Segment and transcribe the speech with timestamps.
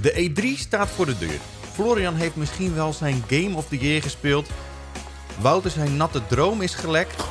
[0.00, 1.38] De E3 staat voor de deur.
[1.72, 4.48] Florian heeft misschien wel zijn Game of the Year gespeeld.
[5.38, 7.24] Wouter zijn natte droom is gelekt.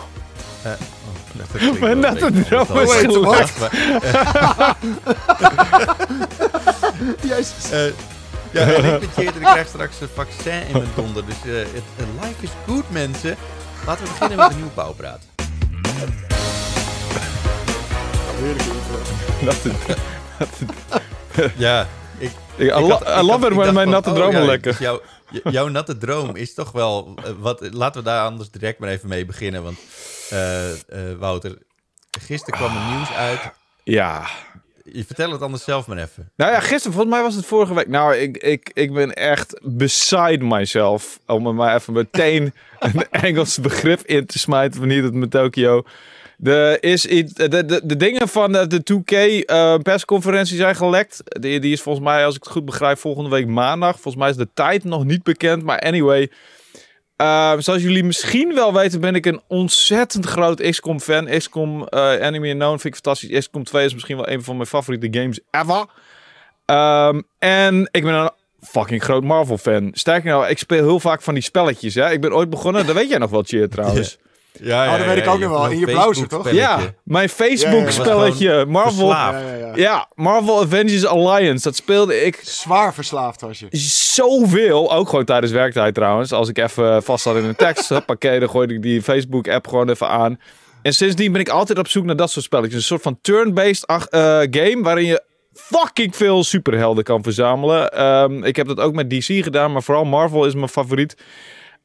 [0.62, 3.54] Eh, oh, Mijn natte droom is gelekt.
[7.30, 7.72] Jezus.
[7.72, 7.86] Eh,
[8.52, 11.26] ja, en ik ben ik krijg straks een vaccin in mijn donder.
[11.26, 11.84] Dus eh, het,
[12.22, 13.36] life is goed, mensen.
[13.86, 15.22] Laten we beginnen met een nieuwe bouwpraat.
[19.46, 19.72] Dat is-
[21.58, 21.88] Ja,
[22.60, 24.72] I, had- lo- ik I love it when mijn natte oh, ja, lekker.
[24.72, 27.14] dus jouw, j- jouw natte droom is toch wel...
[27.24, 29.64] eh, wat, laten we daar anders direct maar even mee beginnen.
[29.64, 29.78] Want
[30.30, 30.78] eh, eh,
[31.20, 31.58] Wouter,
[32.20, 33.40] gisteren kwam er nieuws uit.
[33.84, 34.28] Ja.
[34.92, 36.32] Je vertel het anders zelf maar even.
[36.36, 37.88] Nou ja, gisteren, volgens mij was het vorige week.
[37.88, 41.20] Nou, ik, ik, ik ben echt beside myself.
[41.26, 45.32] Om er maar even meteen een Engels begrip in te smijten van hier tot met
[45.32, 45.84] Tokio.
[46.44, 51.42] Er is de, de, de dingen van de, de 2K eh, persconferentie zijn gelekt.
[51.42, 53.94] Die, is volgens mij, als ik het goed begrijp, volgende week maandag.
[53.94, 55.64] Volgens mij is de tijd nog niet bekend.
[55.64, 56.32] Maar anyway,
[57.16, 61.26] eh, zoals jullie misschien wel weten, ben ik een ontzettend groot XCOM fan.
[61.26, 63.40] XCOM eh Enemy Unknown vind ik fantastisch.
[63.40, 65.86] XCOM 2 is misschien wel een van mijn favoriete games ever.
[66.66, 68.30] Ehm, en ik ben een
[68.62, 69.90] fucking groot Marvel fan.
[69.94, 71.96] Sterker nog, ik speel heel vaak van die spelletjes.
[71.96, 72.12] Hè?
[72.12, 74.18] Ik ben ooit begonnen, dat weet jij nog wel, Cheer trouwens.
[74.62, 75.68] Ja, Oh, dat weet ik ook nog wel.
[75.70, 76.52] In je browser, toch?
[76.52, 78.66] Ja, mijn Facebook spelletje.
[78.66, 78.92] Marvel.
[78.92, 79.40] verslaafd.
[79.42, 79.72] Ja, ja, ja.
[79.76, 81.64] Ja, Marvel Avengers Alliance.
[81.64, 83.68] Dat speelde ik Zwaar verslaafd was je.
[84.14, 84.94] zoveel.
[84.94, 86.32] Ook gewoon tijdens werktijd trouwens.
[86.32, 87.90] Als ik even vast zat in een tekst.
[87.90, 90.40] Hoppakee, dan gooide ik die Facebook app gewoon even aan.
[90.82, 92.76] En sindsdien ben ik altijd op zoek naar dat soort spelletjes.
[92.80, 94.00] Een soort van turn-based eh,
[94.50, 97.92] game waarin je fucking veel superhelden kan verzamelen.
[97.92, 101.16] Ehm, ik heb dat ook met DC gedaan, maar vooral Marvel is mijn favoriet.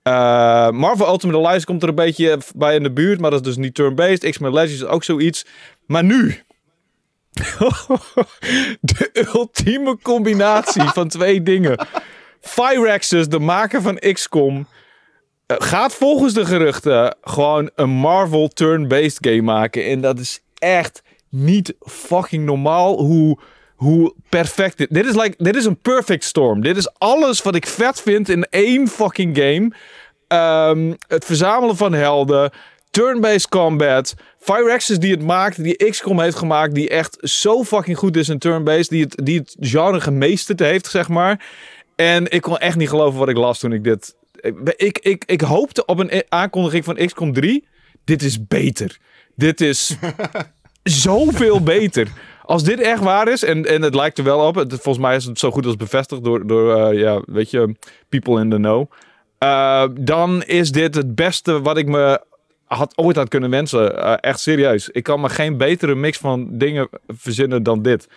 [0.03, 3.47] Eh, Marvel Ultimate Alliance komt er een beetje bij in de buurt, maar dat is
[3.47, 4.31] dus niet turn-based.
[4.31, 5.47] X-Men Legends is ook zoiets.
[5.87, 6.43] Maar nu,
[8.81, 11.87] de ultieme combinatie van twee dingen.
[12.41, 14.67] Firaxis, de maker van XCOM,
[15.47, 19.85] eh, gaat volgens de geruchten gewoon een Marvel turn-based game maken.
[19.85, 23.39] En dat is echt niet fucking normaal hoe,
[23.81, 24.89] hoe perfect dit...
[24.91, 26.63] Dit is, like, dit is een perfect storm.
[26.63, 29.73] Dit is alles wat ik vet vind in één fucking game.
[30.29, 32.51] Ehm, het verzamelen van helden,
[32.91, 38.17] turn-based combat, Firaxis die het maakt, die XCOM heeft gemaakt, die echt zo fucking goed
[38.17, 41.47] is in turn-based, die het, die het genre gemeesterd heeft, zeg maar.
[41.97, 44.15] En ik kon echt niet geloven wat ik las toen ik dit...
[44.41, 47.67] Ik, ik, ik, ik hoopte op een aankondiging van XCOM 3.
[48.05, 48.99] Dit is beter.
[49.37, 49.97] Dit is
[50.83, 52.09] zoveel beter.
[52.51, 55.17] Als dit echt waar is, en, en het lijkt er wel op, het, volgens mij
[55.17, 57.75] is het zo goed als bevestigd door, door eh, ja, weet je,
[58.09, 58.91] people in the know.
[59.39, 62.25] Eh, dan is dit het beste wat ik me
[62.65, 64.03] had, ooit had kunnen wensen.
[64.03, 64.89] Eh, echt serieus.
[64.89, 68.09] Ik kan me geen betere mix van dingen verzinnen dan dit.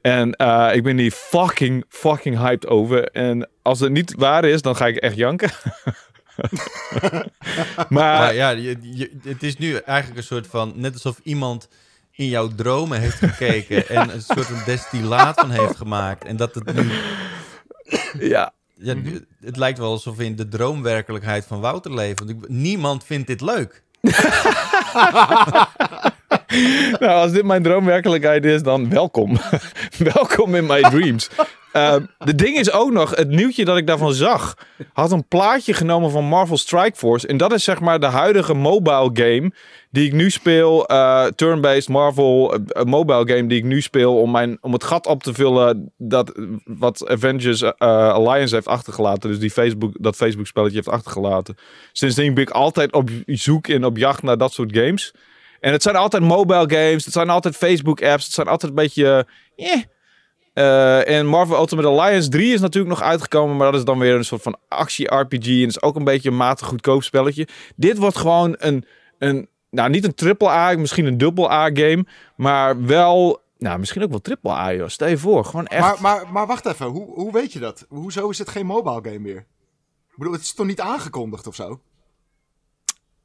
[0.00, 0.28] En
[0.72, 3.04] ik ben hier fucking, fucking hyped over.
[3.04, 5.50] En als het niet waar is, dan ga ik echt janken.
[7.02, 10.72] maar Maar ja, je, je- het is nu eigenlijk een soort van...
[10.76, 11.68] Net alsof iemand
[12.14, 13.88] in jouw dromen heeft gekeken...
[13.88, 16.24] en een soort van destillaat van heeft gemaakt.
[16.24, 16.90] En dat het nu...
[18.18, 18.94] ja, Ja,
[19.40, 22.26] Het lijkt wel alsof we in de droomwerkelijkheid van Wouter leven.
[22.26, 23.82] Want ik, niemand vindt dit leuk.
[27.00, 29.38] nou, als dit mijn droomwerkelijkheid is, dan welkom.
[30.14, 31.30] welkom in my dreams.
[31.72, 34.54] Eh, de ding is ook nog, het nieuwtje dat ik daarvan zag,
[34.92, 37.26] had een plaatje genomen van Marvel Strike Force.
[37.26, 39.52] En dat is zeg maar de huidige mobile game
[39.90, 40.86] die ik nu speel.
[40.86, 45.06] eh, turn-based Marvel eh, mobile game die ik nu speel om, mijn, om het gat
[45.06, 46.32] op te vullen dat
[46.64, 49.30] wat Avengers Alliance heeft achtergelaten.
[49.30, 51.56] Dus die Facebook, dat Facebook spelletje heeft achtergelaten.
[51.92, 55.14] Sindsdien ben ik altijd op zoek en op jacht naar dat soort games.
[55.60, 57.04] En het zijn altijd mobile games.
[57.04, 58.24] Het zijn altijd Facebook apps.
[58.24, 59.26] Het zijn altijd een beetje...
[60.52, 63.56] Eh, en Marvel Ultimate Alliance 3 is natuurlijk nog uitgekomen.
[63.56, 65.46] Maar dat is dan weer een soort van actie-RPG.
[65.46, 67.48] En is ook een beetje een matig goedkoop spelletje.
[67.76, 68.86] Dit wordt gewoon een...
[69.18, 72.06] een nou, niet een triple A, misschien een dubbel A game.
[72.36, 73.40] Maar wel...
[73.58, 74.88] Nou, misschien ook wel triple A, joh.
[74.88, 75.44] Stel je voor.
[75.44, 75.80] Gewoon echt...
[75.82, 77.86] Maar, maar, maar wacht even, hoe, hoe weet je dat?
[77.88, 79.46] Hoezo is het geen mobile game meer?
[80.10, 81.80] Ik bedoel, het is toch niet aangekondigd of zo?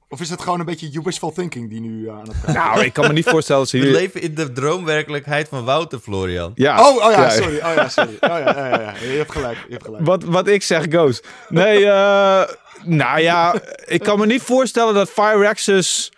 [0.09, 2.83] Of is het gewoon een beetje you wishful thinking die nu eh, aan het Nou,
[2.83, 3.93] ik kan me niet voorstellen dat ze We hier...
[3.93, 6.51] leven in de droomwerkelijkheid van Wouter, Florian.
[6.55, 7.57] Ja, Oh, oh ja, sorry.
[7.57, 8.13] Oh ja, sorry.
[8.19, 8.93] Oh ja, ja, ja, ja.
[9.11, 9.57] Je hebt gelijk.
[9.67, 10.05] Je hebt gelijk.
[10.05, 11.21] Wat, wat ik zeg, goes.
[11.49, 12.43] Nee, eh,
[12.83, 13.55] nou ja,
[13.85, 16.11] ik kan me niet voorstellen dat Firaxis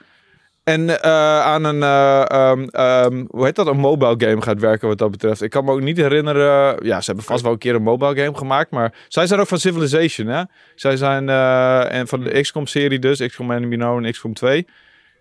[0.70, 4.88] en eh, aan een, eh, ehm, ehm, hoe heet dat, een mobile game gaat werken
[4.88, 5.42] wat dat betreft.
[5.42, 8.16] Ik kan me ook niet herinneren, ja, ze hebben vast wel een keer een mobile
[8.16, 10.44] game gemaakt, maar zij zijn ook van Civilization, hè?
[10.76, 14.68] Zij zijn, eh, en van de XCOM-serie dus, XCOM Enemy Known en XCOM 2.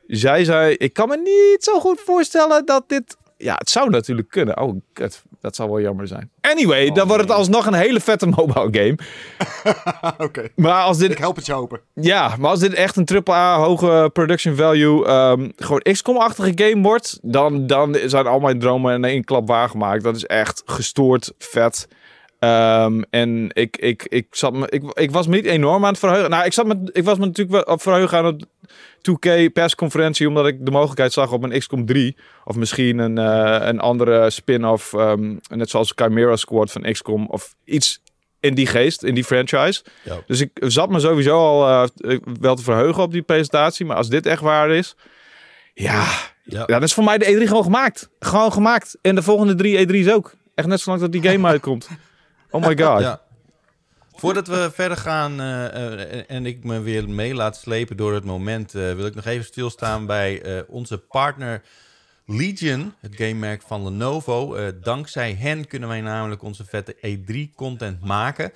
[0.07, 4.29] Zij zei, ik kan me niet zo goed voorstellen dat dit ja, het zou natuurlijk
[4.29, 4.61] kunnen.
[4.61, 5.23] Oh, kut.
[5.41, 6.31] Dat zou wel jammer zijn.
[6.41, 8.99] Anyway, dan wordt het alsnog een hele vette mobile game.
[10.27, 11.81] Oké, Maar als dit ik help het je hopen.
[11.95, 17.19] Ja, maar als dit echt een AAA hoge production value, ehm, gewoon XCOM-achtige game wordt,
[17.23, 20.03] dan, dan zijn al mijn dromen in één klap waargemaakt.
[20.03, 21.89] Dat is echt gestoord vet.
[22.39, 25.99] Ehm, en ik, ik, ik, zat me, ik, ik was me niet enorm aan het
[25.99, 26.31] verheugen.
[26.31, 28.47] Nou, ik, zat me, ik was me natuurlijk wel het verheugen aan de
[29.11, 32.17] 2K persconferentie, omdat ik de mogelijkheid zag op een XCOM 3.
[32.45, 37.27] Of misschien een, eh, een andere spin-off, ehm, net zoals Chimera Squad van XCOM.
[37.27, 38.01] Of iets
[38.41, 39.85] in die geest, in die franchise.
[40.03, 40.17] Ja.
[40.27, 43.87] Dus ik zat me sowieso al eh, wel te verheugen op die presentatie.
[43.87, 44.97] Maar als dit echt waar is,
[45.75, 46.05] ja,
[46.43, 46.59] Ja.
[46.59, 48.11] ja, dan is voor mij de E3 gewoon gemaakt.
[48.19, 48.99] Gewoon gemaakt.
[49.03, 50.35] En de volgende drie E3's ook.
[50.55, 51.89] Echt net zolang dat die game uitkomt.
[52.51, 53.19] Oh my god.
[54.15, 58.25] Voordat we verder gaan eh, eh, en ik me weer mee laat slepen door het
[58.25, 61.63] moment, eh, wil ik nog even stilstaan bij onze partner
[62.27, 64.57] Legion, het gamemerk van Lenovo.
[64.81, 68.53] Dankzij hen kunnen wij namelijk onze vette E3-content maken.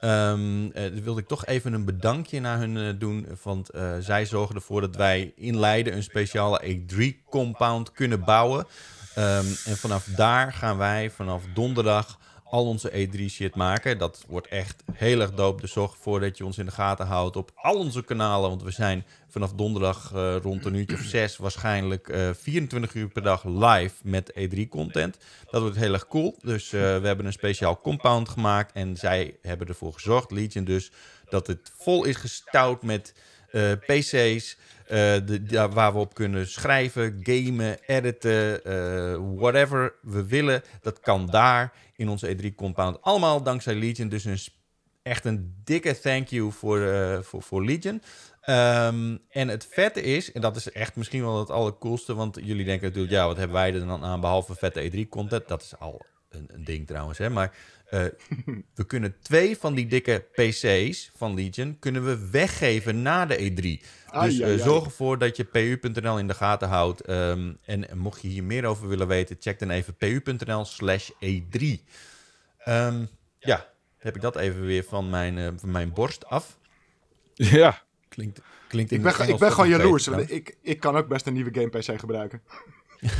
[0.00, 0.72] Dan
[1.02, 3.26] wilde ik toch even een bedankje naar hun doen.
[3.42, 3.70] Want
[4.00, 8.66] zij zorgen ervoor dat wij in Leiden een speciale E3-compound kunnen bouwen.
[9.14, 12.18] Ehm, en vanaf daar gaan wij vanaf donderdag
[12.50, 13.98] al onze E3-shit maken.
[13.98, 15.60] Dat wordt echt heel erg dope.
[15.60, 18.48] Dus zorg ervoor dat je ons in de gaten houdt op al onze kanalen.
[18.48, 23.08] Want we zijn vanaf donderdag eh, rond een uurtje of zes waarschijnlijk eh, 24 uur
[23.08, 25.16] per dag live met E3-content.
[25.50, 26.36] Dat wordt heel erg cool.
[26.42, 28.72] Dus eh, we hebben een speciaal compound gemaakt.
[28.72, 30.90] En zij hebben ervoor gezorgd, Legion dus,
[31.28, 33.14] dat het vol is gestouwd met
[33.50, 34.56] eh, PC's.
[34.86, 40.62] eh, de, waar we op kunnen schrijven, gamen, editen, eh, whatever we willen.
[40.80, 43.02] Dat kan daar in onze E3-compound.
[43.02, 44.08] Allemaal dankzij Legion.
[44.08, 44.38] Dus een,
[45.02, 48.02] echt een dikke thank you voor, eh, voor, voor Legion.
[48.40, 52.64] Ehm, en het vette is, en dat is echt misschien wel het allercoolste, want jullie
[52.64, 55.48] denken natuurlijk, ja, wat hebben wij er dan aan behalve vette E3-content?
[55.48, 57.30] Dat is al een, een ding trouwens, hè.
[57.30, 58.04] Maar eh,
[58.74, 63.86] we kunnen twee van die dikke PC's van Legion kunnen we weggeven na de E3.
[64.10, 67.00] Ai, Dus eh, zorg ervoor dat je pu.nl in de gaten houdt.
[67.00, 71.64] Ehm, en, mocht je hier meer over willen weten, check dan even pu.nl slash E3.
[72.58, 73.04] Ehm,
[73.38, 73.68] ja,
[73.98, 76.58] heb ik dat even weer van mijn, eh, van mijn borst af.
[77.34, 77.84] Ja.
[78.08, 80.08] Klinkt, klinkt in Ik ben, ik ben gewoon jaloers.
[80.08, 82.42] Ik, ik kan ook best een nieuwe game PC gebruiken.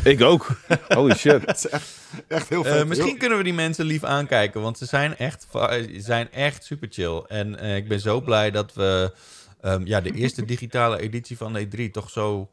[0.05, 0.47] Ik ook.
[0.89, 1.47] Holy shit.
[1.47, 2.87] Dat is echt, echt heel Eh, vet.
[2.87, 6.65] misschien Heel- kunnen we die mensen lief aankijken, want ze zijn echt, va- zijn echt
[6.65, 7.23] super chill.
[7.29, 9.13] En eh, ik ben zo blij dat we
[9.61, 12.51] ehm, ja, de eerste digitale editie van E3 toch zo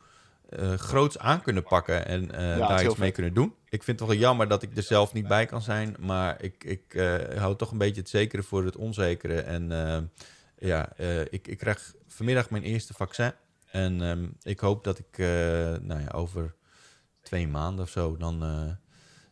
[0.49, 3.13] eh groots aan kunnen pakken en eh, daar iets mee vet.
[3.13, 3.53] kunnen doen.
[3.69, 6.63] Ik vind het wel jammer dat ik er zelf niet bij kan zijn, maar ik,
[6.63, 9.41] ik eh, hou toch een beetje het zekere voor het onzekere.
[9.41, 9.97] En eh,
[10.69, 13.31] ja, eh, ik, ik krijg vanmiddag mijn eerste vaccin.
[13.71, 15.25] En ehm, ik hoop dat ik eh,
[15.81, 16.53] nou ja, over
[17.33, 18.71] twee maanden of zo, dan, eh,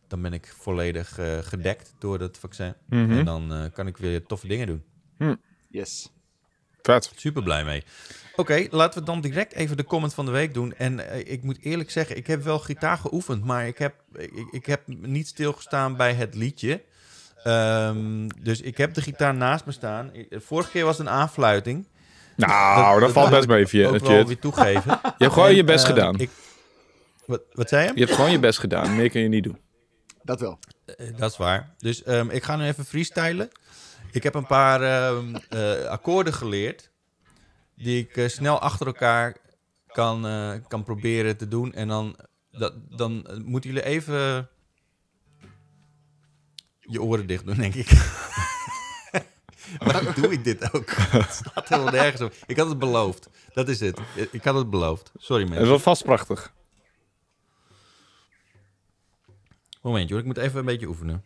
[0.08, 2.74] dan ben ik volledig eh, gedekt door dat vaccin.
[2.88, 3.10] Mhm.
[3.18, 4.82] En dan eh, kan ik weer toffe dingen doen.
[5.68, 6.10] Yes.
[6.82, 7.12] Vet.
[7.16, 7.82] Super blij mee.
[8.36, 10.74] Oké, laten we dan direct even de comment van de week doen.
[10.74, 14.66] En ik moet eerlijk zeggen, ik heb wel gitaar geoefend, maar ik heb, ik, ik
[14.66, 16.82] heb niet stilgestaan bij het liedje.
[17.44, 20.10] Ehm, dus ik heb de gitaar naast me staan.
[20.14, 21.86] Ik- Vorige keer was het een aanfluiting.
[22.36, 24.06] Nou, dat, valt best mee, ik ook Chit.
[24.08, 24.90] wel weer toegeven.
[25.02, 26.18] Je hebt gewoon En, je best gedaan.
[26.18, 26.30] ik-
[27.26, 27.92] wat, wat zei je?
[27.94, 28.96] Je hebt gewoon je best gedaan.
[28.96, 29.58] Meer kun je niet doen.
[30.22, 30.58] Dat wel.
[30.84, 31.74] Eh, dat is waar.
[31.78, 33.48] Dus ehm, ik ga nu even freestylen.
[34.10, 36.90] Ik heb een paar ehm, eh, akkoorden geleerd.
[37.76, 39.36] Die ik eh, snel achter elkaar
[39.86, 41.72] kan, eh, kan proberen te doen.
[41.72, 42.16] En dan,
[42.50, 44.48] dat, dan eh, moeten jullie even
[46.78, 47.90] je oren dicht doen, denk ik.
[49.78, 50.90] Waarom doe ik dit ook?
[51.18, 52.34] Het staat helemaal nergens op.
[52.46, 53.28] Ik had het beloofd.
[53.52, 54.00] Dat is het.
[54.30, 55.12] Ik had het beloofd.
[55.16, 55.68] Sorry Dat is mensen.
[55.68, 56.52] wel vast prachtig.
[59.82, 61.22] Momentje hoor, ik moet even een beetje oefenen.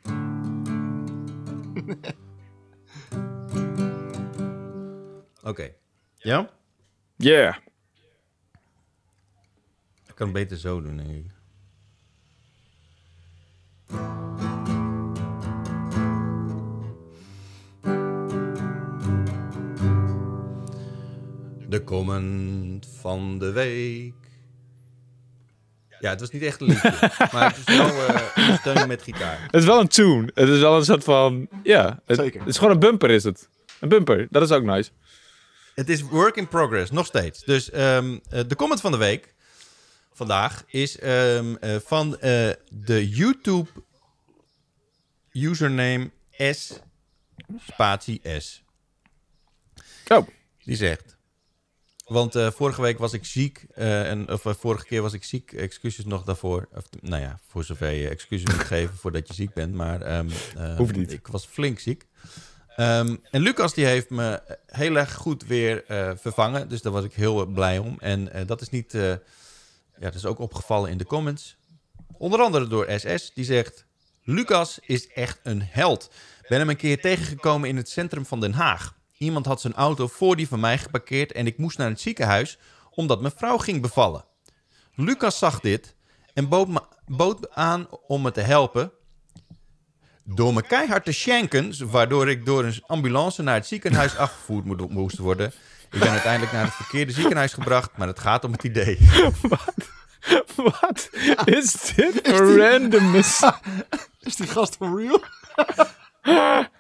[5.51, 5.73] Oké.
[6.17, 6.51] Ja?
[7.17, 7.57] Yeah.
[10.07, 11.35] Ik kan het beter zo doen, denk ik.
[21.69, 24.26] De comment van de week.
[26.01, 29.03] Ja, het was niet echt een liedje, maar het is wel eh, een steun met
[29.03, 29.43] gitaar.
[29.43, 30.31] Het is wel een tune.
[30.35, 31.49] Het is wel een soort van...
[31.63, 32.01] Ja.
[32.07, 32.41] Het, Zeker.
[32.41, 33.49] Het is gewoon een bumper, is het.
[33.81, 34.27] Een bumper.
[34.31, 34.91] Dat is ook nice.
[35.77, 37.45] Het is work in progress, nog steeds.
[37.45, 39.35] Dus ehm, eh, de comment van de week
[40.13, 43.71] vandaag is ehm, eh, van eh, de YouTube
[45.33, 46.81] username S
[47.67, 48.63] spatie S.
[50.09, 50.27] Oh.
[50.65, 51.16] Die zegt:
[52.07, 53.67] Want eh, vorige week was ik ziek.
[53.75, 55.53] eh, en, of eh, vorige keer was ik ziek.
[55.53, 56.69] Excuses nog daarvoor.
[56.75, 59.75] Of, nou ja, voor zover je excuses moet geven voordat je ziek bent.
[59.75, 61.13] Maar ehm, eh, Hoeft niet.
[61.13, 62.07] ik was flink ziek.
[62.77, 65.85] Ehm, en Lucas die heeft me heel erg goed weer
[66.21, 66.69] vervangen.
[66.69, 67.97] Dus daar was ik heel blij om.
[68.01, 68.93] En dat is niet...
[68.93, 69.19] ja,
[69.99, 71.57] dat is ook opgevallen in de comments.
[72.19, 73.33] Onder andere door SS.
[73.35, 73.85] Die zegt...
[74.23, 76.11] Lucas is echt een held.
[76.49, 78.95] Ben hem een keer tegengekomen in het centrum van Den Haag.
[79.19, 82.59] Iemand had zijn auto voor die van mij geparkeerd en ik moest naar het ziekenhuis
[82.91, 84.25] omdat mijn vrouw ging bevallen.
[84.95, 85.95] Lucas zag dit
[86.35, 88.93] en bood me, bood me aan om me te helpen.
[90.25, 95.19] Door me keihard te shanken, waardoor ik door een ambulance naar het ziekenhuis afgevoerd moest
[95.19, 95.53] worden.
[95.91, 98.99] Ik ben uiteindelijk naar het verkeerde ziekenhuis gebracht, maar het gaat om het idee.
[100.57, 101.11] Wat
[101.45, 103.43] is dit voor randomness?
[104.21, 105.23] Is die gast van real?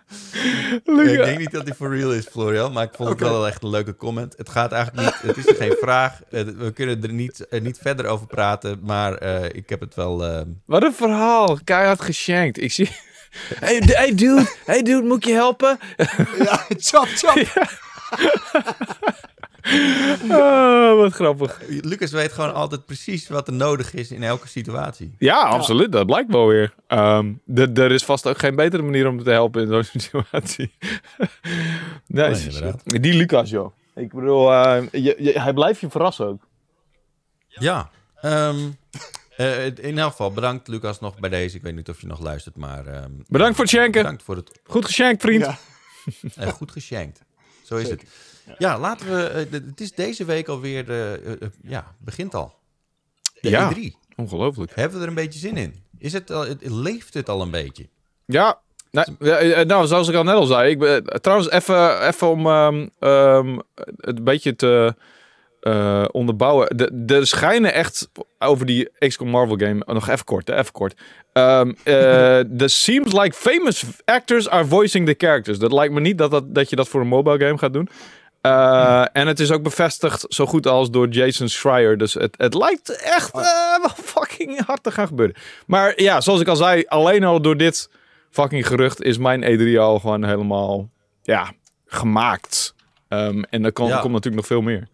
[0.84, 3.62] Ik denk niet dat hij for real is, Florian, maar ik vond het wel echt
[3.62, 4.34] een leuke comment.
[4.36, 6.20] Het gaat eigenlijk niet, het is er geen vraag.
[6.30, 9.94] Eh, We kunnen er niet, er niet verder over praten, maar eh, ik heb het
[9.94, 10.25] wel...
[10.25, 11.58] eh, Wat een verhaal.
[11.64, 12.60] Keihard geshankt.
[12.62, 12.90] Ik zie...
[13.58, 15.78] Hey, hey dude, hey dude, moet ik je helpen?
[16.38, 17.42] ja, chop, chop.
[20.30, 21.61] Oh, wat grappig.
[21.68, 25.14] Lucas weet gewoon altijd precies wat er nodig is in elke situatie.
[25.18, 25.92] Ja, absoluut.
[25.92, 26.75] Dat blijkt wel weer.
[26.87, 30.75] Ehm, er is vast ook geen betere manier om te helpen in zo'n situatie.
[32.06, 32.82] nee, Nee, inderdaad.
[33.02, 33.73] die Lucas, joh.
[33.94, 36.46] Ik bedoel, eh, je, je- hij blijft je verrassen ook.
[37.49, 38.56] Ja, ehm,
[39.37, 41.56] eh, in elk geval bedankt Lucas nog bij deze.
[41.56, 44.02] Ik weet niet of je nog luistert, maar ehm, Bedankt voor het shanken.
[44.02, 45.44] bedankt voor het Goed geshankt, vriend.
[45.44, 45.58] Ja.
[46.37, 47.25] eh, goed geshankt.
[47.64, 47.99] Zo is Zeker.
[48.04, 48.08] het.
[48.59, 49.23] Ja, laten we.
[49.25, 50.91] eh, het is deze week alweer.
[50.91, 52.55] eh, eh, eh, ja, begint al.
[53.41, 53.71] De Ja.
[53.73, 53.93] E3.
[54.17, 54.73] Ongelooflijk.
[54.75, 55.75] Hebben we er een beetje zin in?
[55.99, 57.88] Is het al, het- leeft het al een beetje?
[58.26, 58.61] Ja,
[59.67, 60.71] nou, zoals ik al net al zei.
[60.71, 63.59] Ik ben, trouwens, even, even om ehm, ehm,
[63.97, 64.95] het een beetje te
[66.11, 66.76] onderbouwen.
[66.76, 69.85] De, er schijnen echt over die XCOM Marvel game...
[69.87, 70.95] oh, nog even kort, hè, even kort.
[71.33, 71.61] Eh,
[72.59, 75.59] the seems like famous actors are voicing the characters.
[75.59, 77.88] Dat lijkt me niet dat, dat, dat je dat voor een mobile game gaat doen.
[78.47, 81.99] Eh, En het is ook bevestigd zo goed als door Jason Schreier.
[81.99, 83.41] Dus het, het lijkt echt eh,
[83.81, 85.37] wel fucking hard te gaan gebeuren.
[85.67, 87.91] Maar ja, zoals ik al zei, alleen al door dit
[88.31, 90.91] fucking gerucht is mijn E3 al gewoon helemaal
[91.23, 91.53] ja,
[91.87, 92.75] gemaakt.
[93.09, 93.99] Ehm, en er Ja.
[94.00, 94.81] komt natuurlijk nog veel meer.
[94.81, 94.88] Het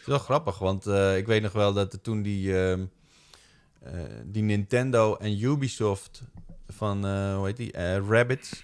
[0.00, 2.84] is wel grappig, want eh, ik weet nog wel dat toen die, ehm,
[3.84, 3.92] eh,
[4.24, 6.22] die Nintendo en Ubisoft
[6.68, 8.62] van, hoe heet die, Eh, Rabbids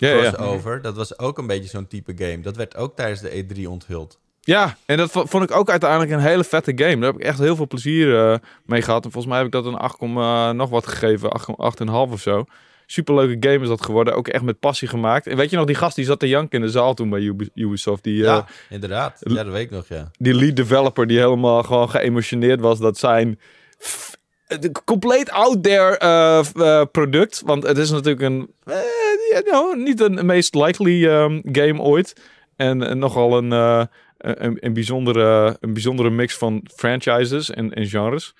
[0.00, 0.78] Ja, ja.
[0.82, 2.40] dat was ook een beetje zo'n type game.
[2.40, 4.18] Dat werd ook tijdens de E3 onthuld.
[4.40, 6.96] ja, en dat vo- vond ik ook uiteindelijk een hele vette game.
[6.96, 9.04] Daar heb ik echt heel veel plezier eh, mee gehad.
[9.04, 12.20] En volgens mij heb ik dat een 8, eh, nog wat gegeven, 8, 8,5 of
[12.20, 12.44] zo.
[12.86, 14.14] Superleuke game is dat geworden.
[14.14, 15.26] Ook echt met passie gemaakt.
[15.26, 17.20] En weet je nog, die gast die zat te janken in de zaal toen bij
[17.20, 18.02] Ubi- Ubisoft.
[18.04, 19.20] Die, Ja, eh, inderdaad.
[19.24, 20.10] Ja, dat weet ik nog, ja.
[20.18, 23.38] die lead developer die helemaal gewoon geëmotioneerd was dat zijn
[24.48, 27.42] een compleet out there eh, eh, product.
[27.44, 32.20] Want het is natuurlijk een eh, nou, niet een meest likely ehm, game ooit.
[32.56, 33.50] En, nogal een,
[34.18, 38.34] een, een, bijzondere, een bijzondere mix van franchises en, en genres.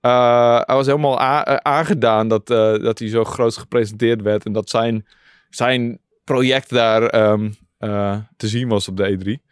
[0.00, 1.20] Hij was helemaal
[1.62, 4.44] aangedaan dat, dat hij zo groot gepresenteerd werd.
[4.44, 5.06] En dat zijn,
[5.50, 7.48] zijn project daar ehm,
[7.78, 9.44] eh, te zien was op de E3.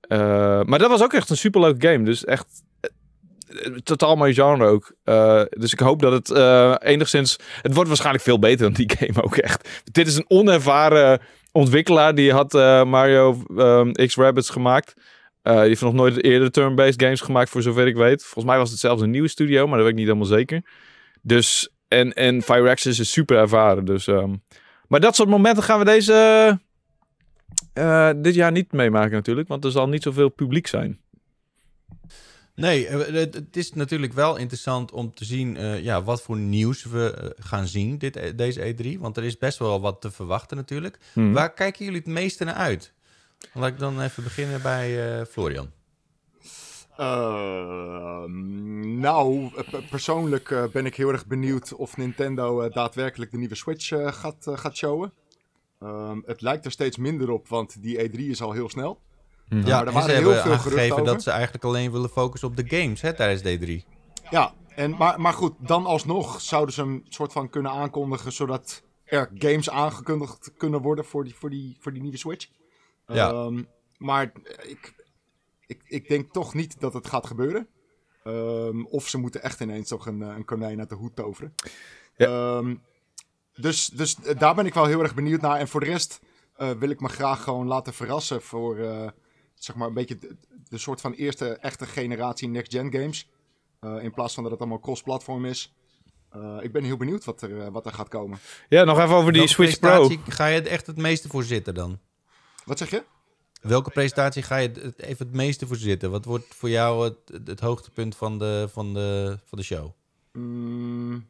[0.00, 2.04] Eh, maar dat was ook echt een superleuk game.
[2.04, 2.46] Dus echt
[3.82, 4.94] totaal mijn genre ook.
[5.04, 7.38] Eh, dus ik hoop dat het eh, enigszins...
[7.62, 9.82] Het wordt waarschijnlijk veel beter dan die game ook echt.
[9.92, 11.20] Dit is een onervaren
[11.52, 12.14] ontwikkelaar.
[12.14, 13.42] Die had eh, Mario
[13.92, 14.94] X Rabbids gemaakt.
[15.42, 18.22] Die heeft nog nooit eerder turn-based games gemaakt, voor zover ik weet.
[18.22, 20.62] Volgens mij was het zelfs een nieuwe studio, maar dat weet ik niet helemaal zeker.
[21.22, 23.84] Dus, en, en Firaxis is super ervaren.
[23.84, 24.34] Dus, ehm,
[24.88, 26.58] maar dat soort momenten gaan we deze,
[28.16, 29.48] dit jaar niet meemaken natuurlijk.
[29.48, 31.00] Want er zal niet zoveel publiek zijn.
[32.56, 36.36] Nee, eh, het, het is natuurlijk wel interessant om te zien eh, ja, wat voor
[36.36, 38.98] nieuws we eh, gaan zien dit, eh, deze E3.
[39.00, 40.98] Want er is best wel wat te verwachten natuurlijk.
[41.12, 41.32] Hmm.
[41.32, 42.92] Waar kijken jullie het meeste naar uit?
[43.52, 45.70] Laat ik dan even beginnen bij eh, Florian.
[47.66, 53.30] Ehm, nou, eh, pe- persoonlijk eh, ben ik heel erg benieuwd of Nintendo eh, daadwerkelijk
[53.30, 55.12] de nieuwe Switch eh, gaat, eh, gaat showen.
[55.80, 59.00] Ehm, het lijkt er steeds minder op, want die E3 is al heel snel.
[59.48, 62.48] Ja, er en waren ze heel hebben veel geruchten dat ze eigenlijk alleen willen focussen
[62.48, 63.88] op de games hè, tijdens D3.
[64.30, 68.82] Ja, en, maar, maar goed, dan alsnog zouden ze een soort van kunnen aankondigen, zodat
[69.04, 72.48] er games aangekondigd kunnen worden voor die, voor die, voor die nieuwe Switch.
[73.06, 73.30] Ja.
[73.30, 73.62] Ehm,
[73.96, 74.94] maar ik,
[75.66, 77.68] ik, ik denk toch niet dat het gaat gebeuren.
[78.24, 81.54] Ehm, of ze moeten echt ineens toch een, een konijn uit de hoed toveren.
[82.16, 82.74] Ehm,
[83.54, 85.58] dus, dus eh, daar ben ik wel heel erg benieuwd naar.
[85.58, 86.20] En voor de rest
[86.56, 89.08] eh, wil ik me graag gewoon laten verrassen voor, eh,
[89.58, 90.36] zeg maar een beetje de,
[90.68, 93.28] de soort van eerste echte generatie next-gen games.
[93.80, 95.74] Eh, in plaats van dat het allemaal cross-platform is.
[96.30, 98.38] Eh, ik ben heel benieuwd wat er, eh, wat er gaat komen.
[98.68, 99.88] Ja, nog even over die Welke Switch Pro.
[100.06, 101.98] presentatie Ga je er echt het meeste voor zitten dan?
[102.64, 103.04] Wat zeg je?
[103.60, 106.10] Welke presentatie ga je het- even het meeste voor zitten?
[106.10, 109.90] Wat wordt voor jou het, het hoogtepunt van de, van, de, van de show?
[110.32, 111.26] Mm,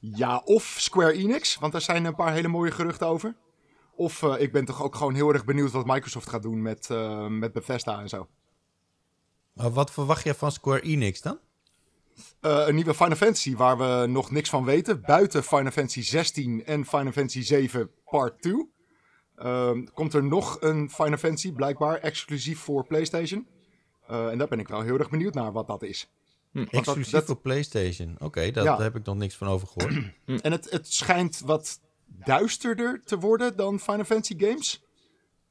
[0.00, 3.34] ja, of Square Enix, want daar zijn een paar hele mooie geruchten over.
[3.96, 6.90] Of eh, ik ben toch ook gewoon heel erg benieuwd wat Microsoft gaat doen met,
[6.90, 8.28] eh, met Bethesda en zo.
[9.52, 11.38] Maar wat verwacht je van Square Enix dan?
[12.40, 15.00] Eh, een nieuwe Final Fantasy waar we nog niks van weten.
[15.00, 18.70] Buiten Final Fantasy 16 en Final Fantasy 7 Part 2.
[19.36, 23.46] Ehm, komt er nog een Final Fantasy, blijkbaar exclusief voor PlayStation.
[24.06, 26.10] Eh, en daar ben ik wel heel erg benieuwd naar wat dat is.
[26.52, 28.16] Dat- Exclusief dat- voor PlayStation.
[28.18, 28.74] Oké, dat- Ja.
[28.74, 29.94] daar heb ik nog niks van over gehoord.
[30.44, 34.82] En het, het schijnt wat duisterder te worden dan Final Fantasy games.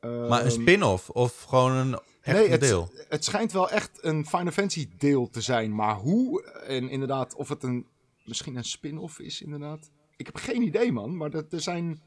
[0.01, 0.11] maar
[0.45, 2.91] een Ehm, spin-off of gewoon een echt nee, het, deel?
[3.09, 5.75] het schijnt wel echt een Final Fantasy deel te zijn.
[5.75, 7.85] Maar hoe en inderdaad of het een,
[8.23, 9.89] misschien een spin-off is inderdaad.
[10.17, 12.01] Ik heb geen idee man, maar dat, er zijn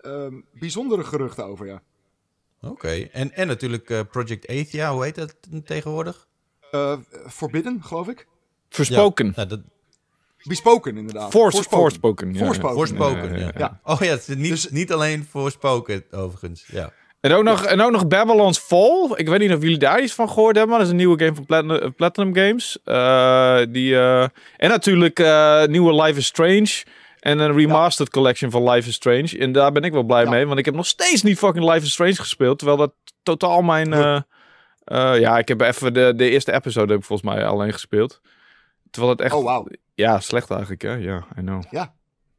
[0.00, 1.82] ehm, bijzondere geruchten over ja.
[2.60, 6.28] Oké, en, en natuurlijk eh, Project Athia, hoe heet dat tegenwoordig?
[6.70, 6.98] Eh,
[7.28, 8.26] Forbidden geloof ik.
[8.68, 9.26] Verspoken.
[9.26, 9.60] Ja, nou, dat,
[10.48, 11.22] Bespoken inderdaad.
[11.22, 11.30] Ja.
[11.30, 12.36] Voorspoken.
[12.36, 13.80] Voorspoken, Ja, ja, ja, ja.
[13.84, 16.64] Oh ja, het is niet, Dus- niet alleen voorspoken overigens.
[16.66, 16.90] Ja.
[17.20, 19.10] En ook, nog, en ook nog Babylon's Fall.
[19.14, 20.68] Ik weet niet of jullie daar iets van gehoord hebben.
[20.68, 22.78] Maar dat is een nieuwe game van Platinum, Platinum Games.
[22.84, 24.22] Eh, die, eh,
[24.56, 26.82] en natuurlijk eh, nieuwe Life is Strange.
[27.20, 29.38] En een remastered collection van Life is Strange.
[29.38, 30.30] En daar ben ik wel blij Ja.
[30.30, 30.46] mee.
[30.46, 32.58] Want ik heb nog steeds niet fucking Life is Strange gespeeld.
[32.58, 33.92] Terwijl dat totaal mijn...
[33.92, 34.16] eh,
[34.84, 38.20] eh, ja, ik heb even de, de eerste episode heb ik volgens mij alleen gespeeld.
[38.94, 39.34] Terwijl het echt...
[39.34, 39.66] Oh wauw.
[39.94, 40.92] Ja, slecht eigenlijk hè.
[40.92, 41.62] Ja, I know.
[41.70, 41.94] Ja,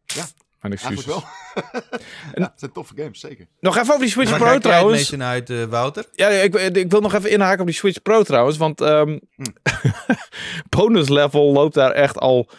[0.06, 0.26] Ja,
[0.62, 1.06] Mijn excuses.
[1.06, 1.92] eigenlijk wel.
[2.36, 3.48] ja, het zijn toffe games, zeker.
[3.60, 4.98] Nog even over die Switch Pro trouwens.
[4.98, 6.06] meeste naar uit, eh, Wouter?
[6.12, 8.58] Ja, ik, ik wil nog even inhaken op die Switch Pro trouwens.
[8.58, 9.18] Want ehm
[10.78, 12.50] bonus level loopt daar echt al,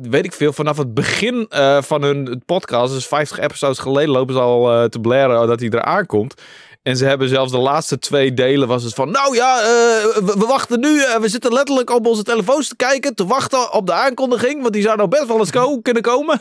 [0.00, 2.92] weet ik veel, vanaf het begin eh, van hun podcast.
[2.92, 6.42] Dus 50 episodes geleden lopen ze al eh, te blaren dat hij eraan komt.
[6.88, 9.10] En ze hebben zelfs de laatste twee delen was het van...
[9.10, 11.02] Nou ja, eh, we, we wachten nu.
[11.02, 13.14] eh, we zitten letterlijk op onze telefoons te kijken.
[13.14, 14.60] Te wachten op de aankondiging.
[14.62, 16.40] Want die zou nou best wel eens ko- kunnen komen.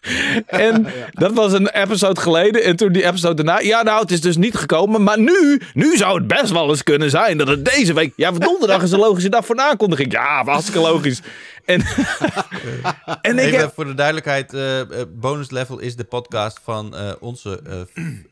[0.46, 2.62] en dat was een episode geleden.
[2.64, 3.60] En toen die episode daarna...
[3.60, 5.02] Ja, nou, het is dus niet gekomen.
[5.02, 8.12] Maar nu, nu zou het best wel eens kunnen zijn dat het deze week...
[8.16, 10.12] Ja, donderdag is een logische dag voor een aankondiging.
[10.12, 11.20] Ja, hartstikke logisch.
[11.68, 11.80] En,
[13.28, 13.74] en ik Even heb...
[13.74, 17.86] voor de duidelijkheid, eh, Bonus Level is de podcast van eh, onze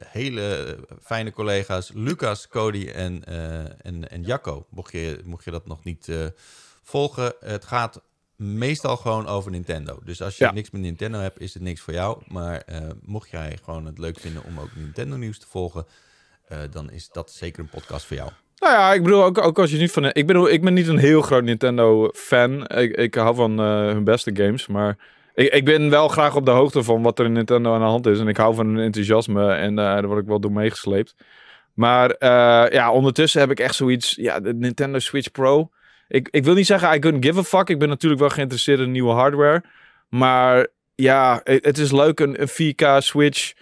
[0.05, 3.25] hele fijne collega's Lucas, Cody en,
[3.83, 4.67] en, en Jacco.
[4.71, 6.13] Mocht je, mocht je dat nog niet
[6.83, 8.03] volgen, het gaat
[8.37, 10.01] meestal gewoon over Nintendo.
[10.05, 10.53] Dus als je Ja.
[10.53, 12.23] niks met Nintendo hebt, is het niks voor jou.
[12.29, 12.65] Maar
[13.03, 15.87] mocht jij gewoon het leuk vinden om ook Nintendo nieuws te volgen,
[16.71, 18.31] dan is dat zeker een podcast voor jou.
[18.59, 20.05] Nou ja, ik bedoel, ook, als je niet van...
[20.05, 22.67] Ik ben, ik ben niet een heel groot Nintendo-fan.
[22.67, 24.97] Ik, ik hou van eh, hun beste games, maar...
[25.35, 27.87] Ik, ik ben wel graag op de hoogte van wat er in Nintendo aan de
[27.87, 28.19] hand is.
[28.19, 31.15] En ik hou van hun enthousiasme en eh, daar word ik wel door meegesleept.
[31.75, 34.15] Maar eh, ja, ondertussen heb ik echt zoiets...
[34.15, 35.71] Ja, de Nintendo Switch Pro...
[36.09, 37.69] Ik, ik wil niet zeggen, I couldn't give a fuck.
[37.69, 39.65] Ik ben natuurlijk wel geïnteresseerd in nieuwe hardware.
[40.09, 43.53] Maar ja, het, is leuk, een, een 4K Switch...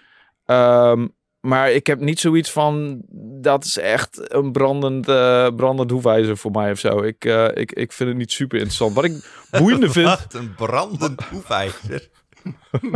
[0.46, 1.06] Ehm,
[1.44, 3.02] maar ik heb niet zoiets van,
[3.40, 7.02] dat is echt een brandend, eh brandend hoefijzer voor mij of zo.
[7.02, 8.94] Ik, eh, ik, ik vind het niet super interessant.
[8.94, 9.12] Wat ik
[9.60, 10.08] boeiende vind...
[10.08, 12.08] Wat een brandend hoefijzer.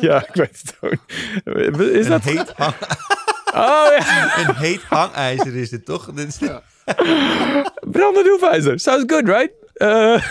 [0.00, 1.80] ja, ik weet het ook.
[1.80, 2.22] Is Een dat...
[2.22, 2.74] heet, hang,
[3.54, 6.12] Oh ja, een heet hangijzer is het toch?
[6.12, 6.38] Dit is-
[7.80, 8.80] brandend hoefijzer.
[8.80, 9.50] Sounds good, right?
[9.74, 10.22] Eh,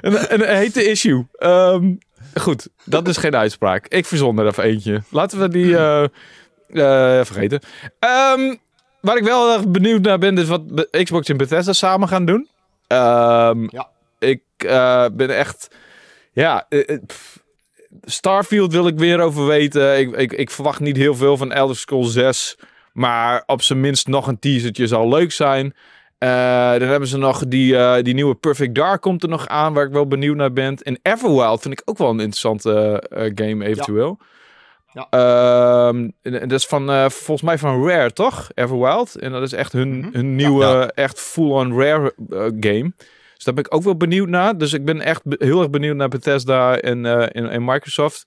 [0.00, 1.26] een, een hete issue.
[1.32, 1.94] Ehm,
[2.34, 3.86] goed, dat is geen uitspraak.
[3.88, 5.02] Ik verzon er even eentje.
[5.10, 7.60] Laten we die eh, eh, vergeten.
[7.98, 8.54] Ehm,
[9.00, 12.48] waar ik wel erg benieuwd naar ben, is wat Xbox en Bethesda samen gaan doen.
[12.86, 13.88] Ehm, Ja.
[14.18, 15.68] Ik eh, ben echt...
[16.32, 16.66] Ja,
[17.06, 17.42] pff,
[18.04, 19.98] Starfield wil ik weer over weten.
[19.98, 22.56] Ik, ik, ik verwacht niet heel veel van Elder Scrolls 6.
[22.92, 25.74] Maar op zijn minst nog een teasertje zal leuk zijn.
[26.18, 26.28] Eh,
[26.78, 29.84] dan hebben ze nog die, eh, die nieuwe Perfect Dark komt er nog aan, waar
[29.86, 30.76] ik wel benieuwd naar ben.
[30.82, 34.18] En Everwild vind ik ook wel een interessante eh, game eventueel.
[34.92, 35.06] Ja.
[35.10, 38.50] Ehm, dat is van, volgens mij van Rare, toch?
[38.54, 39.14] Everwild.
[39.16, 40.08] En dat is echt hun, Mhm.
[40.12, 40.88] hun nieuwe, Ja.
[40.88, 42.14] echt full-on Rare
[42.60, 42.92] game.
[43.34, 44.58] Dus daar ben ik ook wel benieuwd naar.
[44.58, 48.24] Dus ik ben echt heel erg benieuwd naar Bethesda en, en, en Microsoft.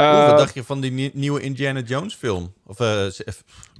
[0.00, 2.52] Eh, wat dacht je van die nie- nieuwe Indiana Jones film?
[2.66, 3.12] Of eh, eh,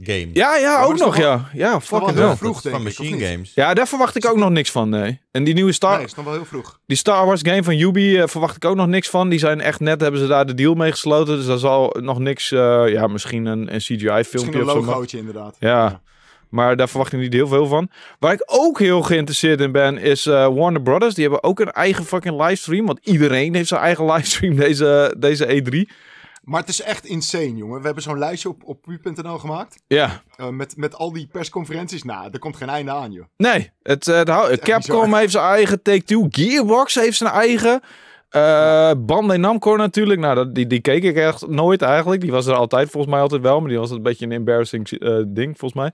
[0.03, 0.29] game?
[0.33, 1.49] Ja, ja, ook nog, wel- ja.
[1.53, 2.37] Ja, wel fucking heel hell.
[2.37, 3.27] vroeg, van Machine?
[3.27, 3.53] Games.
[3.55, 5.21] Ja, daar verwacht ik ook nog niks van, nee.
[5.31, 6.79] En die nieuwe Star, Nee, is nog wel heel vroeg.
[6.87, 9.29] die Star Wars game van Ubi eh, verwacht ik ook nog niks van.
[9.29, 11.37] Die zijn echt net, hebben ze daar de deal mee gesloten.
[11.37, 14.81] Dus daar zal nog niks, eh, ja, misschien een, een CGI-filmpje Misschien een of zo.
[14.81, 15.57] maar- logootje inderdaad.
[15.59, 16.01] Ja.
[16.49, 17.91] Maar daar verwacht ik niet heel veel van.
[18.19, 21.15] Waar ik ook heel geïnteresseerd in ben, is eh, Warner Brothers.
[21.15, 22.87] Die hebben ook een eigen fucking livestream.
[22.87, 25.93] Want iedereen heeft zijn eigen livestream deze, deze E3.
[26.41, 27.79] Maar het is echt insane, jongen.
[27.79, 29.83] We hebben zo'n lijstje op, op pu.nl gemaakt.
[29.87, 32.03] Ja, eh, met, met al die persconferenties.
[32.03, 33.25] Nou, er komt geen einde aan, joh.
[33.37, 33.71] nee.
[33.83, 36.27] Het, echt Capcom heeft zijn eigen Take-Two.
[36.31, 37.81] Gearbox heeft zijn eigen.
[38.29, 40.21] eh Bandai Namco natuurlijk.
[40.21, 42.21] Nou, dat, die, die keek ik echt nooit eigenlijk.
[42.21, 43.61] Die was er altijd volgens mij altijd wel.
[43.61, 44.89] Maar die was een beetje een embarrassing
[45.29, 45.93] ding volgens mij.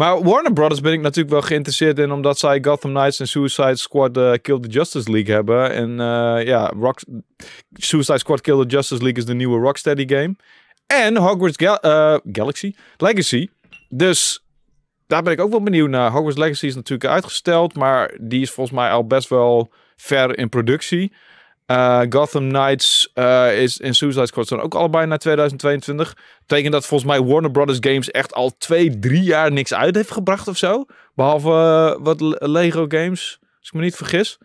[0.00, 2.12] Maar Warner Brothers ben ik natuurlijk wel geïnteresseerd in.
[2.12, 5.70] Omdat zij Gotham Knights en Suicide Squad eh, Kill the Justice League hebben.
[5.70, 7.00] En eh, ja, Rock,
[7.72, 10.36] Suicide Squad Kill the Justice League is de nieuwe Rocksteady game.
[10.86, 13.48] En Hogwarts eh, Galaxy Legacy.
[13.88, 14.44] Dus
[15.06, 16.10] daar ben ik ook wel benieuwd naar.
[16.10, 20.48] Hogwarts Legacy is natuurlijk uitgesteld, maar die is volgens mij al best wel ver in
[20.48, 21.12] productie.
[21.70, 26.16] Eh, Gotham Knights eh, is in Suicide Squad zijn ook allebei naar 2022.
[26.46, 30.10] Betekent dat volgens mij Warner Brothers Games echt al twee, drie jaar niks uit heeft
[30.10, 30.84] gebracht of zo.
[31.14, 34.38] Behalve eh, wat Le- Lego games, als ik me niet vergis.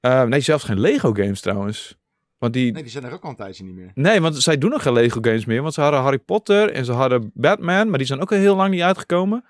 [0.00, 1.96] Nee, zelfs geen Lego games trouwens.
[2.38, 3.90] Want die, Nee, die zijn er ook al een tijdje niet meer.
[3.94, 5.62] Nee, want zij doen nog geen Lego games meer.
[5.62, 8.56] Want ze hadden Harry Potter en ze hadden Batman, maar die zijn ook al heel
[8.56, 9.44] lang niet uitgekomen.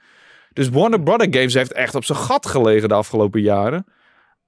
[0.53, 3.87] Dus Warner Brother Games heeft echt op zijn gat gelegen de afgelopen jaren.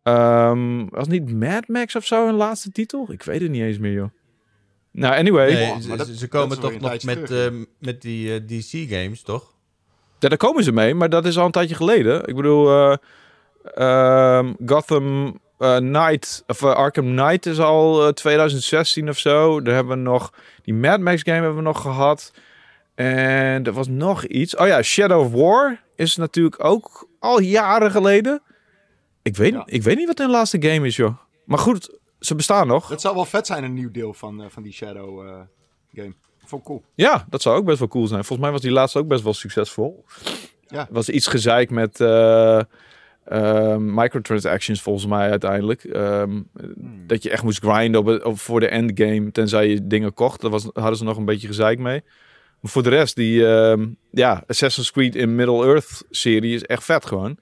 [0.02, 3.06] Ehm, was niet Mad Max of zo een laatste titel?
[3.12, 4.08] Ik weet het niet eens meer, joh.
[4.90, 5.52] Nou, anyway.
[5.52, 7.46] Nee, Wow, ze, dat- komen toch nog met, eh,
[7.78, 9.52] met die eh, DC-games, toch?
[10.18, 12.26] Ja, daar komen ze mee, maar dat is al een tijdje geleden.
[12.26, 12.96] Ik bedoel, eh,
[13.74, 19.62] ehm, Gotham Knight, of Arkham Knight is al eh, 2016 of zo.
[19.62, 22.32] Daar hebben we nog, die Mad Max game hebben we nog gehad.
[22.94, 24.56] En er was nog iets.
[24.56, 28.42] Oh ja, Shadow of War is natuurlijk ook al jaren geleden.
[29.22, 29.62] Ik weet, Ja.
[29.66, 31.16] ik weet niet wat hun laatste game is, joh.
[31.44, 32.88] Maar goed, ze bestaan nog.
[32.88, 35.40] Het zou wel vet zijn, een nieuw deel van, eh, van die Shadow eh,
[35.94, 36.14] game.
[36.44, 36.82] Vond ik cool.
[36.94, 38.24] Ja, dat zou ook best wel cool zijn.
[38.24, 40.04] Volgens mij was die laatste ook best wel succesvol.
[40.66, 40.88] Ja.
[40.90, 42.58] Was iets gezeik met eh,
[43.24, 45.84] eh, microtransactions volgens mij uiteindelijk.
[45.84, 46.40] Ehm,
[47.06, 50.40] Dat je echt moest grinden op, voor de endgame tenzij je dingen kocht.
[50.40, 52.02] Daar was, hadden ze nog een beetje gezeik mee.
[52.60, 57.06] Maar voor de rest, die ehm, ja, Assassin's Creed in Middle-earth serie is echt vet
[57.06, 57.38] gewoon.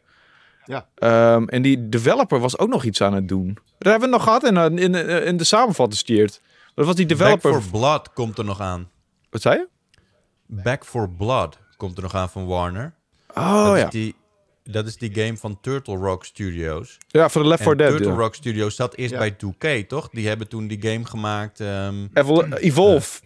[0.71, 0.87] Ja.
[0.95, 3.59] Ehm, en die developer was ook nog iets aan het doen.
[3.79, 6.31] Dat hebben we nog gehad in, in, in, in de samenvatting.
[6.75, 7.53] Dat was die Back developer.
[7.63, 8.91] for Blood komt er nog aan.
[9.31, 9.69] Wat zei je?
[10.47, 12.95] Back for Blood komt er nog aan van Warner.
[13.35, 13.85] Oh dat, ja.
[13.85, 14.15] is die,
[14.65, 16.99] dat is die game van Turtle Rock Studios.
[17.09, 17.91] Ja, voor de Left 4 en Dead.
[17.91, 18.19] Turtle ja.
[18.19, 19.19] Rock Studios zat eerst Ja.
[19.19, 20.09] bij 2K, toch?
[20.09, 23.21] Die hebben toen die game gemaakt, ehm, Evol- Evolve.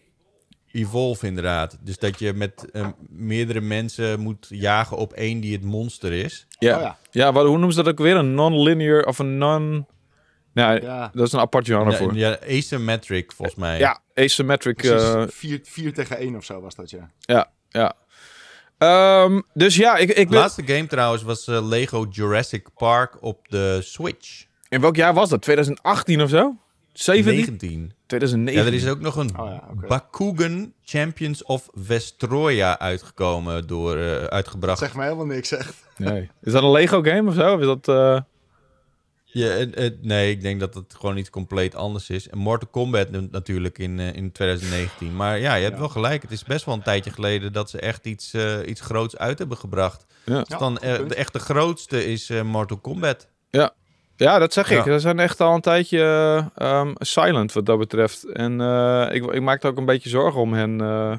[0.74, 1.78] Evolve inderdaad.
[1.80, 6.46] Dus dat je met ehm, meerdere mensen moet jagen op één die het monster is.
[6.58, 6.76] Ja.
[6.76, 6.96] Oh ja.
[7.10, 7.32] ja.
[7.32, 8.16] wat, hoe noemen ze dat ook weer?
[8.16, 9.86] Een non-linear of een non...
[10.52, 12.14] Nou, Ja, dat is een apart genre Ja, voor.
[12.14, 13.96] Ja, ja, asymmetric volgens mij.
[14.14, 14.76] asymmetric.
[14.76, 15.14] precies.
[15.14, 17.10] eh, 4 4 tegen 1 of zo was dat, ja.
[17.20, 17.94] ja, ja.
[18.78, 20.38] Ehm, dus ja, ik, ik De ben...
[20.38, 24.44] laatste game trouwens was eh, Lego Jurassic Park op de Switch.
[24.68, 25.42] In welk jaar was dat?
[25.42, 26.56] 2018 of zo?
[26.98, 27.34] 17?
[27.34, 27.92] 19.
[28.06, 28.60] 2009.
[28.62, 29.86] Ja, er is ook nog een Oh ja.
[29.88, 34.78] Bakugan Champions of Vestroia uitgekomen, door, eh, uitgebracht.
[34.78, 35.74] Zeg me helemaal niks, echt.
[35.96, 36.30] Nee.
[36.42, 37.54] Is dat een Lego game of zo?
[37.54, 37.88] Of is dat...
[37.88, 38.20] eh,
[39.24, 42.28] Ja, het- het- nee, ik denk dat het gewoon iets compleet anders is.
[42.28, 45.16] En Mortal Kombat natuurlijk in, eh, in 2019.
[45.16, 45.80] Maar ja, je hebt Ja.
[45.80, 46.22] wel gelijk.
[46.22, 49.38] Het is best wel een tijdje geleden dat ze echt iets, eh, iets groots uit
[49.38, 50.06] hebben gebracht.
[50.24, 50.42] ja.
[50.42, 51.08] Dus dan, eh, punt.
[51.08, 53.28] de echte grootste is eh, Mortal Kombat.
[53.50, 53.74] ja,
[54.16, 54.84] dat zeg ik.
[54.84, 54.92] Ja.
[54.92, 55.98] Ze zijn echt al een tijdje
[56.56, 58.24] eh, ehm, silent wat dat betreft.
[58.24, 60.80] En eh, ik, ik maak er ook een beetje zorgen om hen.
[60.80, 61.12] eh,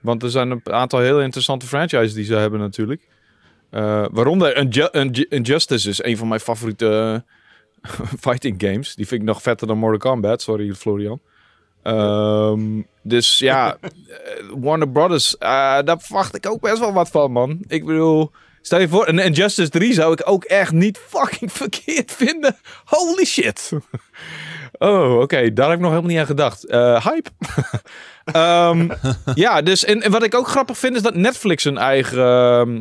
[0.00, 3.08] want er zijn een aantal heel interessante franchises die ze hebben natuurlijk.
[4.10, 7.24] Waaronder Inju- Inju- Injustice is een van mijn favoriete
[8.26, 8.94] fighting games.
[8.94, 10.42] Die vind ik nog vetter dan Mortal Kombat.
[10.42, 11.20] Sorry, Florian.
[11.82, 13.76] Ehm, dus ja,
[14.62, 17.64] Warner Brothers, daar verwacht ik ook best wel wat van, man.
[17.66, 18.30] Ik bedoel,
[18.62, 22.56] stel je voor, en Injustice 3 zou ik ook echt niet fucking verkeerd vinden.
[22.84, 23.70] Holy shit.
[24.78, 26.64] Oh, oké, daar heb ik nog helemaal niet aan gedacht.
[26.66, 27.30] Eh, hype.
[28.24, 28.88] Ehm,
[29.34, 32.18] ja, dus en, en wat ik ook grappig vind is dat Netflix een eigen.
[32.18, 32.80] ehm,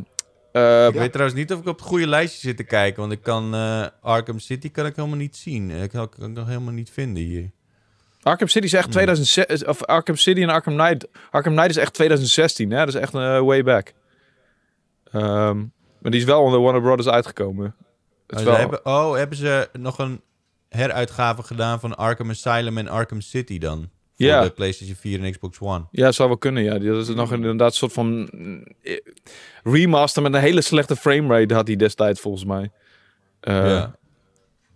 [0.51, 2.99] eh, Ik weet trouwens niet of ik op het goede lijstje zit te kijken.
[2.99, 5.69] Want ik kan eh, Arkham City kan ik helemaal niet zien.
[5.69, 7.51] Ik kan kan ik nog helemaal niet vinden hier.
[8.21, 11.07] Arkham City is echt 2006, of Arkham City en Arkham Knight.
[11.31, 12.77] Arkham Knight is echt 2016, hè?
[12.77, 13.93] Dat is echt een way back.
[15.11, 15.57] Ehm,
[15.99, 17.75] maar die is wel onder Warner Brothers uitgekomen.
[18.27, 18.55] Het Oh, wel...
[18.57, 20.21] hebben, oh, hebben ze nog een
[20.69, 23.77] heruitgave gedaan van Arkham Asylum en Arkham City dan?
[24.15, 24.43] Voor Ja.
[24.43, 25.85] de PlayStation 4 en Xbox One.
[25.91, 26.77] Ja, zou wel kunnen, ja.
[26.79, 28.29] Dat is nog inderdaad een soort van
[28.81, 28.97] eh,
[29.63, 32.71] remaster met een hele slechte framerate had hij destijds volgens mij.
[33.39, 33.95] Eh, ja.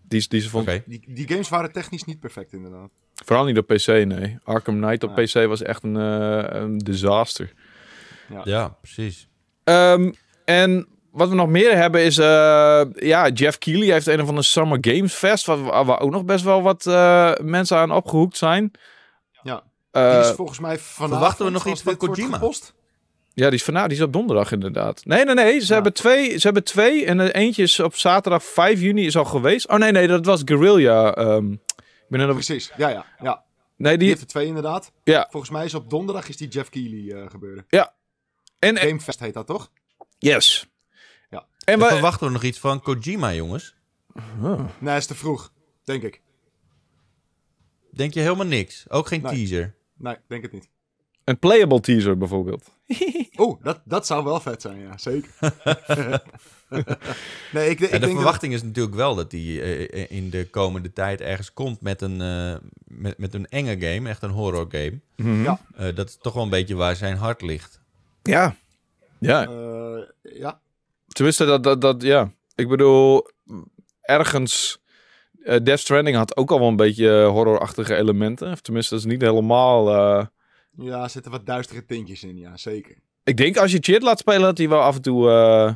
[0.07, 0.69] Die, die ze vond.
[0.85, 2.89] Die, die games waren technisch niet perfect, inderdaad.
[3.25, 4.37] Vooral niet op PC, nee.
[4.43, 5.23] Arkham Knight op Ja.
[5.43, 7.53] PC was echt een, eh, een disaster.
[8.43, 9.27] Ja, precies.
[9.63, 10.11] Ehm,
[10.45, 12.17] en wat we nog meer hebben is...
[12.17, 15.45] eh, ja, Jeff Keighley heeft een of andere Summer Games Fest...
[15.45, 18.71] Waar, ook nog best wel wat eh, mensen aan opgehoekt zijn.
[19.43, 19.63] Ja.
[19.91, 21.11] Eh, Die is volgens mij vanavond...
[21.19, 22.33] verwachten we nog iets van Kojima?
[22.37, 22.73] gepost.
[23.33, 25.05] Ja, die is vanavond, die is op donderdag inderdaad.
[25.05, 25.59] Nee, nee, nee.
[25.59, 25.73] Ze, Ja.
[25.73, 27.05] hebben, twee, ze hebben twee.
[27.05, 29.67] En de eentje is op zaterdag 5 juni is al geweest.
[29.69, 31.13] Oh nee, nee, dat was Guerrilla.
[31.15, 32.35] ehm ik ben er nog...
[32.35, 33.05] Precies, ja, ja.
[33.19, 33.43] ja.
[33.77, 34.07] Nee, Die die...
[34.07, 34.91] heeft er twee inderdaad.
[35.03, 35.27] Ja.
[35.31, 37.65] Volgens mij is op donderdag is die Jeff Keighley eh, gebeuren.
[37.69, 37.87] En,
[38.59, 39.71] en- Gamefest heet dat, toch?
[40.23, 40.67] Yes.
[41.29, 41.45] Ja.
[41.65, 41.85] En En we...
[41.85, 43.75] verwachten we nog iets van Kojima, jongens?
[44.79, 45.51] Nee, is te vroeg.
[45.83, 46.21] Denk ik.
[47.91, 48.85] Denk je helemaal niks?
[48.89, 49.33] Ook geen Nee.
[49.35, 49.75] teaser?
[49.97, 50.69] Nee, denk het niet.
[51.23, 52.69] Een playable teaser bijvoorbeeld.
[53.37, 54.97] Oeh, dat, dat zou wel vet zijn, ja.
[54.97, 55.29] Zeker.
[57.53, 58.09] nee, ik, ik En de denk dat...
[58.11, 62.21] verwachting is natuurlijk wel dat hij eh, in de komende tijd ergens komt met een,
[62.21, 62.55] eh,
[62.87, 64.99] met, met een enge game, echt een horror game.
[65.43, 65.59] Ja.
[65.75, 67.81] Eh, dat is toch wel een beetje waar zijn hart ligt.
[68.23, 68.55] Ja.
[69.25, 69.47] Ja.
[69.47, 70.03] eh,
[70.39, 70.59] ja,
[71.07, 72.31] Tenminste, dat, dat, dat, ja.
[72.55, 73.29] Ik bedoel,
[74.01, 74.81] ergens...
[75.43, 78.51] eh Death Stranding had ook al wel een beetje eh, horrorachtige elementen.
[78.51, 79.89] Of tenminste, dat is niet helemaal...
[79.89, 80.25] eh,
[80.77, 82.95] ja, er zitten wat duistere tintjes in, ja, zeker.
[83.23, 85.29] Ik denk als je Chit laat spelen, dat hij wel af en toe...
[85.29, 85.73] eh,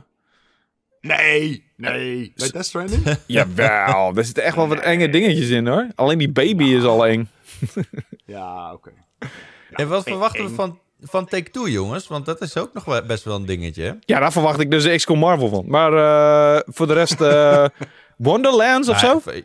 [1.02, 2.34] Nee, nee.
[2.36, 3.18] Bij Death Stranding?
[3.28, 5.88] Jawel, er zitten echt wel wat enge dingetjes in hoor.
[5.96, 7.30] Alleen die baby is al eng.
[8.26, 8.92] ja, oké.
[9.72, 12.08] en wat verwachten we van, van Take-Two, jongens?
[12.08, 13.84] Want dat is ook nog wel best wel een dingetje.
[13.84, 13.94] hè?
[14.00, 15.70] Ja, daar verwacht ik dus de XCOM Marvel van.
[15.70, 17.22] Maar eh, voor de rest...
[17.22, 17.66] eh,
[18.18, 19.32] Wonderlands of Nou, zo?
[19.32, 19.44] ja, v-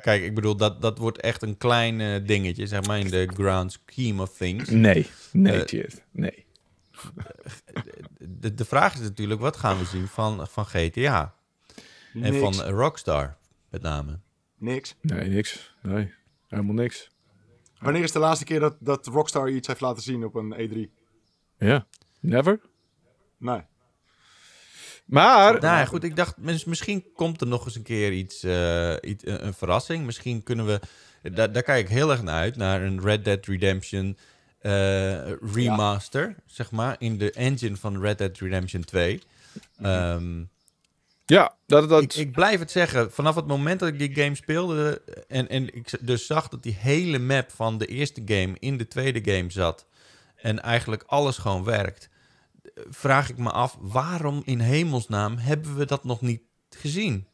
[0.00, 3.28] Kijk, ik bedoel, dat, dat wordt echt een klein eh, dingetje, zeg maar, in de
[3.34, 4.68] grand scheme of things.
[4.68, 6.04] Nee, nee, Eh, Chit.
[6.10, 6.44] Nee.
[8.18, 11.34] De, de vraag is natuurlijk, wat gaan we zien van, van GTA?
[12.14, 12.38] En Niks.
[12.38, 13.36] van eh, Rockstar,
[13.70, 14.18] met name.
[14.58, 14.94] Niks.
[15.00, 15.74] Nee, niks.
[15.82, 16.12] Nee,
[16.48, 17.10] helemaal niks.
[17.84, 21.02] Wanneer is de laatste keer dat, dat Rockstar iets heeft laten zien op een E3?
[21.58, 21.86] Ja,
[22.20, 22.60] never.
[23.38, 23.60] Nee.
[25.04, 25.52] Maar...
[25.52, 28.94] Nou ja, goed, ik dacht, mis- misschien komt er nog eens een keer iets, eh,
[29.00, 30.04] iets een, een verrassing.
[30.04, 30.80] Misschien kunnen we,
[31.32, 34.16] daar, daar kijk ik heel erg naar uit, naar een Red Dead Redemption
[34.58, 39.22] eh, remaster, zeg maar, in de engine van Red Dead Redemption 2.
[39.80, 40.42] Ehm,
[41.26, 41.88] Ja, dat...
[41.88, 45.48] dat ik, ik blijf het zeggen, vanaf het moment dat ik die game speelde en,
[45.48, 49.32] en ik dus zag dat die hele map van de eerste game in de tweede
[49.32, 49.86] game zat
[50.36, 52.08] en eigenlijk alles gewoon werkt,
[52.88, 57.26] vraag ik me af, waarom in hemelsnaam hebben we dat nog niet gezien?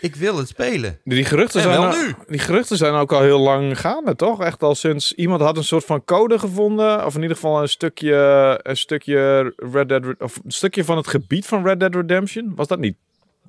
[0.00, 1.00] Ik wil het spelen.
[1.04, 2.14] Die geruchten, En zijn wel al- nu.
[2.28, 4.42] die geruchten zijn ook al heel lang gaande, toch?
[4.42, 7.04] Echt al sinds iemand had een soort van code gevonden.
[7.06, 8.14] Of in ieder geval een stukje,
[8.62, 12.52] een stukje, Red Dead, of een stukje van het gebied van Red Dead Redemption.
[12.54, 12.96] Was dat niet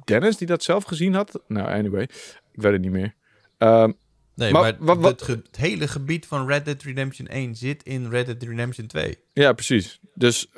[0.06, 1.40] Dennis die dat zelf gezien had?
[1.48, 2.04] Nou, anyway.
[2.52, 3.14] Ik weet het niet meer.
[3.58, 3.92] Ehm,
[4.36, 8.26] Nee, Maar maar, wat- Het, hele gebied van Red Dead Redemption 1 zit in Red
[8.26, 9.18] Dead Redemption 2.
[9.34, 10.00] ja, precies.
[10.14, 10.50] Dus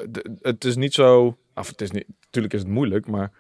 [0.42, 1.38] het is niet zo...
[1.56, 2.06] Of het is niet...
[2.22, 3.32] Natuurlijk is het moeilijk, maar...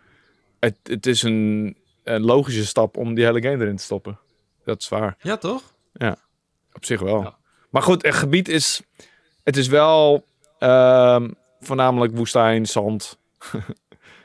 [0.60, 1.78] Het, het is een,
[2.10, 4.20] een logische stap om die hele game erin te stoppen.
[4.64, 5.18] Dat is waar.
[5.22, 5.74] Ja, toch?
[6.74, 7.22] Op zich wel.
[7.22, 7.38] Ja.
[7.70, 8.82] Maar goed, het gebied is...
[9.44, 10.26] Het is wel
[10.60, 13.18] ehm, voornamelijk woestijn, zand.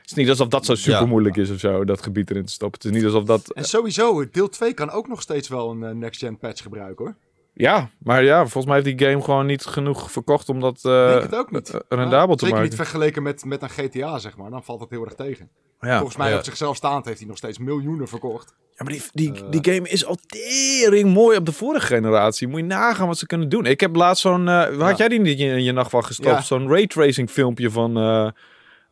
[0.01, 2.51] het is niet alsof dat zo super moeilijk is of zo, dat gebied erin te
[2.51, 2.79] stoppen.
[2.81, 3.51] Het is niet alsof dat...
[3.51, 7.15] En sowieso, deel 2 kan ook nog steeds wel een eh, next-gen patch gebruiken, hoor.
[7.57, 11.07] Ja, maar ja, volgens mij heeft die game gewoon niet genoeg verkocht om dat eh,
[11.09, 11.69] Denk het ook niet.
[11.69, 12.63] eh, rendabel Ja, te Zeker maken.
[12.63, 14.49] niet vergeleken met, met een GTA, zeg maar.
[14.49, 15.49] Dan valt het heel erg tegen.
[15.79, 15.95] ja.
[15.95, 16.37] Volgens mij Ja.
[16.37, 18.53] op zichzelf staand heeft hij nog steeds miljoenen verkocht.
[18.77, 19.49] ja, maar die, die, Eh.
[19.61, 22.47] die game is al tering mooi op de vorige generatie.
[22.47, 23.65] Moet je nagaan wat ze kunnen doen.
[23.65, 24.45] Ik heb laatst zo'n...
[24.45, 26.45] waar had jij die niet in je nachtwacht gestopt?
[26.45, 28.27] Zo'n raytracing filmpje van, eh,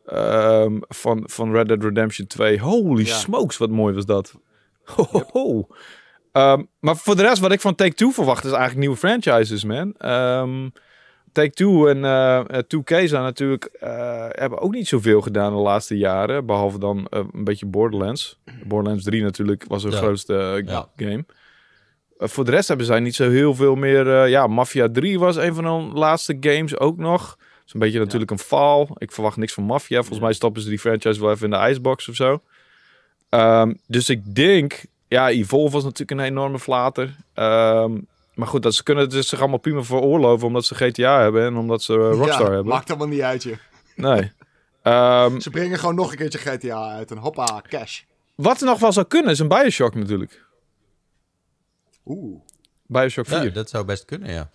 [0.06, 2.58] ehm, van, van Red Dead Redemption 2.
[2.60, 4.34] Holy smokes, wat mooi was dat.
[4.94, 5.66] Ho, ho, ho.
[6.34, 9.94] Ehm, maar voor de rest, wat ik van Take-Two verwacht, is eigenlijk nieuwe franchises, man.
[9.98, 10.68] Ehm
[11.32, 15.96] Take-Two en eh, eh, 2K zijn natuurlijk, eh, hebben ook niet zoveel gedaan de laatste
[15.96, 16.46] jaren.
[16.46, 18.38] Behalve dan eh, een beetje Borderlands.
[18.64, 19.98] Borderlands 3 natuurlijk was hun Ja.
[19.98, 20.88] grootste eh, Ja.
[20.96, 21.24] game.
[22.18, 24.22] Eh, voor de rest hebben zij niet zo heel veel meer...
[24.22, 27.26] eh, ja, Mafia 3 was een van hun laatste games ook nog.
[27.36, 28.88] Dat is een beetje natuurlijk een faal.
[28.98, 29.98] Ik verwacht niks van Mafia.
[29.98, 32.40] Volgens mij stoppen ze die franchise wel even in de icebox of zo.
[33.28, 34.80] Ehm, dus ik denk...
[35.14, 37.16] Ja, Evolve was natuurlijk een enorme flater.
[37.34, 38.00] Ehm,
[38.34, 40.46] maar goed, dat ze kunnen het zich allemaal prima veroorloven...
[40.46, 42.66] omdat ze GTA hebben en omdat ze eh, Rockstar ja, hebben.
[42.72, 43.58] Maakt allemaal niet uit, je.
[43.96, 44.32] Nee.
[44.82, 47.10] Ehm, Ze brengen gewoon nog een keertje GTA uit.
[47.10, 48.02] En hoppa, cash.
[48.34, 50.44] wat er nog wel zou kunnen is een Bioshock natuurlijk.
[52.04, 52.40] Oeh.
[52.86, 53.44] Bioshock 4.
[53.44, 54.50] Ja, dat zou best kunnen, ja.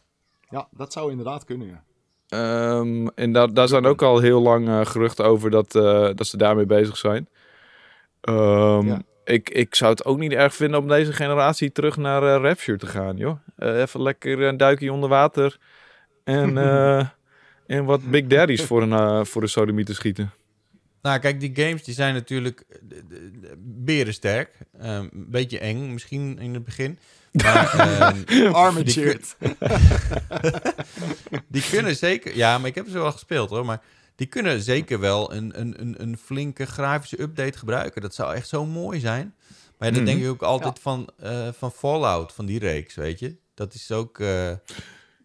[0.49, 1.83] Ja, dat zou inderdaad kunnen, ja.
[2.27, 6.27] Ehm, en daar, daar zijn ook al heel lang eh, geruchten over dat, eh, dat
[6.27, 7.29] ze daarmee bezig zijn.
[8.21, 9.01] Ehm, Ja.
[9.29, 12.77] Ik, ik zou het ook niet erg vinden om deze generatie terug naar eh Rapture
[12.77, 13.39] te gaan, joh.
[13.55, 15.57] Eh, even lekker een duikje onder water
[16.23, 17.07] en, eh,
[17.67, 20.31] en wat Big Daddies voor een, voor een sodomie te schieten.
[21.01, 22.63] Nou, kijk, die games die zijn natuurlijk
[23.57, 24.57] berensterk.
[24.79, 26.99] Ehm, Een beetje eng, misschien in het begin.
[27.31, 27.73] Maar
[28.27, 29.35] ehm, Armatured.
[31.47, 32.35] die kunnen zeker...
[32.35, 33.65] Ja, maar ik heb ze wel gespeeld hoor.
[33.65, 33.81] Maar
[34.19, 38.01] die kunnen zeker wel een, een, een, een flinke grafische update gebruiken.
[38.01, 39.33] Dat zou echt zo mooi zijn.
[39.77, 40.11] Maar ja, dat Mhm.
[40.11, 43.35] denk ik ook altijd van, eh, van Fallout, van die reeks, weet je.
[43.53, 44.19] Dat is ook...
[44.19, 44.51] eh,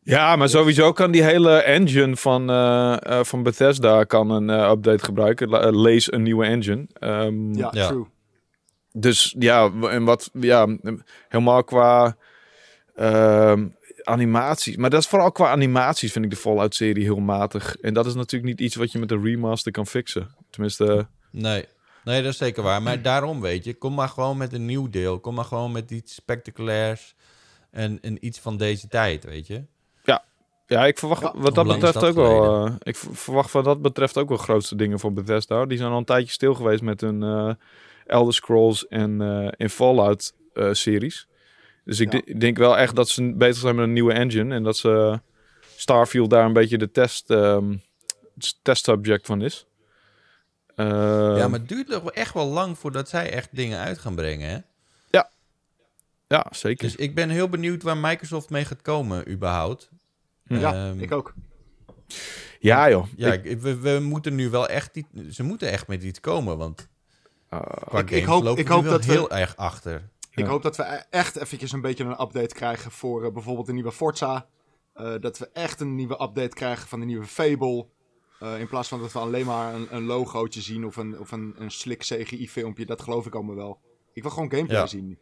[0.02, 4.70] Ja, maar sowieso kan die hele engine van, eh, eh, van Bethesda kan een eh,
[4.70, 5.76] update gebruiken.
[5.80, 6.86] Lees een nieuwe engine.
[6.92, 7.86] Ehm, Ja, Ja.
[7.86, 8.06] true.
[8.92, 10.76] Dus ja, en wat, ja,
[11.28, 12.16] helemaal qua
[12.94, 13.66] ehm,
[14.04, 14.76] animaties.
[14.76, 17.76] Maar dat is vooral qua animaties vind ik de Fallout-serie heel matig.
[17.76, 20.28] En dat is natuurlijk niet iets wat je met een remaster kan fixen.
[20.50, 21.64] Tenminste, Nee.
[22.04, 22.82] nee, dat is zeker waar.
[22.82, 25.20] Maar daarom weet je, kom maar gewoon met een nieuw deel.
[25.20, 27.14] Kom maar gewoon met iets spectaculairs
[27.70, 29.62] en, en iets van deze tijd, weet je.
[30.66, 32.66] ja, ik verwacht Ja, wat dat betreft dat ook wel.
[32.66, 35.66] eh, ik verwacht wat dat betreft ook wel grootste dingen voor Bethesda.
[35.66, 37.50] Die zijn al een tijdje stil geweest met hun eh,
[38.06, 41.26] Elder Scrolls en, eh en Fallout eh, series.
[41.84, 42.20] Dus ik Ja.
[42.24, 45.20] de- denk wel echt dat ze bezig zijn met een nieuwe engine en dat ze
[45.76, 47.74] Starfield daar een beetje de test, ehm
[48.62, 49.66] test subject van is.
[50.76, 50.86] Eh,
[51.36, 54.48] ja, maar het duurt wel echt wel lang voordat zij echt dingen uit gaan brengen,
[54.50, 54.58] hè?
[56.28, 56.86] ja, zeker.
[56.86, 59.88] Dus ik ben heel benieuwd waar Microsoft mee gaat komen, überhaupt.
[60.44, 61.34] Ja, Ehm, ik ook.
[62.58, 63.06] ja, joh.
[63.16, 64.94] Ja, Ik- we, we moeten nu wel echt...
[64.94, 66.88] Die, ze moeten echt met iets komen, want
[67.88, 70.02] qua Ik- hoop- lopen ik hoop wel dat we- heel erg achter.
[70.34, 73.66] Ik hoop dat we e- echt eventjes een beetje een update krijgen voor eh, bijvoorbeeld
[73.66, 74.46] de nieuwe Forza.
[74.94, 77.86] Eh, dat we echt een nieuwe update krijgen van de nieuwe Fable.
[78.40, 81.32] Eh, in plaats van dat we alleen maar een, een logootje zien of een, of
[81.32, 82.86] een, een slick CGI-filmpje.
[82.86, 83.80] Dat geloof ik allemaal wel.
[84.12, 84.86] Ik wil gewoon gameplay Ja.
[84.86, 85.18] zien.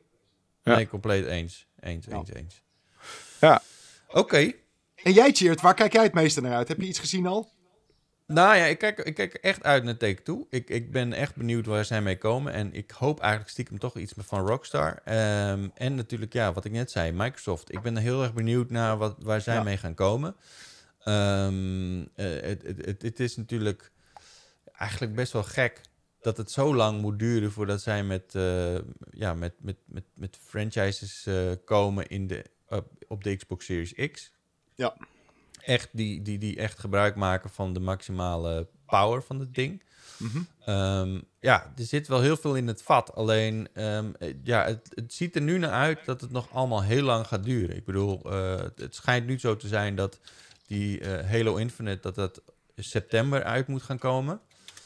[0.63, 0.75] Ja.
[0.77, 1.67] Nee, compleet eens.
[1.81, 2.17] Eens, Ja.
[2.17, 2.63] eens, eens.
[3.41, 3.63] Ja.
[4.09, 4.53] Oké.
[4.95, 6.69] En jij, Cheert, waar kijk jij het meeste naar uit?
[6.69, 7.51] Heb je iets gezien al?
[8.33, 10.47] Nou ja, ik kijk, ik kijk echt uit naar Take Two.
[10.51, 12.53] Ik, ik ben echt benieuwd waar zij mee komen.
[12.53, 15.01] En ik hoop eigenlijk stiekem toch iets van Rockstar.
[15.05, 17.73] Ehm, en natuurlijk, ja, wat ik net zei, Microsoft.
[17.73, 19.63] Ik ben heel erg benieuwd naar wat, waar zij Ja.
[19.63, 20.37] mee gaan komen.
[21.05, 23.91] Ehm, eh, het, het, het, het is natuurlijk
[24.73, 25.81] eigenlijk best wel gek
[26.21, 28.75] dat het zo lang moet duren voordat zij met, eh,
[29.11, 34.11] ja, met, met, met, met franchises eh, komen in de, op, op de Xbox Series
[34.13, 34.33] X.
[34.75, 34.97] Ja.
[35.65, 39.83] Echt die, die, die echt gebruik maken van de maximale power van het ding.
[40.17, 40.39] Mhm.
[40.65, 43.15] Ehm, ja, er zit wel heel veel in het vat.
[43.15, 46.83] Alleen, ehm, eh, ja, het, het ziet er nu naar uit dat het nog allemaal
[46.83, 47.77] heel lang gaat duren.
[47.77, 50.19] Ik bedoel, eh, het- het schijnt nu zo te zijn dat
[50.67, 52.43] die eh, Halo Infinite, dat dat
[52.77, 54.41] september uit moet gaan komen.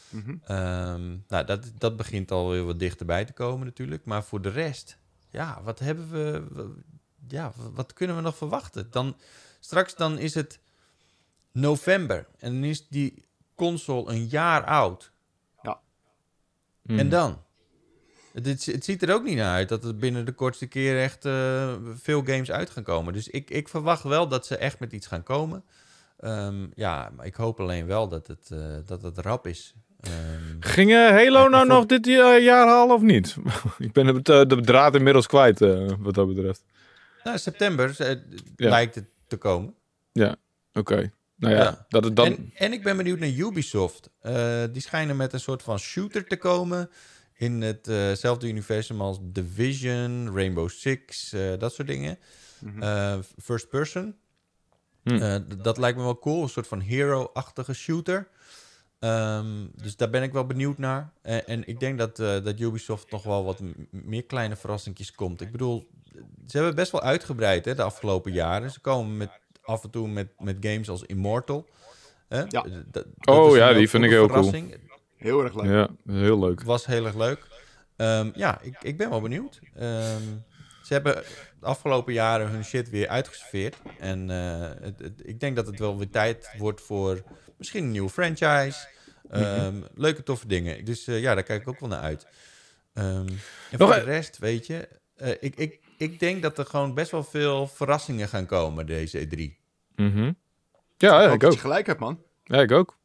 [0.09, 0.35] Mhm.
[0.45, 4.05] Ehm, nou, dat, dat begint alweer wat dichterbij te komen natuurlijk.
[4.05, 4.99] Maar voor de rest,
[5.31, 6.43] ja, wat hebben we...
[7.29, 8.87] Ja, wat kunnen we nog verwachten?
[8.91, 9.17] Dan,
[9.61, 10.59] straks dan is het
[11.57, 12.27] november.
[12.39, 15.15] En dan is die console een jaar oud.
[16.83, 16.99] Hmm.
[16.99, 17.43] En dan?
[18.33, 21.01] Het, het, het ziet er ook niet naar uit dat er binnen de kortste keer
[21.03, 23.13] echt eh, veel games uit gaan komen.
[23.13, 25.65] Dus ik, ik verwacht wel dat ze echt met iets gaan komen.
[26.19, 29.75] Ehm, ja, maar ik hoop alleen wel dat het, eh, dat het rap is.
[30.01, 33.37] Ehm, Ging eh, Halo Ja, nou nog dit jaar, jaar halen of niet?
[33.79, 36.65] ik ben het, eh, de draad inmiddels kwijt, eh, wat dat betreft.
[37.25, 38.09] nou, september eh,
[38.57, 38.69] Ja.
[38.69, 39.75] lijkt het te komen.
[40.73, 41.11] Oké.
[41.37, 41.87] Nou ja, Ja.
[41.89, 42.27] dat het dan...
[42.27, 44.11] En, en ik ben benieuwd naar Ubisoft.
[44.21, 46.91] Eh, die schijnen met een soort van shooter te komen.
[47.35, 52.19] In hetzelfde universum als Division, Rainbow Six, eh, dat soort dingen.
[52.61, 52.83] Mhm.
[52.83, 54.17] Eh, first person.
[55.03, 55.23] Hm.
[55.23, 56.43] Eh, dat lijkt me wel cool.
[56.43, 58.29] Een soort van hero-achtige shooter.
[58.99, 61.13] Ehm, dus daar ben ik wel benieuwd naar.
[61.23, 65.41] En, en ik denk dat, eh, dat Ubisoft nog wel wat meer kleine verrassingjes komt.
[65.41, 65.89] Ik bedoel,
[66.47, 68.71] ze hebben best wel uitgebreid hè, de afgelopen jaren.
[68.71, 69.31] Ze komen met,
[69.67, 71.69] af en toe met, met games als Immortal.
[72.29, 72.43] Hè?
[72.49, 72.67] Ja.
[72.91, 74.43] Dat Oh ja, die vind ik heel cool.
[74.43, 74.77] verrassing.
[75.17, 75.65] Heel erg leuk.
[75.71, 76.63] Ja, heel leuk.
[76.63, 77.47] Was heel erg leuk.
[77.97, 79.59] Ehm, ja, ik, ik ben wel benieuwd.
[79.75, 80.23] Ehm,
[80.83, 81.15] ze hebben
[81.61, 83.77] de afgelopen jaren hun shit weer uitgeserveerd.
[83.99, 87.23] En eh, het, het- ik denk dat het wel weer tijd wordt voor
[87.59, 88.89] misschien een nieuwe franchise.
[89.31, 90.85] Ehm, Leuke, toffe dingen.
[90.85, 92.27] Dus eh, ja, daar kijk ik ook wel naar uit.
[92.95, 94.89] Ehm, en Nog voor e- de rest, weet je...
[95.17, 99.29] eh, ik, ik, ik denk dat er gewoon best wel veel verrassingen gaan komen deze
[99.29, 99.65] E3.
[99.97, 100.33] Mhm.
[100.97, 101.55] Ja, ik hoop ik dat ook.
[101.55, 102.23] je gelijk hebt, man.
[102.45, 102.97] Ja, ik ook.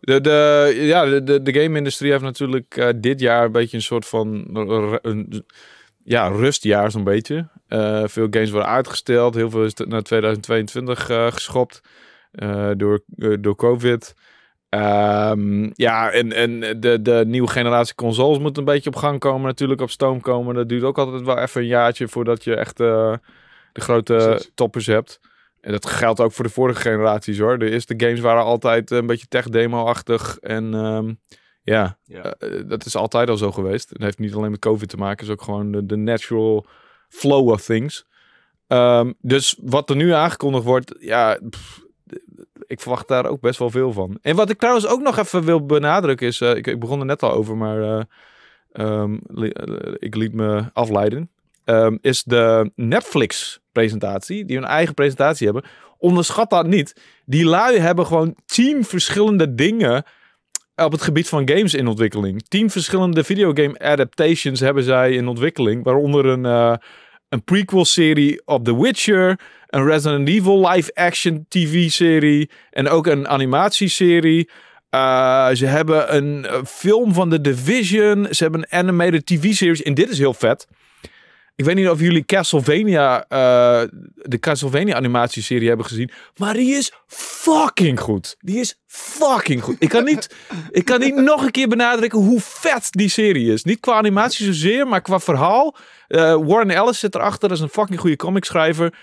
[0.00, 3.82] De, de, ja, de, de, de game-industrie heeft natuurlijk eh, dit jaar een beetje een
[3.82, 4.48] soort van
[5.02, 5.44] een,
[6.04, 7.48] ja, rustjaar zo'n beetje.
[7.68, 9.34] Eh, veel games worden uitgesteld.
[9.34, 11.80] Heel veel is naar 2022 uh, geschopt
[12.32, 13.00] uh, door,
[13.40, 14.14] door COVID.
[14.70, 19.46] Um, ja, en, en de, de nieuwe generatie consoles moet een beetje op gang komen.
[19.46, 20.54] Natuurlijk op stoom komen.
[20.54, 23.20] Dat duurt ook altijd wel even een jaartje voordat je echt de
[23.72, 24.50] grote Precies.
[24.54, 25.20] toppers hebt.
[25.60, 27.58] En dat geldt ook voor de vorige generaties hoor.
[27.58, 30.38] De eerste games waren altijd een beetje tech-demo-achtig.
[30.38, 31.20] En um,
[31.62, 32.34] ja, ja.
[32.38, 33.88] Uh, dat is altijd al zo geweest.
[33.88, 35.16] Het heeft niet alleen met COVID te maken.
[35.16, 36.66] Het is ook gewoon de, de natural
[37.08, 38.06] flow of things.
[38.68, 41.84] Um, dus wat er nu aangekondigd wordt, ja, pff,
[42.66, 44.18] ik verwacht daar ook best wel veel van.
[44.22, 47.06] En wat ik trouwens ook nog even wil benadrukken is, uh, ik, ik, begon er
[47.06, 48.02] net al over, maar uh,
[48.72, 49.52] um, li
[49.98, 51.30] ik liet me afleiden.
[51.64, 55.64] Um, is de Netflix-presentatie, die hun eigen presentatie hebben.
[55.98, 57.00] Onderschat dat niet.
[57.24, 60.04] Die lui hebben gewoon tien verschillende dingen
[60.74, 62.42] op het gebied van games in ontwikkeling.
[62.48, 65.84] Tien verschillende videogame adaptations hebben zij in ontwikkeling.
[65.84, 66.44] Waaronder een,
[67.28, 69.40] een prequel-serie op The Witcher.
[69.66, 72.50] Een Resident Evil live-action TV-serie.
[72.70, 74.50] En ook een animatieserie.
[74.90, 78.26] Uh, ze hebben een film van The Division.
[78.30, 79.82] Ze hebben een animated TV-series.
[79.82, 80.66] En dit is heel vet.
[81.56, 83.82] Ik weet niet of jullie Castlevania, uh,
[84.14, 86.10] de Castlevania animatieserie hebben gezien.
[86.36, 88.36] Maar die is fucking goed.
[88.38, 89.76] Die is fucking goed.
[89.78, 90.34] Ik kan niet,
[90.70, 93.64] ik kan niet nog een keer benadrukken hoe vet die serie is.
[93.64, 95.76] Niet qua animatie zozeer, maar qua verhaal.
[96.06, 97.48] Warren Ellis zit erachter.
[97.48, 98.94] Dat is een fucking goede comicschrijver.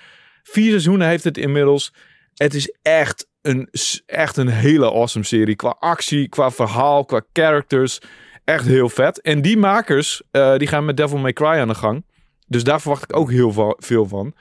[0.43, 1.93] Vier seizoenen heeft het inmiddels.
[2.33, 3.69] Het is echt een,
[4.05, 5.55] echt een hele awesome serie.
[5.55, 7.99] Qua actie, qua verhaal, qua characters.
[8.43, 9.21] Echt heel vet.
[9.21, 12.05] En die makers, uh, die gaan met Devil May Cry aan de gang.
[12.47, 14.33] Dus daar verwacht ik ook heel veel van.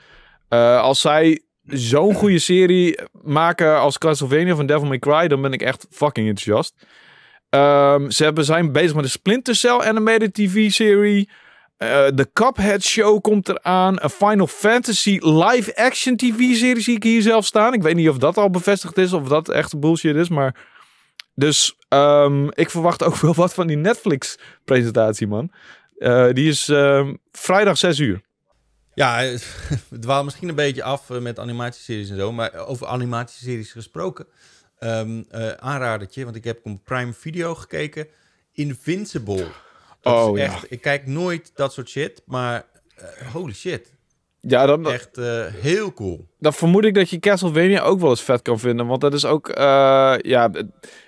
[0.49, 5.53] Uh, als zij zo'n goede serie maken als Castlevania van Devil May Cry, dan ben
[5.53, 6.73] ik echt fucking enthousiast.
[7.49, 11.29] Um, ze hebben, zijn bezig met de Splinter Cell animated TV-serie.
[11.83, 14.03] Uh, de Cuphead Show komt eraan.
[14.03, 17.73] Een Final Fantasy live-action TV-serie zie ik hier zelf staan.
[17.73, 20.71] Ik weet niet of dat al bevestigd is of dat echt bullshit is, maar...
[21.35, 25.51] Dus um, ik verwacht ook wel wat van die Netflix-presentatie, man.
[25.97, 28.21] Uh, die is uh, vrijdag 6 uur.
[28.93, 29.19] Ja,
[29.89, 32.31] we dwalen misschien een beetje af eh, met animatieseries en zo.
[32.31, 34.25] Maar over animatieseries gesproken.
[34.79, 38.07] Um, uh, aanradertje, want ik heb op Prime Video gekeken.
[38.51, 39.47] Invincible.
[40.03, 40.67] Dat oh, is echt, ja.
[40.69, 42.65] Ik kijk nooit dat soort shit, maar
[43.01, 43.91] uh, holy shit.
[44.39, 46.27] Ja, dan, echt uh, heel cool.
[46.39, 48.87] Dan vermoed ik dat je Castlevania ook wel eens vet kan vinden.
[48.87, 49.49] Want dat is ook...
[49.49, 50.51] Uh, ja,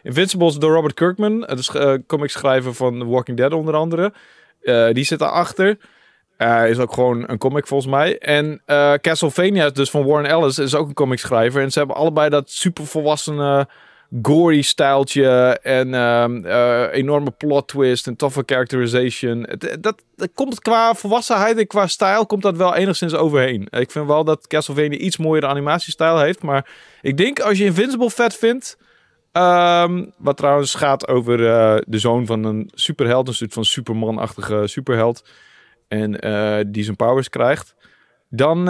[0.04, 1.43] Invincible is door Robert Kirkman.
[1.46, 4.14] Het is uh, comic schrijver van The Walking Dead onder andere.
[4.93, 5.78] Die zit daarachter.
[6.68, 8.18] Is ook gewoon een comic volgens mij.
[8.18, 8.62] En
[9.02, 11.62] Castlevania, dus van Warren Ellis, is ook een comic schrijver.
[11.62, 13.68] En ze hebben allebei dat super volwassene
[14.22, 19.41] gory stijltje en uh, enorme plot twist en toffe characterization.
[19.41, 23.68] Dat, dat, dat, komt qua volwassenheid en qua stijl komt dat wel enigszins overheen.
[23.70, 26.70] Ik vind wel dat Castlevania iets mooiere animatiestijl heeft, maar
[27.01, 28.78] ik denk als je Invincible vet vindt,
[29.38, 34.62] Um, wat trouwens gaat over uh, de zoon van een superheld, een soort van superman-achtige
[34.68, 35.26] superheld.
[35.88, 36.12] En
[36.72, 37.76] die zijn powers krijgt.
[38.30, 38.66] Dan,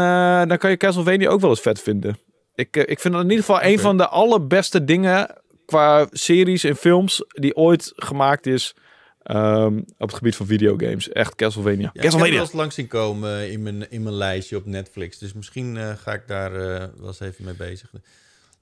[0.48, 2.18] dan kan je Castlevania ook wel eens vet vinden.
[2.56, 3.72] Ik, ik vind dat in ieder geval okay.
[3.72, 8.76] een van de allerbeste dingen qua series en films die ooit gemaakt is
[9.24, 11.10] um, op het gebied van videogames.
[11.10, 11.90] Echt Castlevania.
[11.94, 12.34] Ja, Castlevania.
[12.34, 15.18] Ik heb wel langs zien komen in mijn, in mijn lijstje op Netflix.
[15.18, 16.52] Dus misschien ga ik daar
[16.98, 17.92] wel eens even mee bezig.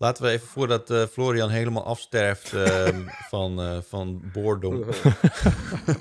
[0.03, 2.87] Laten we even voordat uh, Florian helemaal afsterft uh,
[3.29, 4.83] van, uh, van boordom.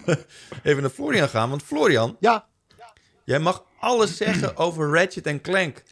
[0.62, 1.50] even naar Florian gaan.
[1.50, 2.46] Want Florian, ja.
[3.24, 5.82] jij mag alles zeggen over Ratchet Clank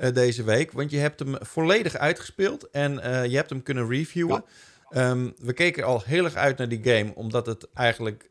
[0.00, 0.72] uh, deze week.
[0.72, 2.92] Want je hebt hem volledig uitgespeeld en
[3.30, 4.44] je hebt hem kunnen reviewen.
[4.90, 5.10] Ja.
[5.10, 8.30] Um, we keken al heel erg uit naar die game, omdat het eigenlijk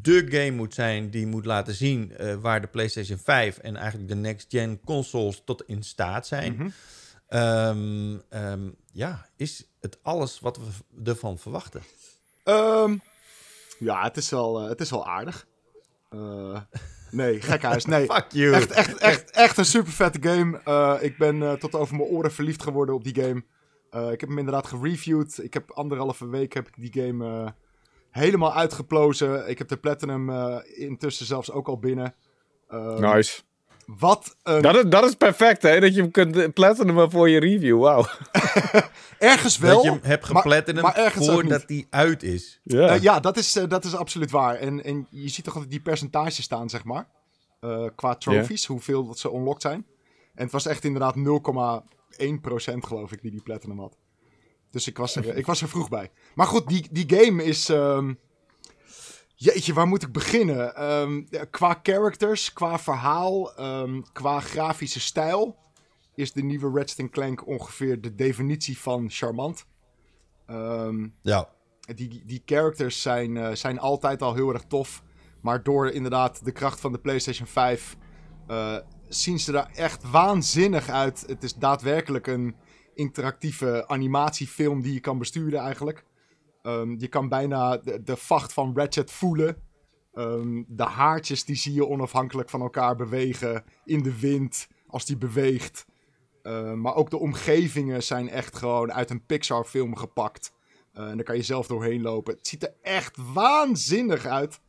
[0.00, 4.14] de game moet zijn die moet laten zien waar de PlayStation 5 en eigenlijk de
[4.14, 6.52] next-gen consoles tot in staat zijn.
[6.52, 6.72] Mm -hmm.
[7.30, 10.64] Um, um, ja, is het alles wat we
[11.04, 11.82] ervan verwachten?
[13.78, 15.46] Ja, het is wel, het is wel aardig.
[17.10, 17.84] Nee, gekhuis.
[17.84, 18.06] Nee.
[18.12, 18.52] Fuck you.
[18.52, 20.60] Echt, echt, echt, echt een super vette game.
[20.64, 23.42] Uh, ik ben uh, tot over mijn oren verliefd geworden op die game.
[24.12, 25.42] ik heb hem inderdaad gereviewd.
[25.42, 27.54] Ik heb anderhalve week heb ik die game
[28.10, 29.48] helemaal uitgeplozen.
[29.48, 30.30] Ik heb de Platinum
[30.60, 32.14] intussen zelfs ook al binnen.
[32.98, 33.42] nice.
[33.96, 34.62] Wat een...
[34.62, 35.80] dat, is, dat is perfect, hè?
[35.80, 37.80] Dat je hem kunt platinum voor je review.
[37.80, 38.06] Wauw.
[39.18, 39.74] ergens wel.
[39.74, 42.60] Dat je hem hebt geplatinum maar, maar voordat die uit is.
[42.62, 44.54] Ja, uh, ja dat, is, uh, dat is absoluut waar.
[44.54, 47.08] En, en je ziet toch altijd die percentages staan, zeg maar.
[47.60, 48.70] Uh, qua trophies, yeah.
[48.70, 49.86] hoeveel dat ze unlocked zijn.
[50.34, 51.22] En het was echt inderdaad 0,1%
[52.78, 53.96] geloof ik die die platinum had.
[54.70, 56.10] Dus ik was er, ik was er vroeg bij.
[56.34, 57.68] Maar goed, die, die game is...
[57.68, 58.18] Um,
[59.40, 60.74] Jeetje, waar moet ik beginnen?
[60.76, 65.56] Ehm, qua characters, qua verhaal, ehm, qua grafische stijl
[66.14, 69.66] is de nieuwe Ratchet Clank ongeveer de definitie van charmant.
[70.46, 71.48] Ehm, Ja.
[71.94, 75.02] die, die characters zijn, eh, zijn altijd al heel erg tof.
[75.42, 77.96] Maar door inderdaad de kracht van de PlayStation 5
[78.46, 78.76] eh,
[79.08, 81.24] zien ze er echt waanzinnig uit.
[81.26, 82.56] Het is daadwerkelijk een
[82.94, 86.04] interactieve animatiefilm die je kan besturen eigenlijk.
[86.68, 89.56] Ehm, je kan bijna de, de vacht van Ratchet voelen.
[90.12, 95.16] Ehm, de haartjes die zie je onafhankelijk van elkaar bewegen in de wind als die
[95.16, 95.86] beweegt.
[96.42, 100.52] Ehm, maar ook de omgevingen zijn echt gewoon uit een Pixar film gepakt.
[100.92, 102.34] Eh, en daar kan je zelf doorheen lopen.
[102.34, 104.60] Het ziet er echt waanzinnig uit.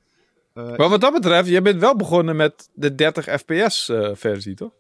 [0.54, 4.56] Eh, Maar wat dat betreft, je bent wel begonnen met de 30 fps eh, versie,
[4.56, 4.72] toch?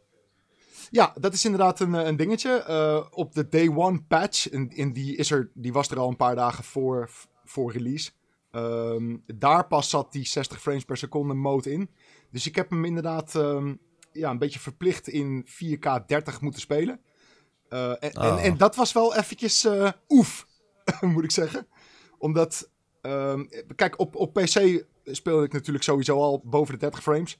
[0.91, 2.51] Ja, dat is inderdaad een, eh, een dingetje.
[2.63, 6.09] Eh, op de Day One patch, en, en die, is er, die was er al
[6.09, 7.09] een paar dagen voor,
[7.45, 8.11] voor release.
[8.51, 11.89] Ehm, daar pas zat die 60 frames per seconde mode in.
[12.31, 13.75] Dus ik heb hem inderdaad ehm,
[14.11, 16.99] ja, een beetje verplicht in 4K 30 moeten spelen.
[17.69, 18.45] Eh, en, en, Ah.
[18.45, 19.67] en dat was wel eventjes
[20.07, 20.47] oef,
[21.13, 21.67] moet ik zeggen.
[22.17, 22.69] Omdat,
[23.01, 27.39] ehm, kijk, op, op PC speelde ik natuurlijk sowieso al boven de 30 frames.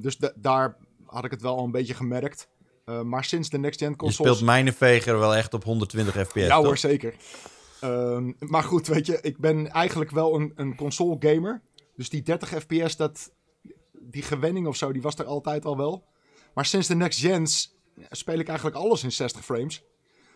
[0.00, 0.76] Dus da- daar
[1.12, 2.48] had ik het wel al een beetje gemerkt.
[2.84, 4.32] Uh, maar sinds de next-gen Je consoles...
[4.32, 6.64] speelt Mijnenveger wel echt op 120 fps, Ja toch?
[6.64, 7.14] hoor, zeker.
[7.80, 11.62] Ehm, maar goed, weet je, ik ben eigenlijk wel een, een console gamer.
[11.96, 13.32] Dus die 30 fps, dat,
[13.92, 16.04] die gewenning of zo, die was er altijd al wel.
[16.54, 19.84] Maar sinds de next gens ja, speel ik eigenlijk alles in 60 frames.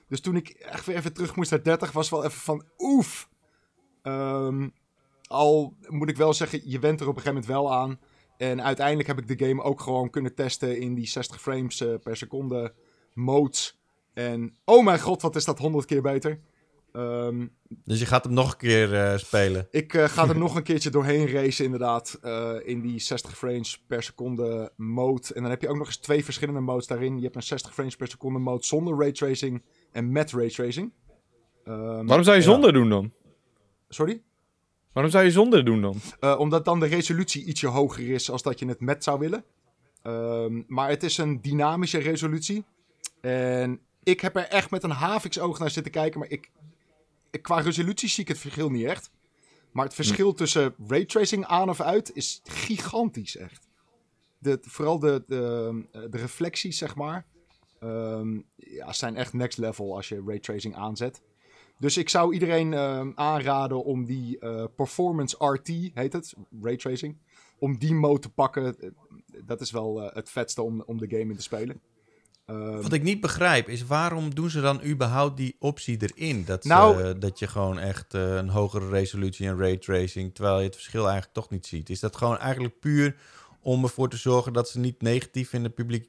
[0.09, 3.29] Dus toen ik echt weer even terug moest naar 30, was wel even van oef.
[4.03, 4.69] Ehm,
[5.23, 8.01] al moet ik wel zeggen, je went er op een gegeven moment wel aan.
[8.37, 11.95] En uiteindelijk heb ik de game ook gewoon kunnen testen in die 60 frames eh,
[12.03, 12.75] per seconde
[13.15, 13.79] modes.
[14.15, 16.41] En oh mijn god, wat is dat 100 keer beter.
[16.93, 17.47] Ehm,
[17.85, 19.69] Dus je gaat hem nog een keer eh, spelen.
[19.71, 22.19] ik eh, ga er nog een keertje doorheen racen, inderdaad.
[22.23, 25.35] eh, in die 60 frames per seconde mode.
[25.35, 27.17] En dan heb je ook nog eens twee verschillende modes daarin.
[27.17, 29.63] Je hebt een 60 frames per seconde mode zonder raytracing
[29.93, 30.93] en met raytracing.
[31.65, 32.49] Ehm, Waarom zou je Ja.
[32.51, 33.13] zonder doen dan?
[33.89, 34.23] sorry?
[34.97, 36.01] Waarom zou je zonder doen dan?
[36.21, 39.45] Eh, omdat dan de resolutie ietsje hoger is als dat je het met zou willen.
[40.03, 42.65] Ehm, maar het is een dynamische resolutie.
[43.21, 46.21] En ik heb er echt met een haviksoog naar zitten kijken.
[46.21, 46.51] Maar ik,
[47.31, 49.11] ik, qua resolutie zie ik het verschil niet echt.
[49.73, 53.69] Maar het verschil tussen raytracing aan of uit is gigantisch echt.
[54.39, 57.27] De, vooral de, de, de reflecties, zeg maar,
[57.81, 61.23] ehm, ja, zijn echt next level als je raytracing aanzet.
[61.79, 67.17] Dus ik zou iedereen ehm, aanraden om die eh, Performance RT, heet het, raytracing,
[67.59, 68.77] om die mode te pakken.
[69.45, 71.81] Dat is wel eh, het vetste om, om de game in te spelen.
[72.47, 76.45] Ehm, Wat ik niet begrijp is waarom doen ze dan überhaupt die optie erin?
[76.45, 80.75] Dat, Nou- eh, dat je gewoon echt een hogere resolutie en raytracing, terwijl je het
[80.75, 81.91] verschil eigenlijk toch niet ziet.
[81.91, 83.17] Is dat gewoon eigenlijk puur
[83.61, 86.01] om ervoor te zorgen dat ze niet negatief in de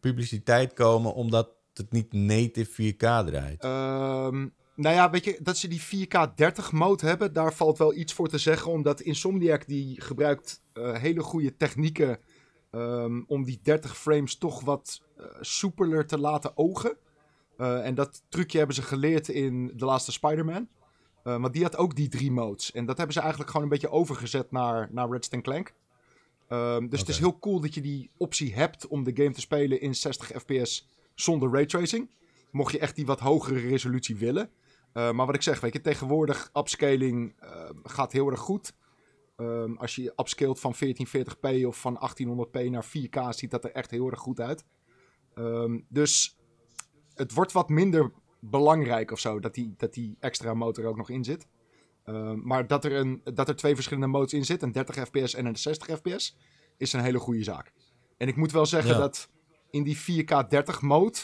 [0.00, 3.62] publiciteit komen, omdat het niet native 4K draait?
[3.64, 4.46] Ehm,
[4.76, 8.12] nou ja, weet je, dat ze die 4K 30 mode hebben, daar valt wel iets
[8.12, 8.72] voor te zeggen.
[8.72, 12.18] Omdat Insomniac die gebruikt eh, hele goede technieken
[12.70, 16.96] ehm, om die 30 frames toch wat eh, soepeler te laten ogen.
[17.56, 20.68] Eh, en dat trucje hebben ze geleerd in The Last Spider-Man.
[21.22, 22.72] Want die had ook die drie modes.
[22.72, 25.74] En dat hebben ze eigenlijk gewoon een beetje overgezet naar, naar Ratchet Clank.
[26.48, 29.40] Ehm, dus het is heel cool dat je die optie hebt om de game te
[29.40, 32.10] spelen in 60 fps zonder raytracing.
[32.50, 34.50] Mocht je echt die wat hogere resolutie willen.
[34.96, 38.72] Uh, maar wat ik zeg, weet je, tegenwoordig upscaling uh, gaat heel erg goed.
[39.36, 43.90] Um, als je upscaled van 1440p of van 1800p naar 4K, ziet dat er echt
[43.90, 44.64] heel erg goed uit.
[45.34, 46.38] Um, dus
[47.14, 50.96] het wordt wat minder belangrijk of zo, dat die, dat die extra motor er ook
[50.96, 51.46] nog in zit.
[52.04, 55.34] Um, maar dat er, een, dat er twee verschillende modes in zitten, een 30 fps
[55.34, 56.36] en een 60 fps,
[56.76, 57.72] is een hele goede zaak.
[58.16, 58.98] En ik moet wel zeggen ja.
[58.98, 59.30] dat
[59.70, 61.18] in die 4K 30 mode,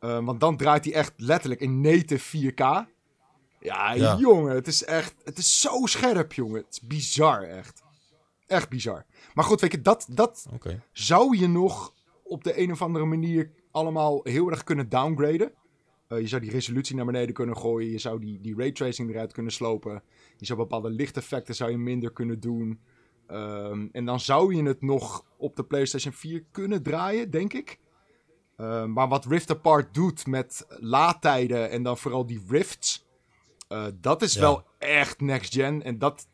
[0.00, 2.93] uh, want dan draait hij echt letterlijk in native 4K.
[3.64, 6.56] Ja, ja, jongen, het is echt, het is zo scherp, jongen.
[6.56, 7.82] Het is bizar, echt.
[8.46, 9.04] Echt bizar.
[9.34, 10.80] Maar goed, weet je, dat, dat okay.
[10.92, 15.52] zou je nog op de een of andere manier allemaal heel erg kunnen downgraden.
[16.08, 17.90] Uh, je zou die resolutie naar beneden kunnen gooien.
[17.90, 20.02] Je zou die, die raytracing eruit kunnen slopen.
[20.36, 22.80] Je zou bepaalde lichteffecten zou je minder kunnen doen.
[23.30, 27.78] Um, en dan zou je het nog op de PlayStation 4 kunnen draaien, denk ik.
[28.56, 33.03] Uh, maar wat Rift Apart doet met laadtijden en dan vooral die rifts.
[33.74, 34.40] Uh, dat is ja.
[34.40, 35.82] wel echt next gen.
[35.82, 36.26] En dat,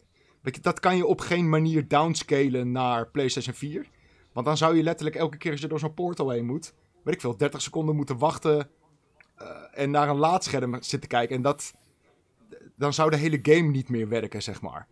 [0.61, 3.87] dat kan je op geen manier downscalen naar PlayStation 4.
[4.33, 6.73] Want dan zou je letterlijk elke keer als je door zo'n portal heen moet,
[7.03, 8.69] weet ik veel, 30 seconden moeten wachten
[9.43, 11.37] uh, en naar een laadscherm zitten kijken.
[11.37, 11.75] En dat,
[12.77, 14.87] dan zou de hele game niet meer werken, zeg maar.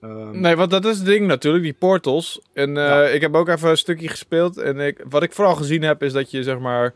[0.00, 2.40] Ehm, Nee, want dat is het ding natuurlijk, die portals.
[2.52, 3.02] En eh, Ja.
[3.04, 4.56] ik heb ook even een stukje gespeeld.
[4.56, 6.94] En ik, wat ik vooral gezien heb, is dat je zeg maar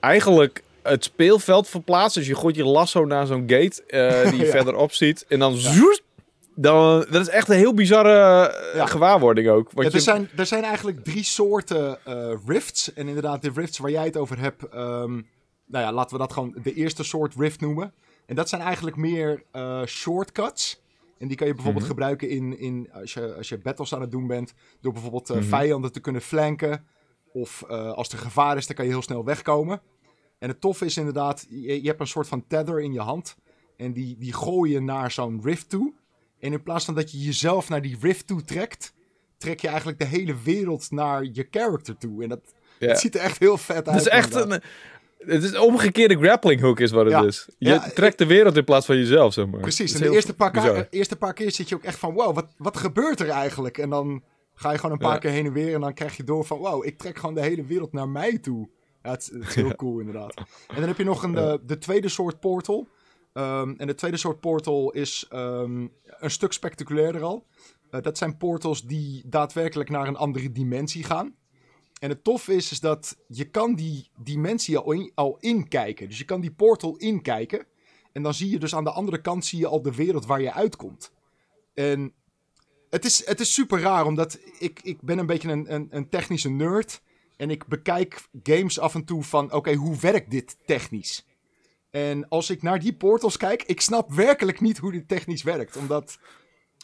[0.00, 2.14] eigenlijk het speelveld verplaatst.
[2.16, 4.50] Dus je gooit je lasso naar zo'n gate eh, die je Ja.
[4.50, 5.24] verderop ziet.
[5.28, 6.02] En dan zoest.
[6.58, 8.86] Dan, dat is echt een heel bizarre eh, Ja.
[8.86, 9.70] gewaarwording ook.
[9.74, 12.92] Je, er, zijn, er zijn eigenlijk drie soorten eh, rifts.
[12.92, 14.62] En inderdaad, de rifts waar jij het over hebt.
[14.68, 15.12] ehm,
[15.68, 17.92] nou ja, laten we dat gewoon de eerste soort rift noemen.
[18.26, 19.42] En dat zijn eigenlijk meer
[19.86, 20.80] shortcuts.
[21.18, 21.92] En die kan je bijvoorbeeld Mhm.
[21.94, 24.52] gebruiken in, in, als, je, als je battles aan het doen bent.
[24.80, 25.42] Door bijvoorbeeld Mhm.
[25.42, 26.86] vijanden te kunnen flanken.
[27.32, 29.80] Of als er gevaar is, dan kan je heel snel wegkomen.
[30.46, 33.36] En het toffe is inderdaad, je, je hebt een soort van tether in je hand.
[33.76, 35.92] En die, die gooi je naar zo'n rift toe.
[36.38, 38.94] En in plaats van dat je jezelf naar die rift toe trekt,
[39.38, 42.22] trek je eigenlijk de hele wereld naar je character toe.
[42.22, 42.40] En dat,
[42.78, 43.86] ziet er echt heel vet uit.
[43.86, 44.62] het is echt inderdaad.
[44.62, 44.68] een...
[45.32, 47.22] Het is een omgekeerde grappling hook is wat het Ja.
[47.24, 47.48] is.
[47.58, 49.60] Je Ja, trekt de wereld in plaats van jezelf, zeg maar.
[49.60, 52.34] Precies, en de eerste paar, eh, eerste paar keer zit je ook echt van, wow,
[52.34, 53.78] wat, wat gebeurt er eigenlijk?
[53.78, 54.22] En dan
[54.54, 55.18] ga je gewoon een paar Ja.
[55.18, 57.40] keer heen en weer en dan krijg je door van, wow, ik trek gewoon de
[57.40, 58.68] hele wereld naar mij toe.
[59.06, 60.34] Ja, het, is- het is heel cool inderdaad.
[60.68, 61.52] En dan heb je nog een, Ja.
[61.52, 62.88] eh, de tweede soort portal.
[63.32, 67.46] Ehm, en de tweede soort portal is ehm, een stuk spectaculairder al.
[67.90, 71.34] Eh, dat zijn portals die daadwerkelijk naar een andere dimensie gaan.
[72.00, 76.08] En het tof is, is dat je kan die dimensie al, in, al inkijken.
[76.08, 77.66] Dus je kan die portal inkijken.
[78.12, 80.40] En dan zie je dus aan de andere kant zie je al de wereld waar
[80.40, 81.12] je uitkomt.
[81.74, 82.12] En
[82.90, 86.08] het is, het is super raar, omdat ik, ik ben een beetje een, een, een
[86.08, 87.02] technische nerd.
[87.36, 91.26] En ik bekijk games af en toe van, oké, hoe werkt dit technisch?
[91.90, 95.76] En als ik naar die portals kijk, ik snap werkelijk niet hoe dit technisch werkt.
[95.76, 96.18] Omdat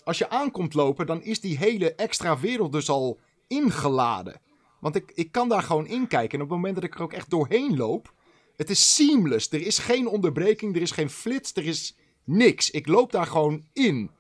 [0.05, 4.41] als je aankomt lopen, dan is die hele extra wereld dus al ingeladen.
[4.81, 6.39] Want ik, ik kan daar gewoon inkijken.
[6.39, 8.15] En op het moment dat ik er ook echt doorheen loop,
[8.57, 9.53] het is seamless.
[9.53, 12.71] Er is geen onderbreking, er is geen flits, er is niks.
[12.71, 14.11] Ik loop daar gewoon in.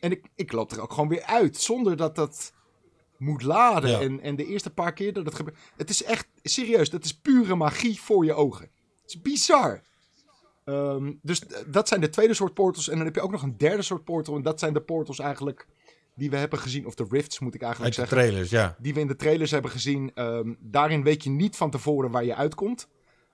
[0.00, 2.52] En ik, ik loop er ook gewoon weer uit, zonder dat dat
[3.22, 3.90] moet laden.
[3.90, 4.00] Ja.
[4.00, 5.56] En, en de eerste paar keer dat het gebeurt...
[5.76, 8.70] Het is echt, serieus, dat is pure magie voor je ogen.
[9.02, 9.82] Het is bizar.
[10.64, 12.88] Ehm, dus dat zijn de tweede soort portals.
[12.88, 14.36] En dan heb je ook nog een derde soort portal.
[14.36, 15.66] En dat zijn de portals eigenlijk
[16.14, 16.86] die we hebben gezien.
[16.86, 18.76] Of de rifts moet ik eigenlijk Uit de zeggen trailers, ja.
[18.78, 20.10] die we in de trailers hebben gezien.
[20.14, 22.88] Ehm, daarin weet je niet van tevoren waar je uitkomt.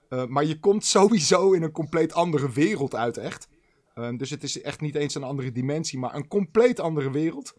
[0.09, 3.47] Eh, maar je komt sowieso in een compleet andere wereld uit, echt.
[3.93, 7.53] Ehm, dus het is echt niet eens een andere dimensie, maar een compleet andere wereld.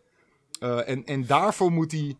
[0.60, 2.16] Eh, en, en daarvoor moet hij...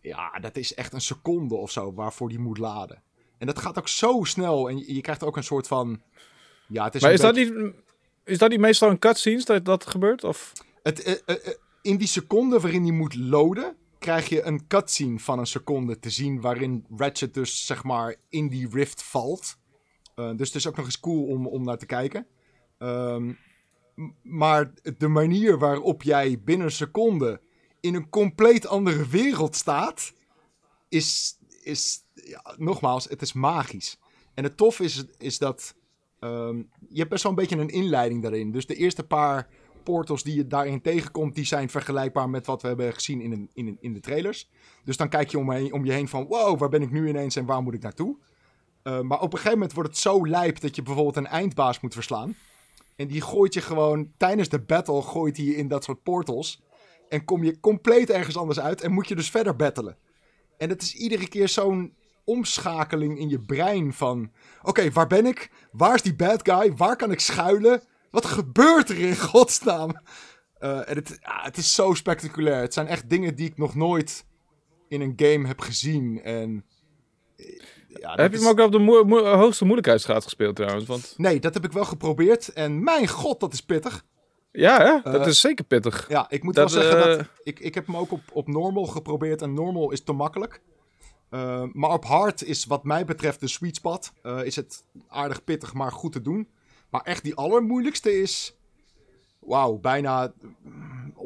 [0.00, 3.02] Ja, dat is echt een seconde of zo waarvoor die moet laden.
[3.38, 4.68] En dat gaat ook zo snel.
[4.68, 6.02] En je, je krijgt ook een soort van...
[6.68, 7.74] Ja, het is Maar is dat, beetje- niet,
[8.24, 10.24] is dat niet meestal een cutscenes dat dat gebeurt?
[10.24, 10.52] Of?
[10.82, 15.38] Het, eh, eh, in die seconde waarin hij moet loaden, krijg je een cutscene van
[15.38, 16.40] een seconde te zien.
[16.40, 19.56] Waarin Ratchet dus zeg maar in die rift valt.
[20.14, 22.26] Dus het is ook nog eens cool om, om naar te kijken.
[22.78, 23.32] Ehm,
[24.22, 27.40] maar de manier waarop jij binnen een seconde
[27.86, 30.12] in een compleet andere wereld staat,
[30.88, 33.98] is, is ja, nogmaals, het is magisch.
[34.34, 35.74] En het tof is, is dat
[36.20, 36.56] ehm,
[36.88, 38.52] je hebt best wel een beetje een inleiding daarin.
[38.52, 39.48] Dus de eerste paar
[39.82, 43.50] portals die je daarin tegenkomt, die zijn vergelijkbaar met wat we hebben gezien in, een,
[43.52, 44.48] in, in de trailers.
[44.84, 47.08] Dus dan kijk je om, heen- om je heen van, wow, waar ben ik nu
[47.08, 48.16] ineens en waar moet ik naartoe?
[48.82, 51.80] Eh, maar op een gegeven moment wordt het zo lijp dat je bijvoorbeeld een eindbaas
[51.80, 52.34] moet verslaan.
[52.96, 56.62] En die gooit je gewoon, tijdens de battle gooit hij in dat soort portals.
[57.08, 59.96] En kom je compleet ergens anders uit en moet je dus verder battelen.
[60.58, 61.94] En het is iedere keer zo'n
[62.24, 64.30] omschakeling in je brein van...
[64.62, 65.50] Oké, waar ben ik?
[65.72, 66.72] Waar is die bad guy?
[66.76, 67.82] Waar kan ik schuilen?
[68.10, 70.00] Wat gebeurt er in godsnaam?
[70.58, 72.60] Eh, en het, het is zo spectaculair.
[72.60, 74.26] Het zijn echt dingen die ik nog nooit
[74.88, 76.22] in een game heb gezien.
[76.22, 76.64] En,
[77.36, 77.46] eh,
[77.88, 80.86] ja, Heb je is- hem ook op de hoogste moeilijkheidsgraad gespeeld trouwens?
[80.86, 82.48] Want Nee, dat heb ik wel geprobeerd.
[82.52, 84.04] En mijn god, dat is pittig.
[84.56, 86.08] Ja, dat Eh, is zeker pittig.
[86.08, 88.48] Ja, ik moet Dat, wel zeggen eh, dat ik, ik heb hem ook op, op
[88.48, 89.42] normal geprobeerd.
[89.42, 90.60] En normal is te makkelijk.
[91.30, 94.12] Eh, maar op hard is wat mij betreft de sweet spot.
[94.42, 96.48] Is het aardig pittig, maar goed te doen.
[96.90, 98.56] Maar echt die allermoeilijkste is...
[99.38, 100.32] Wauw, bijna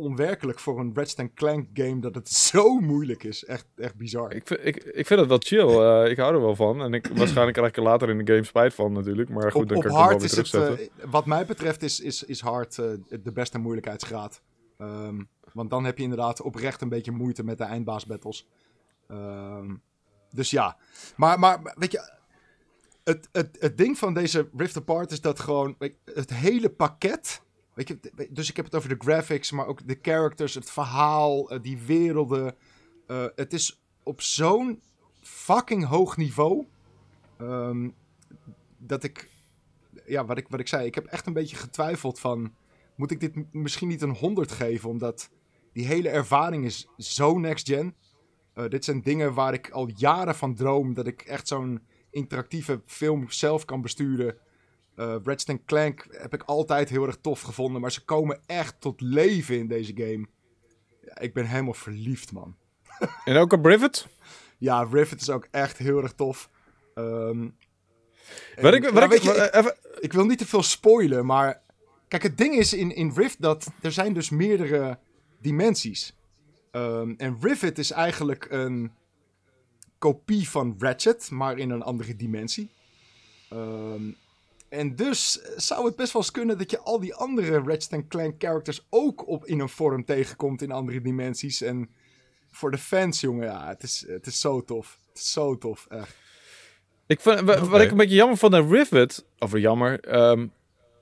[0.01, 3.44] onwerkelijk voor een Ratchet Clank game dat het zo moeilijk is.
[3.44, 4.34] Echt, echt bizar.
[4.34, 5.68] Ik vind, ik, ik vind het wel chill.
[5.68, 6.82] eh, ik hou er wel van.
[6.82, 9.28] En ik, waarschijnlijk krijg ik er later in de game spijt van natuurlijk.
[9.28, 11.82] Maar goed, op dan op kan ik hem wel weer het, eh, wat mij betreft,
[11.82, 12.86] is, is, is hard eh,
[13.22, 14.42] de beste moeilijkheidsgraad.
[14.78, 15.22] Ehm,
[15.53, 18.46] want dan heb je inderdaad oprecht een beetje moeite met de eindbaasbattles.
[19.09, 19.72] Ehm
[20.30, 20.76] dus ja.
[21.16, 22.12] Maar, maar weet je,
[23.05, 27.42] het, het, het ding van deze Rift Apart is dat gewoon het hele pakket.
[28.31, 31.78] Dus ik heb het over de graphics, maar ook de characters, het verhaal, eh, die
[31.78, 32.55] werelden.
[33.07, 34.83] Eh, het is op zo'n
[35.20, 36.66] fucking hoog niveau.
[37.39, 37.89] ehm,
[38.78, 39.31] dat ik
[40.07, 42.55] ja, wat ik, wat ik zei, ik heb echt een beetje getwijfeld van...
[42.97, 44.89] Moet ik dit misschien niet een 100 geven?
[44.89, 45.31] Omdat
[45.72, 47.95] die hele ervaring is zo next gen.
[48.55, 50.95] Eh, dit zijn dingen waar ik al jaren van droom.
[50.95, 54.37] Dat ik echt zo'n interactieve film zelf kan besturen.
[55.01, 57.80] Uh, Ratchet Clank heb ik altijd heel erg tof gevonden.
[57.80, 60.26] Maar ze komen echt tot leven in deze game.
[61.05, 62.57] Ja, ik ben helemaal verliefd, man.
[63.24, 64.07] En ook op Rivet?
[64.59, 66.51] Ja, Rivet is ook echt heel erg tof.
[66.94, 67.57] Um,
[68.61, 69.76] wat ik, wat ik, je, even...
[70.01, 71.61] ik wil niet te veel spoilen, maar...
[72.09, 74.98] Kijk, het ding is in, in Rift dat er zijn dus meerdere
[75.38, 76.16] dimensies.
[76.72, 78.92] Um, en Rivet is eigenlijk een
[79.98, 82.70] kopie van Ratchet, maar in een andere dimensie.
[83.53, 84.16] Um,
[84.70, 88.34] en dus zou het best wel eens kunnen dat je al die andere Ratchet Clank
[88.38, 91.62] characters ook op, in een vorm tegenkomt in andere dimensies.
[91.62, 91.90] En
[92.50, 94.98] voor de fans, jongen, ja, het is, het is zo tof.
[95.08, 96.16] Het is zo tof, echt.
[97.06, 100.52] Ik vind, wat ik een beetje jammer van de Rivet, of jammer, um,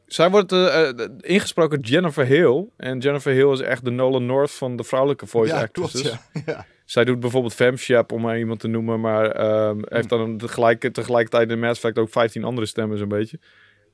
[0.07, 0.91] zij wordt uh,
[1.21, 2.69] ingesproken Jennifer Hill.
[2.77, 6.01] En Jennifer Hill is echt de Nolan North van de vrouwelijke voice ja, actresses.
[6.01, 6.43] Klopt, ja.
[6.53, 6.67] ja.
[6.89, 9.01] Zij doet bijvoorbeeld Femshap, om maar iemand te noemen.
[9.01, 13.39] Maar um, heeft dan tegelijk, tegelijkertijd in Mass Effect ook 15 andere stemmen zo'n beetje.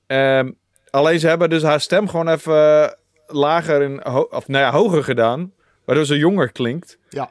[0.06, 0.56] Um,
[0.90, 5.52] alleen ze hebben dus haar stem gewoon even lager in, of nou ja, hoger gedaan.
[5.84, 6.98] Waardoor ze jonger klinkt.
[7.08, 7.30] Ja,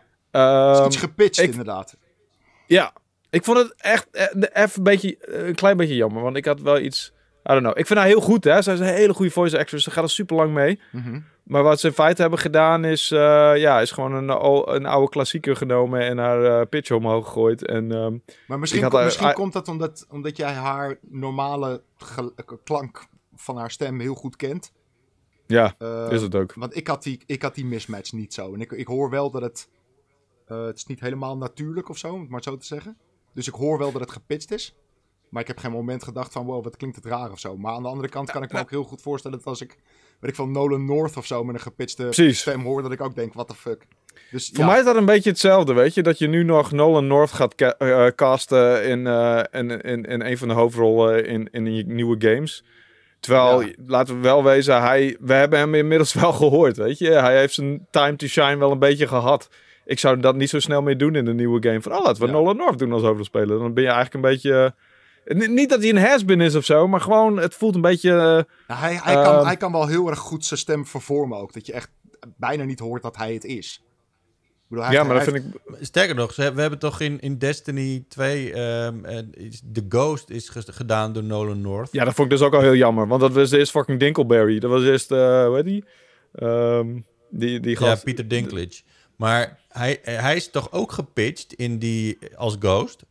[0.80, 1.97] um, iets gepitcht ik, inderdaad.
[2.68, 2.93] Ja,
[3.30, 4.07] ik vond het echt
[4.53, 6.24] even een beetje, een klein beetje jammer.
[6.24, 7.12] Want ik had wel iets
[7.49, 7.77] I don't know.
[7.77, 8.61] Ik vind haar heel goed, hè.
[8.61, 9.83] Zij is een hele goede voice actress.
[9.83, 10.79] Ze gaat er super lang mee.
[10.91, 13.11] Mm Maar wat ze in feite hebben gedaan is...
[13.11, 13.19] Uh,
[13.55, 14.29] ja, is gewoon een,
[14.73, 16.01] een oude klassieker genomen...
[16.01, 17.65] en haar uh, pitch omhoog gegooid.
[17.65, 21.83] En, um, maar misschien, kom, misschien komt dat omdat, omdat jij haar normale
[22.63, 24.73] klank van haar stem heel goed kent.
[25.47, 26.53] Ja, uh, is het ook.
[26.53, 28.53] Want ik had die, ik had die mismatch niet zo.
[28.53, 29.69] En ik, ik hoor wel dat het...
[30.45, 32.97] het is niet helemaal natuurlijk of zo, om het maar zo te zeggen.
[33.33, 34.75] Dus ik hoor wel dat het gepitcht is.
[35.34, 37.57] Maar ik heb geen moment gedacht van, wow, wat klinkt het raar of zo.
[37.57, 39.77] Maar aan de andere kant kan ik me ook heel goed voorstellen dat als ik,
[40.19, 42.39] weet ik van Nolan North of zo met een gepitchte Precies.
[42.39, 43.86] stem hoor, dat ik ook denk, what the fuck.
[44.31, 46.03] Dus, Voor mij is dat een beetje hetzelfde, weet je.
[46.03, 50.21] Dat je nu nog Nolan North gaat ca uh, casten in, uh, in, in, in
[50.21, 52.63] een van de hoofdrollen in, in nieuwe games.
[53.19, 53.73] Terwijl, ja.
[53.86, 57.09] laten we wel wezen, hij, we hebben hem inmiddels wel gehoord, weet je.
[57.09, 59.49] Hij heeft zijn time to shine wel een beetje gehad.
[59.86, 61.81] Ik zou dat niet zo snel meer doen in de nieuwe game.
[61.81, 62.34] Van, oh, laten we ja.
[62.34, 63.59] Nolan North doen als hoofdrolspeler.
[63.59, 64.75] Dan ben je eigenlijk een beetje...
[65.26, 68.45] Niet dat hij een has-been is of zo, maar gewoon, het voelt een beetje...
[68.67, 71.53] Uh, hij, hij, uh, kan, hij kan wel heel erg goed zijn stem vervormen ook.
[71.53, 71.89] Dat je echt
[72.38, 73.84] bijna niet hoort dat hij het is.
[74.43, 75.43] Ik bedoel, hij ja, maar dat vind ik...
[75.82, 78.59] Sterker nog, we hebben toch in, in Destiny 2...
[78.59, 79.01] Um,
[79.74, 81.91] The Ghost is gedaan door Nolan North.
[81.91, 83.07] Ja, dat vond ik dus ook al heel jammer.
[83.07, 84.59] Want dat was eerst fucking Dinkleberry.
[84.59, 85.84] Dat was eerst, uh, hoe heet die?
[86.49, 87.97] Um, die, die gast.
[87.97, 88.82] Ja, Peter Dinklage.
[89.15, 93.03] Maar hij, hij is toch ook gepitcht in die als Ghost?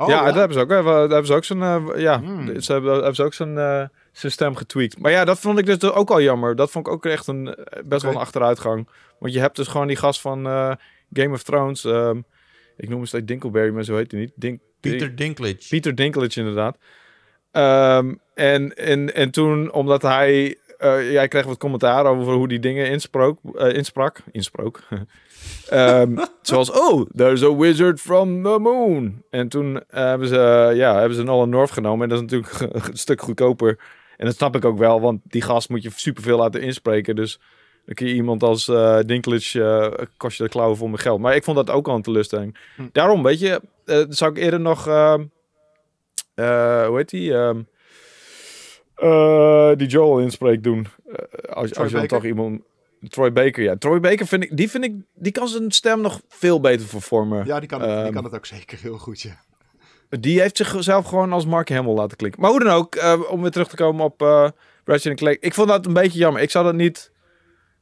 [0.00, 0.68] Oh, ja, ja, dat hebben ze ook.
[0.68, 2.60] Daar hebben ze ook zijn, uh, ja, hmm.
[2.60, 4.98] ze hebben, hebben ze ook zijn, uh, zijn stem getweakt.
[4.98, 6.56] Maar ja, dat vond ik dus ook al jammer.
[6.56, 7.98] Dat vond ik ook echt een best okay.
[7.98, 8.88] wel een achteruitgang.
[9.18, 10.72] Want je hebt dus gewoon die gast van uh,
[11.12, 11.84] Game of Thrones.
[11.84, 12.24] Um,
[12.76, 14.32] ik noem hem steeds Dinkleberry, maar zo heet hij niet.
[14.34, 15.68] Dink, Peter Dinklage.
[15.68, 16.76] Peter Dinklage, inderdaad.
[17.52, 22.58] Um, en, en, en toen, omdat hij uh, jij kreeg wat commentaar over hoe die
[22.58, 24.20] dingen insprook, uh, insprak.
[24.32, 24.80] Insprook.
[25.72, 29.22] um, zoals, oh, there's a wizard from the moon.
[29.30, 32.02] En toen uh, hebben ze, ja, hebben ze Nolan North genomen.
[32.02, 33.78] En dat is natuurlijk een stuk goedkoper.
[34.16, 37.16] En dat snap ik ook wel, want die gast moet je superveel laten inspreken.
[37.16, 37.40] Dus
[37.86, 41.20] dan kun je iemand als uh, Dinklage, kost je de klauwen voor mijn geld.
[41.20, 42.58] Maar ik vond dat ook al een teleurstelling.
[42.76, 42.82] Hm.
[42.92, 43.60] Daarom, weet je,
[44.08, 44.84] zou ik eerder nog,
[46.34, 47.32] hoe heet die...
[47.32, 47.66] Um,
[49.02, 50.86] uh, die Joel inspreekt doen.
[51.48, 52.60] Als, als je dan toch iemand.
[53.08, 53.76] Troy Baker, ja.
[53.76, 57.46] Troy Baker vind ik, die vind ik, die kan zijn stem nog veel beter vervormen.
[57.46, 59.40] Ja, die kan, het, um, die kan het ook zeker heel goed, ja.
[60.08, 62.40] Die heeft zichzelf gewoon als Mark Hamill laten klinken.
[62.40, 64.48] Maar hoe dan ook, uh, om weer terug te komen op uh,
[64.84, 65.36] Ratchet Clank.
[65.40, 66.42] Ik vond dat een beetje jammer.
[66.42, 67.10] Ik zou dat niet...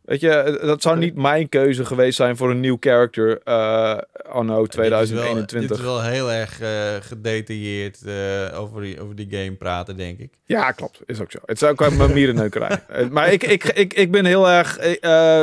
[0.09, 3.99] Weet je, dat zou niet mijn keuze geweest zijn voor een nieuw character uh,
[4.31, 5.61] anno 2021.
[5.61, 9.27] Dit is wel, dit is wel heel erg uh, gedetailleerd uh, over, die, over die
[9.31, 10.33] game praten, denk ik.
[10.45, 11.01] Ja, klopt.
[11.07, 11.39] Is ook zo.
[11.45, 12.83] Het is ook een mierenneukerij.
[13.11, 14.79] maar ik, ik, ik, ik, ben heel erg,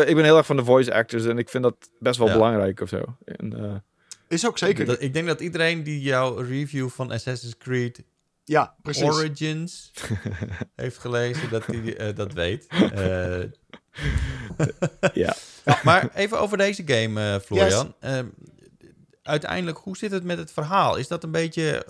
[0.07, 2.33] ik ben heel erg van de voice actors en ik vind dat best wel ja.
[2.33, 3.15] belangrijk of zo.
[3.25, 3.83] En,
[4.27, 4.85] is ook zeker.
[4.85, 8.03] Dat, ik denk dat iedereen die jouw review van Assassin's Creed
[8.43, 9.03] ja, precies.
[9.03, 9.91] Origins
[10.75, 12.67] heeft gelezen, dat hij dat weet.
[15.13, 15.35] ja.
[15.83, 17.93] Maar even over deze game, uh, Florian.
[18.01, 18.11] Yes.
[18.11, 18.19] Uh,
[19.23, 20.95] uiteindelijk, hoe zit het met het verhaal?
[20.95, 21.87] Is dat een beetje,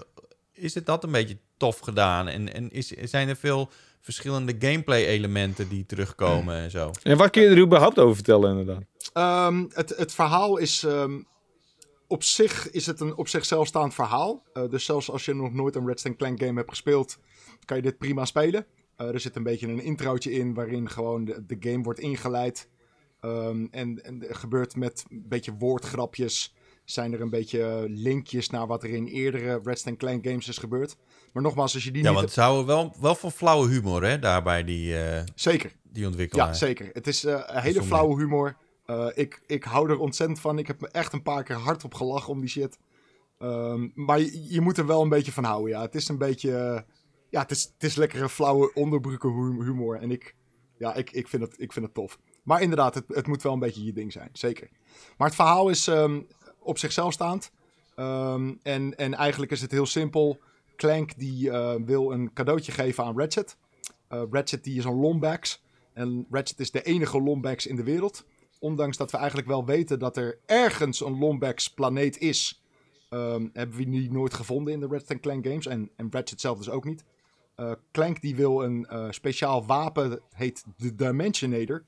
[0.54, 2.28] is het dat een beetje tof gedaan?
[2.28, 3.70] En, en is, zijn er veel
[4.02, 6.92] verschillende gameplay-elementen die terugkomen en zo?
[7.04, 8.84] En wat kun je er überhaupt over vertellen, inderdaad?
[9.48, 10.84] Um, het, het verhaal is.
[10.84, 11.28] Um,
[12.08, 14.44] op zich is het een op zichzelf staand verhaal.
[14.54, 17.18] Uh, dus zelfs als je nog nooit een Red Clank game hebt gespeeld,
[17.66, 18.66] kan je dit prima spelen.
[18.98, 22.70] Uh, er zit een beetje een introotje in waarin gewoon de, de game wordt ingeleid.
[23.20, 26.54] Ehm, en, en er gebeurt met een beetje woordgrapjes.
[26.84, 30.96] Zijn er een beetje linkjes naar wat er in eerdere Redstone Clank games is gebeurd.
[31.36, 32.18] Maar nogmaals, als je die Ja, niet...
[32.18, 36.48] want het zou wel, wel voor flauwe humor, hè, daarbij die, eh, Zeker, die ontwikkelaar.
[36.48, 36.90] ja, zeker.
[36.94, 38.58] Het is eh, een hele flauwe humor.
[38.86, 40.60] Eh, ik, ik hou er ontzettend van.
[40.60, 42.78] Ik heb me echt een paar keer hard op gelachen om die shit.
[43.38, 45.82] Ehm, maar je, je moet er wel een beetje van houden, ja.
[45.82, 46.86] Het is een beetje...
[47.36, 49.96] ja, het is, het is flauwe onderbroeken hu- humor.
[49.98, 50.36] En ik,
[50.78, 52.20] ja, ik, ik, vind het, ik vind het tof.
[52.44, 54.70] Maar inderdaad, het, het moet wel een beetje je ding zijn, zeker.
[55.18, 56.22] Maar het verhaal is ehm,
[56.60, 57.52] op zichzelf staand.
[57.96, 60.40] Ehm, en, en eigenlijk is het heel simpel.
[60.76, 63.58] Clank die eh, wil een cadeautje geven aan Ratchet.
[64.08, 65.64] Eh, Ratchet die is een Lombax.
[65.94, 68.26] En Ratchet is de enige Lombax in de wereld.
[68.60, 72.64] Ondanks dat we eigenlijk wel weten dat er ergens een Lombax planeet is.
[73.10, 75.68] ehm, hebben we die nooit gevonden in de Ratchet Clank games.
[75.68, 77.04] En, en Ratchet zelf dus ook niet.
[77.56, 81.84] Eh, Clank die wil een eh, speciaal wapen, dat heet de Dimensionator,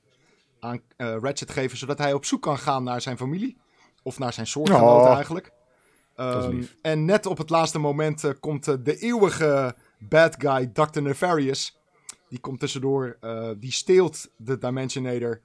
[0.60, 3.58] aan eh, Ratchet geven, zodat hij op zoek kan gaan naar zijn familie.
[4.04, 5.16] Of naar zijn soortgenoten Oh.
[5.16, 5.46] eigenlijk.
[5.46, 5.54] is
[6.26, 6.76] Ehm, lief.
[6.82, 11.02] en net op het laatste moment komt de eeuwige bad guy, Dr.
[11.02, 11.80] Nefarious.
[12.30, 15.42] Die komt tussendoor, eh, die steelt de Dimensionator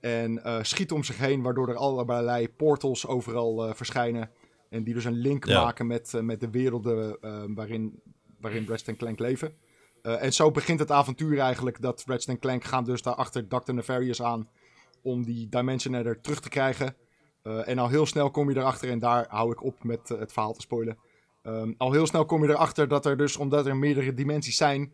[0.00, 4.30] en eh, schiet om zich heen, waardoor er allerlei portals overal eh, verschijnen.
[4.68, 5.62] En die dus een link Ja.
[5.64, 8.00] maken met, met de werelden eh, waarin,
[8.40, 9.54] waarin Ratchet Clank leven.
[10.02, 13.72] Eh, en zo begint het avontuur eigenlijk dat Ratchet Clank gaan dus daar achter Dr.
[13.72, 14.48] Nefarious aan
[15.02, 16.96] om die Dimensionator terug te krijgen.
[17.42, 20.18] Eh, en al heel snel kom je erachter, en daar hou ik op met eh,
[20.18, 20.98] het verhaal te spoilen.
[21.42, 24.92] Ehm, al heel snel kom je erachter dat er dus, omdat er meerdere dimensies zijn,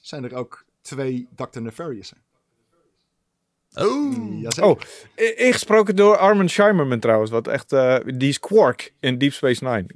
[0.00, 1.60] zijn er ook twee Dr.
[1.60, 2.22] Nefariousen.
[3.74, 4.70] Oh, Jazeker.
[4.70, 4.80] Oh,
[5.16, 7.30] ingesproken door Armin Shimerman trouwens.
[7.30, 9.86] Wat echt, eh, die is Quark in Deep Space Nine.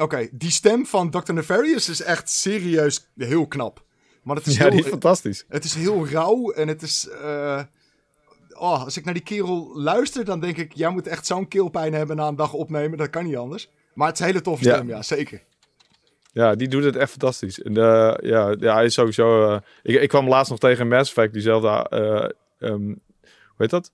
[0.00, 1.32] Oké, die stem van Dr.
[1.32, 3.84] Nefarious is echt serieus heel knap.
[4.22, 5.44] Maar het is, Ja, heel, die is fantastisch.
[5.48, 7.08] het is heel rauw en het is...
[7.08, 7.62] eh,
[8.52, 10.72] oh, als ik naar die kerel luister, dan denk ik...
[10.72, 12.98] Jij moet echt zo'n keelpijn hebben na een dag opnemen.
[12.98, 13.70] Dat kan niet anders.
[13.94, 15.42] Maar het is een hele toffe stem, ja, zeker.
[16.32, 17.62] Ja, die doet het echt fantastisch.
[17.62, 19.48] En, eh, ja, ja, hij is sowieso...
[19.50, 21.68] eh, ik, ik kwam laatst nog tegen Mass Effect, diezelfde...
[22.58, 22.84] ehm,
[23.56, 23.92] hoe heet dat?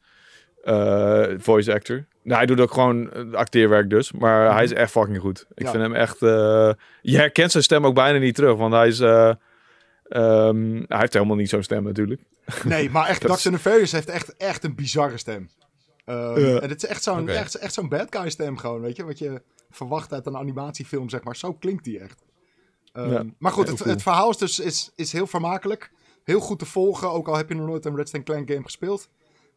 [1.43, 2.07] Voice actor.
[2.23, 4.12] Nou, hij doet ook gewoon eh, acteerwerk dus.
[4.12, 5.47] Maar hij is echt fucking goed.
[5.55, 5.71] Ik Ja.
[5.71, 6.23] vind hem echt...
[6.23, 8.57] eh, je herkent zijn stem ook bijna niet terug.
[8.57, 9.01] Want hij is...
[9.01, 9.33] eh,
[10.09, 12.21] ehm, hij heeft helemaal niet zo'n stem natuurlijk.
[12.64, 13.51] Nee, maar echt, Dr.
[13.51, 15.51] Nefarious heeft echt, echt een bizarre stem.
[16.05, 16.57] Ehm.
[16.57, 19.05] En het is echt zo'n echt, echt zo'n bad guy stem gewoon, weet je?
[19.05, 21.37] Wat je verwacht uit een animatiefilm, zeg maar.
[21.37, 22.23] Zo klinkt die echt.
[22.93, 23.91] Ehm, Ja, maar goed, het, cool.
[23.91, 25.91] het verhaal is dus is, is heel vermakelijk.
[26.25, 29.09] Heel goed te volgen, ook al heb je nog nooit een Redstone Clank game gespeeld.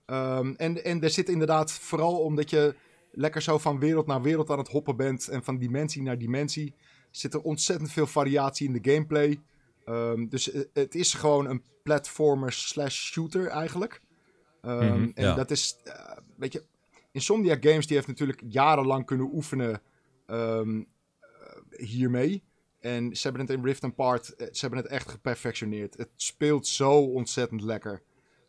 [0.05, 2.75] Ehm, en, en er zit inderdaad, vooral omdat je
[3.11, 5.27] lekker zo van wereld naar wereld aan het hoppen bent...
[5.27, 6.73] en van dimensie naar dimensie,
[7.11, 9.39] zit er ontzettend veel variatie in de gameplay...
[9.85, 14.01] Ehm, dus het is gewoon een platformer slash shooter eigenlijk.
[14.61, 15.35] Mhm, en ja.
[15.35, 16.63] dat is, eh, weet je,
[17.11, 19.81] Insomniac Games die heeft natuurlijk jarenlang kunnen oefenen
[20.25, 20.67] eh,
[21.69, 22.43] hiermee.
[22.79, 25.97] En ze hebben het in Rift Apart, eh, ze hebben het echt geperfectioneerd.
[25.97, 28.01] Het speelt zo ontzettend lekker.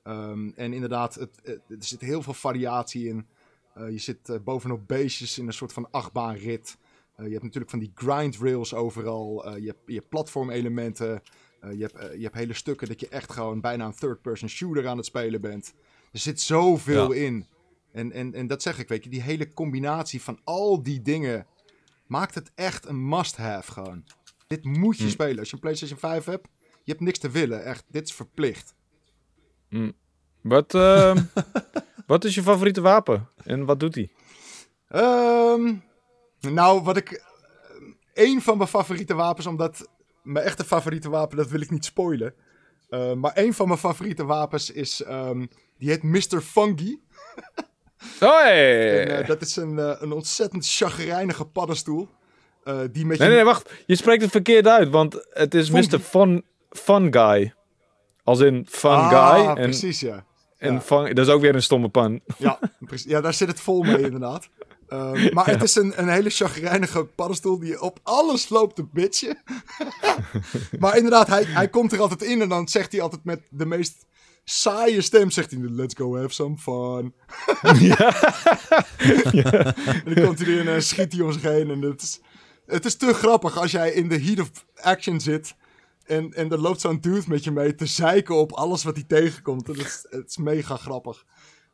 [0.05, 3.27] Ehm, en inderdaad, het, het- er zit heel veel variatie in.
[3.75, 6.77] Eh, je zit eh, bovenop beestjes in een soort van achtbaanrit.
[7.17, 9.57] Eh, je hebt natuurlijk van die grind rails overal.
[9.59, 11.23] Je hebt, je hebt platformelementen.
[11.77, 14.97] Je, hebt, je hebt hele stukken dat je echt gewoon bijna een third-person shooter aan
[14.97, 15.75] het spelen bent.
[16.13, 17.47] Er zit zoveel in.
[17.93, 21.47] En, en, en dat zeg ik, weet je, die hele combinatie van al die dingen
[22.07, 24.05] maakt het echt een must-have gewoon.
[24.47, 25.11] Dit moet je Hm.
[25.11, 25.39] spelen.
[25.39, 26.49] Als je een PlayStation 5 hebt,
[26.83, 27.65] je hebt niks te willen.
[27.65, 28.75] Echt, dit is verplicht.
[30.41, 31.23] Wat, ehm,
[32.07, 33.29] wat is je favoriete wapen?
[33.45, 34.11] En wat doet hij?
[34.89, 35.75] Ehm,
[36.41, 37.23] nou, wat ik.
[38.15, 39.89] Een van mijn favoriete wapens, omdat
[40.23, 42.35] mijn echte favoriete wapen, dat wil ik niet spoilen.
[42.89, 45.03] Eh, maar een van mijn favoriete wapens is.
[45.03, 45.47] ehm,
[45.79, 46.41] die heet Mr.
[46.41, 47.01] Fungi.
[48.21, 49.07] Oh, hey.
[49.07, 52.09] En, eh, dat is een, eh, een ontzettend chagrijnige paddenstoel.
[52.65, 53.23] eh, die met je.
[53.23, 53.71] Nee, nee, nee, wacht.
[53.87, 55.71] Je spreekt het verkeerd uit, want het is.
[55.71, 55.99] Mr.
[55.99, 57.55] Fun, fun Guy.
[58.25, 59.47] Als in fun ah, guy.
[59.47, 60.25] En, precies, ja.
[60.59, 60.81] en ja.
[60.81, 62.21] fun, dat is ook weer een stomme pan.
[62.39, 63.11] Ja, precies.
[63.11, 64.49] ja, daar zit het vol mee inderdaad.
[64.89, 69.43] Ehm, maar het is een, een hele chagrijnige paddenstoel die op alles loopt te bitchen.
[70.79, 73.67] maar inderdaad, hij, hij komt er altijd in en dan zegt hij altijd met de
[73.67, 74.07] meest
[74.45, 77.13] saaie stem, zegt hij, let's go have some fun.
[80.05, 81.71] En dan komt hij erin en schiet hij om zich heen.
[81.71, 82.21] En het is,
[82.67, 85.55] het is te grappig als jij in de heat of action zit
[86.07, 89.05] en, en er loopt zo'n dude met je mee te zeiken op alles wat hij
[89.09, 89.69] tegenkomt.
[89.69, 91.25] En Het is, het is mega grappig.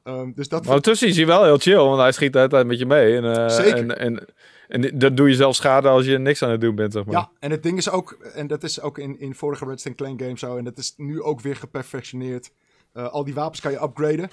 [0.02, 2.50] Ehm, dus dat Maar ondertussen is hij wel heel chill, want hij schiet de hele
[2.50, 3.16] tijd met je mee.
[3.16, 3.76] En, eh, Zeker.
[3.78, 4.26] En, en,
[4.68, 7.14] en dan doe je zelf schade als je niks aan het doen bent, zeg maar.
[7.14, 10.22] Ja, en het ding is ook, en dat is ook in, in vorige Redstone Clank
[10.22, 12.52] games zo, en dat is nu ook weer geperfectioneerd.
[12.92, 14.30] Eh, al die wapens kan je upgraden.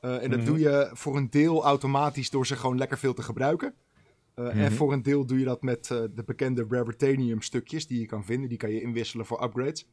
[0.00, 0.48] Eh, en dat Mhm.
[0.48, 3.74] doe je voor een deel automatisch door ze gewoon lekker veel te gebruiken.
[4.36, 4.72] Eh, En Mhm.
[4.72, 8.24] voor een deel doe je dat met eh, de bekende Raritanium stukjes die je kan
[8.24, 8.48] vinden.
[8.48, 9.86] Die kan je inwisselen voor upgrades.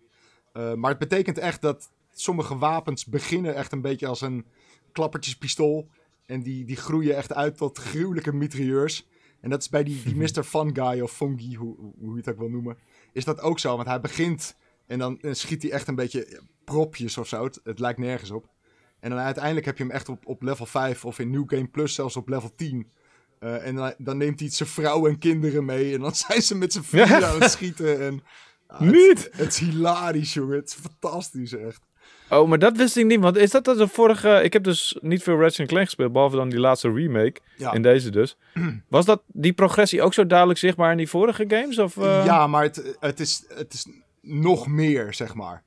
[0.54, 4.46] Eh, maar het betekent echt dat sommige wapens beginnen echt een beetje als een
[4.92, 5.90] klappertjespistool.
[6.26, 9.08] En die, die groeien echt uit tot gruwelijke mitrailleurs.
[9.40, 10.44] En dat is bij die, die Mr.
[10.44, 12.78] Fun Guy of Fungi, hoe, hoe je het ook wil noemen.
[13.14, 13.76] Is dat ook zo?
[13.76, 14.56] Want hij begint
[14.88, 17.44] en dan schiet hij echt een beetje propjes of zo.
[17.44, 18.50] Het, het lijkt nergens op.
[19.00, 21.68] En dan uiteindelijk heb je hem echt op, op level 5 of in New Game
[21.68, 22.88] Plus zelfs op level 10.
[23.44, 25.94] Eh, en dan, dan neemt hij zijn vrouw en kinderen mee.
[25.94, 27.24] En dan zijn ze met z'n vier Ja.
[27.28, 28.02] aan het schieten.
[28.02, 28.24] En,
[28.70, 29.30] ja, het- Niet!
[29.32, 30.56] Het, is hilarisch, jongen.
[30.56, 31.82] Het is fantastisch, echt.
[32.30, 33.20] Oh, maar dat wist ik niet.
[33.20, 34.30] Want is dat de vorige...
[34.44, 37.40] Ik heb dus niet veel Ratchet Clank gespeeld, behalve dan die laatste remake.
[37.58, 37.74] Ja.
[37.74, 38.38] In deze dus.
[38.90, 41.80] Was dat die progressie ook zo duidelijk zichtbaar in die vorige games?
[41.80, 42.26] Of, eh?
[42.26, 43.86] Ja, maar het, het, is, het is
[44.22, 45.64] nog meer, zeg maar.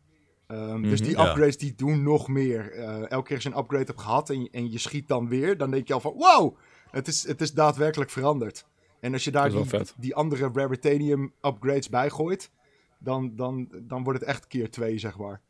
[0.46, 1.20] Ehm, Dus die Mhm.
[1.20, 1.28] Ja.
[1.28, 2.72] upgrades die doen nog meer.
[2.72, 5.28] Eh, elke keer als je een upgrade hebt gehad en je, en je schiet dan
[5.28, 6.56] weer, dan denk je al van wow,
[6.96, 8.66] het is, het is daadwerkelijk veranderd.
[9.00, 9.50] En als je daar
[9.96, 12.50] die, andere Raritanium upgrades bij gooit,
[12.98, 15.40] dan, dan, dan wordt het echt keer twee, zeg maar.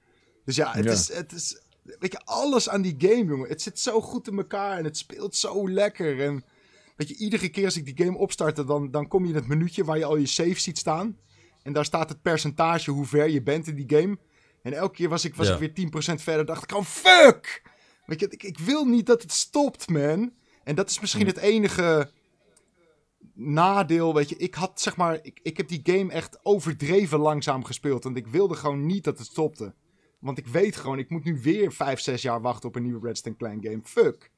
[0.44, 0.90] Dus ja, het, Ja.
[0.90, 3.49] Is, het is, weet je, alles aan die game, jongen.
[3.49, 6.20] Het zit zo goed in elkaar en het speelt zo lekker.
[6.20, 6.44] En
[6.97, 9.47] weet je, iedere keer als ik die game opstartte, dan, dan kom je in het
[9.47, 11.18] minuutje waar je al je save ziet staan.
[11.62, 14.18] En daar staat het percentage hoe ver je bent in die game.
[14.62, 15.57] En elke keer was ik, was Ja.
[15.57, 16.47] ik weer 10% verder.
[16.47, 17.62] Dacht ik, oh fuck!
[18.07, 20.32] Weet je, ik, ik wil niet dat het stopt, man.
[20.66, 22.10] En dat is misschien het enige
[23.34, 24.14] nadeel.
[24.14, 28.04] Weet je, ik had zeg maar, ik, ik heb die game echt overdreven langzaam gespeeld.
[28.04, 29.74] Want ik wilde gewoon niet dat het stopte.
[30.18, 33.06] Want ik weet gewoon, ik moet nu weer 5, 6 jaar wachten op een nieuwe
[33.06, 33.80] Redstone Clan game.
[33.84, 34.30] Fuck.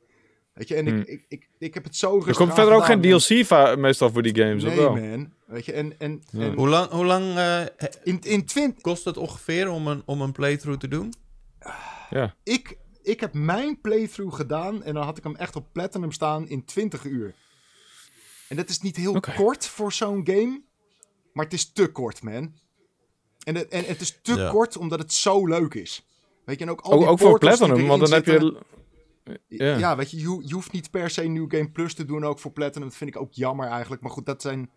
[0.53, 0.99] Weet je, en Hmm.
[0.99, 3.01] ik, ik, ik, ik heb het zo rustig Er komt verder ook geen.
[3.01, 4.97] DLC va- meestal voor die games, Nee, wel?
[4.97, 5.33] man.
[5.47, 6.41] Weet je, en, en, Ja.
[6.41, 7.61] en Hoe lang, hoe lang eh,
[8.03, 11.13] in, in 20, kost het ongeveer om een, om een playthrough te doen?
[12.11, 12.35] Ja.
[12.43, 12.77] ik,
[13.09, 16.65] ik heb mijn playthrough gedaan en dan had ik hem echt op Platinum staan in
[16.65, 17.35] 20 uur.
[18.49, 20.63] En dat is niet heel kort voor zo'n game,
[21.33, 22.55] maar het is te kort, man.
[23.45, 24.51] En het, en het is te Ja.
[24.51, 26.07] kort omdat het zo leuk is.
[26.45, 28.63] Weet je, en ook al Ook, die ook voor Platinum, want dan heb je...
[29.49, 29.79] Ja.
[29.79, 32.39] Ja, weet je, je, je hoeft niet per se New Game Plus te doen, ook
[32.39, 32.89] voor Platinum.
[32.89, 34.03] Dat vind ik ook jammer eigenlijk.
[34.03, 34.71] Maar goed, dat zijn,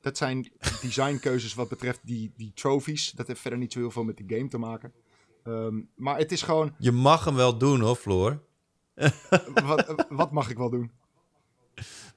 [0.00, 3.10] dat zijn designkeuzes wat betreft die, die trophies.
[3.10, 4.92] Dat heeft verder niet zo heel veel met de game te maken.
[5.44, 8.42] Ehm, maar het is gewoon, Je mag hem wel doen hoor, Floor.
[9.66, 10.90] wat, wat mag ik wel doen?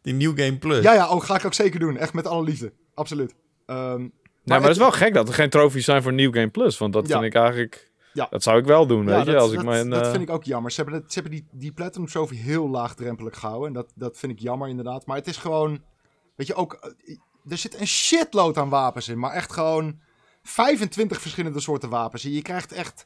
[0.01, 0.83] Die New Game Plus.
[0.83, 1.97] Ja, ja, oh, ga ik ook zeker doen.
[1.97, 2.73] Echt met alle liefde.
[2.93, 3.35] Absoluut.
[3.65, 4.09] Ehm, Nou,
[4.43, 6.77] maar het is wel gek dat er geen trofies zijn voor New Game Plus.
[6.77, 7.19] Want dat Ja.
[7.19, 7.91] vind ik eigenlijk...
[8.13, 8.27] Ja.
[8.29, 9.31] Dat zou ik wel doen, ja, weet je.
[9.31, 10.71] dat, Als ik mijn, dat eh, vind ik ook jammer.
[10.71, 13.67] Ze hebben, het, ze hebben die, die Platinum Trophy heel laagdrempelig gehouden.
[13.67, 15.05] En dat, dat vind ik jammer inderdaad.
[15.05, 15.83] Maar het is gewoon,
[16.35, 16.73] weet je, ook...
[16.73, 17.17] eh,
[17.51, 19.19] Er zit een shitload aan wapens in.
[19.19, 19.99] Maar echt gewoon
[20.43, 22.23] 25 verschillende soorten wapens.
[22.23, 23.05] En je krijgt echt,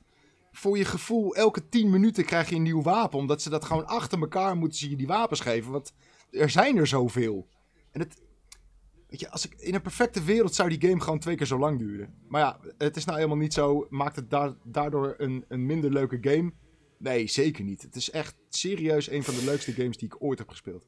[0.51, 3.19] voor je gevoel, elke 10 minuten krijg je een nieuw wapen.
[3.19, 5.71] Omdat ze dat gewoon achter elkaar moeten je die wapens geven.
[5.71, 5.93] Want
[6.31, 7.47] er zijn er zoveel.
[7.91, 8.21] En het...
[9.07, 11.59] Weet je, als ik, in een perfecte wereld zou die game gewoon twee keer zo
[11.59, 12.13] lang duren.
[12.27, 13.87] Maar ja, het is nou helemaal niet zo.
[13.89, 16.51] Maakt het daar, daardoor een, een minder leuke game?
[16.97, 17.81] Nee, zeker niet.
[17.81, 20.87] Het is echt serieus een van de leukste games die ik ooit heb gespeeld.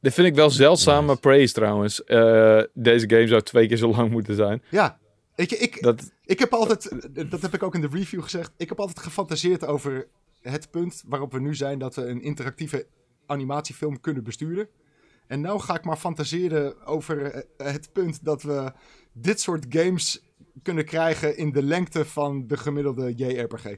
[0.00, 1.20] Dit vind ik wel zeldzame Nice.
[1.20, 2.04] praise trouwens.
[2.04, 4.62] Eh, deze game zou twee keer zo lang moeten zijn.
[4.70, 4.98] Ja,
[5.46, 6.90] ik, Dat, ik heb altijd,
[7.30, 10.08] dat heb ik ook in de review gezegd, ik heb altijd gefantaseerd over
[10.42, 12.86] het punt waarop we nu zijn dat we een interactieve
[13.26, 14.68] animatiefilm kunnen besturen.
[15.26, 18.72] En nou ga ik maar fantaseren over eh, het punt dat we
[19.12, 20.22] dit soort games
[20.62, 23.76] kunnen krijgen in de lengte van de gemiddelde JRPG.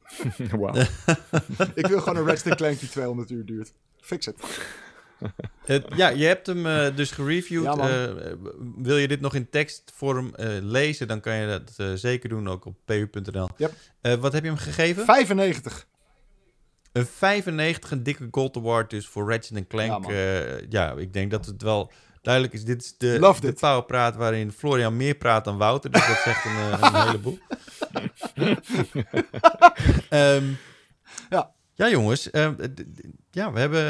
[0.58, 0.74] wauw.
[1.74, 3.72] Ik wil gewoon een Ratchet Clank die 200 uur duurt.
[4.00, 4.36] Fix het.
[5.64, 7.64] Het- ja, je hebt hem eh, dus gereviewd.
[7.64, 7.76] Ja.
[8.06, 8.32] Eh,
[8.76, 12.64] wil je dit nog in tekstvorm eh, lezen, dan kan je dat zeker doen, ook
[12.64, 13.48] op pu.nl.
[13.56, 13.72] Yep.
[14.20, 15.04] Wat heb je hem gegeven?
[15.04, 15.86] 95.
[16.92, 20.10] Een 95, een dikke gold award dus voor Ratchet Clank.
[20.10, 20.58] Ja.
[20.68, 21.92] Ja, ik denk dat het wel
[22.22, 22.64] duidelijk is.
[22.64, 23.52] Dit is de, Loved de
[24.16, 25.90] waarin Florian meer praat dan Wouter.
[25.90, 27.38] Dus dat zegt een, een heleboel.
[30.08, 30.44] Ehm,
[31.30, 31.50] Ja.
[31.80, 32.30] Ja, jongens.
[32.30, 32.48] eh,
[33.30, 33.82] ja, we, hebben,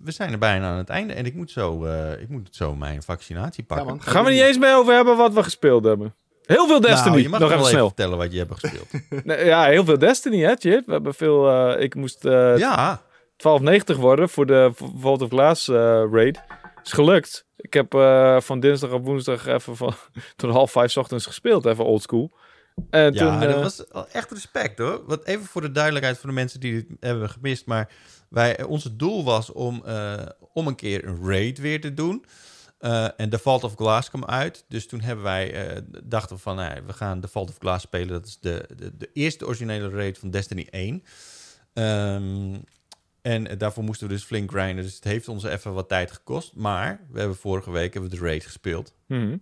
[0.00, 1.12] we zijn er bijna aan het einde.
[1.12, 3.86] En ik moet zo, eh, ik moet zo mijn vaccinatie pakken.
[3.86, 4.02] man.
[4.02, 6.14] Gaan we niet eens mee over hebben wat we gespeeld hebben?
[6.46, 7.08] Heel veel Destiny.
[7.10, 7.86] Nou, je mag Nog wel even even snel.
[7.86, 8.86] vertellen wat je hebt gespeeld.
[9.24, 10.86] Nee, ja, heel veel Destiny, hè, Chip?
[10.86, 11.48] We hebben veel...
[11.50, 13.02] eh, ik moest eh ja,
[13.36, 15.74] 1290 worden voor de Vault of Glass eh,
[16.12, 16.40] raid.
[16.84, 17.46] Is gelukt.
[17.56, 19.94] Ik heb eh, van dinsdag op woensdag even van
[20.36, 21.64] tot half vijf 's ochtends gespeeld.
[21.66, 22.32] Even oldschool.
[22.90, 23.40] Ja toen...
[23.40, 25.02] dat eh, was echt respect hoor.
[25.06, 27.66] Wat even voor de duidelijkheid voor de mensen die het hebben gemist.
[27.66, 27.92] Maar
[28.28, 32.24] wij, onze doel was om, eh, om een keer een raid weer te doen.
[32.78, 34.64] Eh, en The Vault of Glass kwam uit.
[34.68, 38.08] Dus toen hebben wij, dachten we van, ja, we gaan The Vault of Glass spelen.
[38.08, 41.02] Dat is de, de, de eerste originele raid van Destiny 1.
[41.72, 42.54] Ehm,
[43.22, 44.84] En daarvoor moesten we dus flink grinden.
[44.84, 46.54] Dus het heeft ons even wat tijd gekost.
[46.54, 48.94] Maar we hebben vorige week hebben we de raid gespeeld.
[49.06, 49.36] Mhm.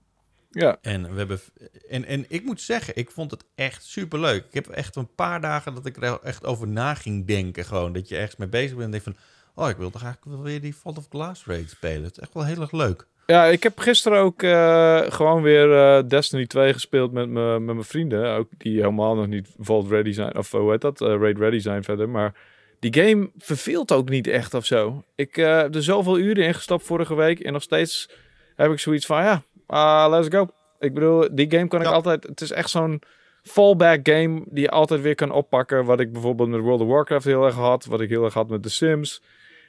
[0.54, 1.40] Ja, En, we hebben,
[1.88, 4.44] en, en ik moet zeggen, ik vond het echt super leuk.
[4.44, 7.64] Ik heb echt een paar dagen dat ik er echt over na ging denken.
[7.64, 9.16] Gewoon dat je ergens mee bezig bent en denk van...
[9.54, 12.02] Oh, ik wil toch eigenlijk wel weer die Fall of Glass raid spelen.
[12.02, 13.06] Het is echt wel heel erg leuk.
[13.26, 17.74] Ja, ik heb gisteren ook eh, gewoon weer eh, Destiny 2 gespeeld met, me, met
[17.74, 18.34] mijn vrienden.
[18.34, 20.36] Ook die helemaal nog niet Vault ready zijn.
[20.36, 21.00] Of hoe heet dat?
[21.00, 22.08] Eh, Raid ready zijn verder.
[22.08, 22.34] Maar
[22.78, 25.04] die game verveelt ook niet echt of zo.
[25.14, 27.40] Ik heb er zoveel uren in gestapt vorige week.
[27.40, 28.10] En nog steeds
[28.56, 30.48] heb ik zoiets van, ja, ah, let's go.
[30.78, 31.92] Ik bedoel, die game kan ik Ja.
[31.92, 32.22] altijd...
[32.22, 33.02] Het is echt zo'n
[33.42, 35.84] fallback game die je altijd weer kan oppakken.
[35.84, 37.84] Wat ik bijvoorbeeld met World of Warcraft heel erg had.
[37.84, 39.22] Wat ik heel erg had met The Sims.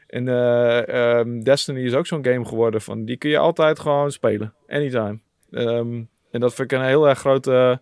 [0.08, 4.12] En eh, ehm, Destiny is ook zo'n game geworden van die kun je altijd gewoon
[4.12, 4.54] spelen.
[4.68, 5.20] Anytime.
[5.52, 7.82] Ehm, en dat vind ik een heel erg grote.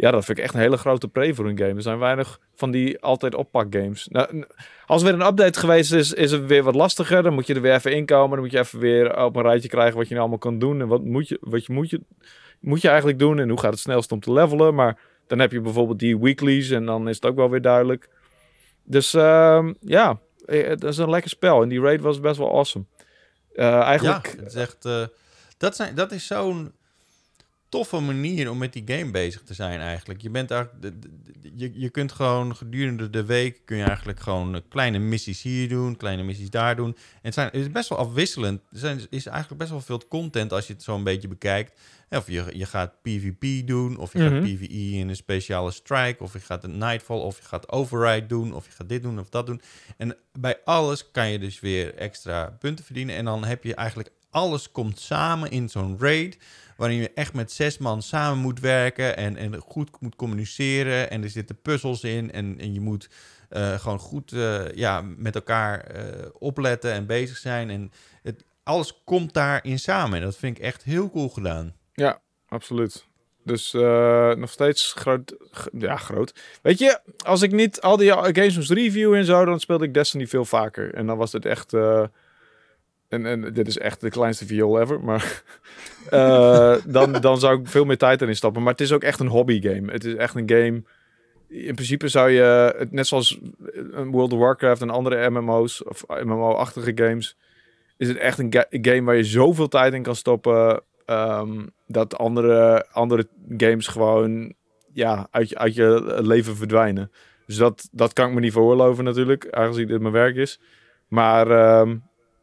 [0.00, 1.74] Ja, dat vind ik echt een hele grote pre voor een game.
[1.74, 4.08] Er zijn weinig van die altijd oppak games.
[4.08, 4.44] Nou,
[4.86, 7.22] als er weer een update geweest is, is het weer wat lastiger.
[7.22, 8.30] Dan moet je er weer even inkomen.
[8.30, 10.80] Dan moet je even weer op een rijtje krijgen wat je nou allemaal kan doen.
[10.80, 12.00] En wat moet je, wat je, moet je,
[12.60, 13.38] moet je eigenlijk doen.
[13.38, 14.74] En hoe gaat het snelst om te levelen.
[14.74, 16.70] Maar dan heb je bijvoorbeeld die weeklies.
[16.70, 18.08] En dan is het ook wel weer duidelijk.
[18.84, 21.62] Dus ehm, ja, eh, het is een lekker spel.
[21.62, 22.84] En die raid was best wel awesome.
[23.54, 24.36] Eh, eigenlijk...
[24.52, 25.02] Ja, het eh,
[25.58, 26.72] dat, zijn, dat is zo'n
[27.70, 30.22] toffe manier om met die game bezig te zijn eigenlijk.
[30.22, 30.94] Je, bent eigenlijk
[31.54, 33.60] je, je kunt gewoon gedurende de week...
[33.64, 35.96] kun je eigenlijk gewoon eh, kleine missies hier doen...
[35.96, 36.96] kleine missies daar doen.
[36.96, 38.60] En het, zijn, het is best wel afwisselend.
[38.72, 41.80] Er zijn, is eigenlijk best wel veel content als je het zo een beetje bekijkt.
[42.10, 44.30] Of je, je gaat PvP doen, of je Mhm.
[44.30, 46.22] gaat PvE in een speciale strike...
[46.22, 48.54] of je gaat een Nightfall, of je gaat Override doen...
[48.54, 49.60] of je gaat dit doen of dat doen.
[49.96, 53.16] En bij alles kan je dus weer extra punten verdienen.
[53.16, 56.38] En dan heb je eigenlijk alles komt samen in zo'n raid.
[56.80, 59.16] Waarin je echt met zes man samen moet werken.
[59.16, 61.10] En, en goed moet communiceren.
[61.10, 62.32] En er zitten puzzels in.
[62.32, 63.08] En, en je moet
[63.48, 67.70] eh, gewoon goed eh, ja, met elkaar eh, opletten en bezig zijn.
[67.70, 70.18] En het, alles komt daarin samen.
[70.18, 71.74] En dat vind ik echt heel cool gedaan.
[71.92, 73.06] Ja, absoluut.
[73.44, 73.72] Dus
[74.36, 75.36] nog steeds groot.
[75.72, 76.34] Ja, groot.
[76.62, 79.94] Weet je, als ik niet al die games moest reviewen en zo, dan speelde ik
[79.94, 80.94] Destiny veel vaker.
[80.94, 81.72] En dan was het echt.
[83.10, 85.00] En, en dit is echt de kleinste viool ever.
[85.00, 85.42] Maar
[86.10, 88.62] eh, dan, dan zou ik veel meer tijd erin stappen.
[88.62, 89.92] Maar het is ook echt een hobby game.
[89.92, 90.82] Het is echt een game.
[91.48, 93.38] In principe zou je, net zoals
[94.10, 97.36] World of Warcraft en andere MMO's of MMO-achtige games,
[97.96, 100.82] is het echt een ga- game waar je zoveel tijd in kan stoppen.
[101.06, 104.54] ehm, dat andere, andere games gewoon
[104.92, 107.10] ja, uit, je, uit je leven verdwijnen.
[107.46, 110.60] Dus dat, dat kan ik me niet veroorloven natuurlijk, aangezien dit mijn werk is.
[111.08, 111.96] Maar ehm,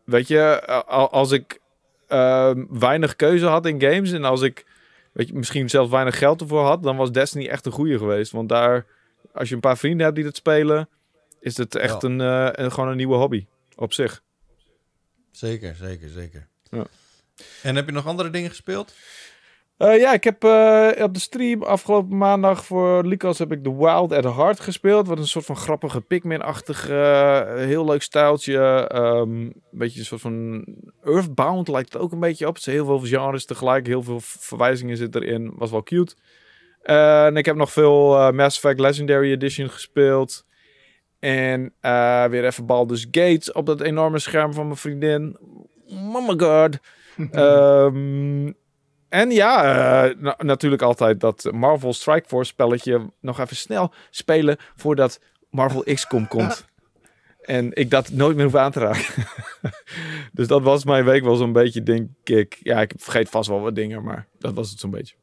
[0.08, 0.66] weet je,
[1.12, 1.60] als ik
[2.08, 4.66] ehm, weinig keuze had in games en als ik
[5.12, 8.32] weet je, misschien zelfs weinig geld ervoor had, dan was Destiny echt een goede geweest.
[8.32, 8.86] Want daar,
[9.34, 10.90] als je een paar vrienden hebt die dat spelen,
[11.40, 12.08] is het echt Ja.
[12.10, 13.46] een, eh, een, gewoon een nieuwe hobby
[13.76, 14.22] op zich.
[15.32, 16.48] Zeker, zeker, zeker.
[16.70, 16.86] Ja.
[17.64, 18.94] En heb je nog andere dingen gespeeld?
[19.78, 23.78] Eh, ja, ik heb eh, op de stream afgelopen maandag voor Lucas heb ik The
[23.78, 25.08] Wild at Heart gespeeld.
[25.08, 28.88] Wat een soort van grappige Pikmin-achtig, eh, heel leuk stijltje.
[28.88, 30.66] Ehm, een beetje een soort van
[31.04, 32.58] Earthbound lijkt het ook een beetje op.
[32.58, 35.54] Zijn heel veel genres tegelijk, heel veel verwijzingen zitten erin.
[35.56, 36.16] Was wel cute.
[36.82, 40.46] En ik heb nog veel Mass Effect Legendary Edition gespeeld.
[41.20, 41.74] En
[42.30, 45.38] weer even Baldur's Gate op dat enorme scherm van mijn vriendin.
[45.88, 46.78] Oh my god.
[47.32, 48.52] Ehm,
[49.10, 49.64] en ja,
[50.06, 55.84] eh, na- natuurlijk altijd dat Marvel Strike Force spelletje nog even snel spelen voordat Marvel
[55.84, 56.66] XCOM komt.
[57.42, 59.26] En ik dat nooit meer hoef aan te raken.
[60.34, 62.60] dus dat was mijn week wel zo'n beetje, denk ik.
[62.64, 65.16] Ja, ik vergeet vast wel wat dingen, maar dat was het zo'n beetje.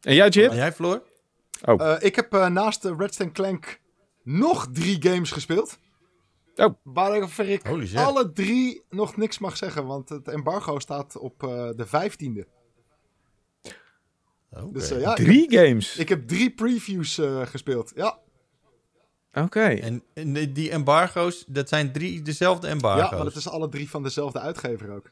[0.00, 0.50] En jij, Jit?
[0.50, 1.02] En jij, Floor?
[1.60, 3.80] Eh, ik heb eh, naast de Redstone Clank
[4.22, 5.78] nog drie games gespeeld.
[6.56, 6.74] Oh.
[6.82, 7.62] Waarover ik
[7.94, 12.59] alle drie nog niks mag zeggen, want het embargo staat op eh, de 15e.
[14.50, 14.72] Oké.
[14.72, 15.96] Dus eh, ja, ik heb, Drie games.
[15.96, 17.92] ik heb drie previews eh, gespeeld.
[17.94, 18.18] Ja,
[19.32, 19.60] Oké.
[19.64, 23.10] En, en die- embargo's, dat zijn drie dezelfde embargo's?
[23.10, 25.10] ja, maar het is alle drie van dezelfde uitgever ook.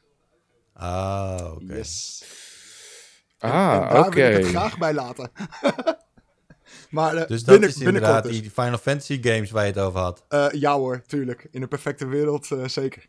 [0.73, 1.75] Ah, oké.
[1.75, 2.23] Yes.
[3.37, 4.15] Ah, en daar oké.
[4.15, 5.31] wil ik het graag bij laten.
[6.89, 8.41] maar eh, Dus dat binnen- is inderdaad dus.
[8.41, 10.25] die Final Fantasy games waar je het over had.
[10.29, 11.47] Eh, ja hoor, tuurlijk.
[11.51, 13.05] In een perfecte wereld eh, zeker.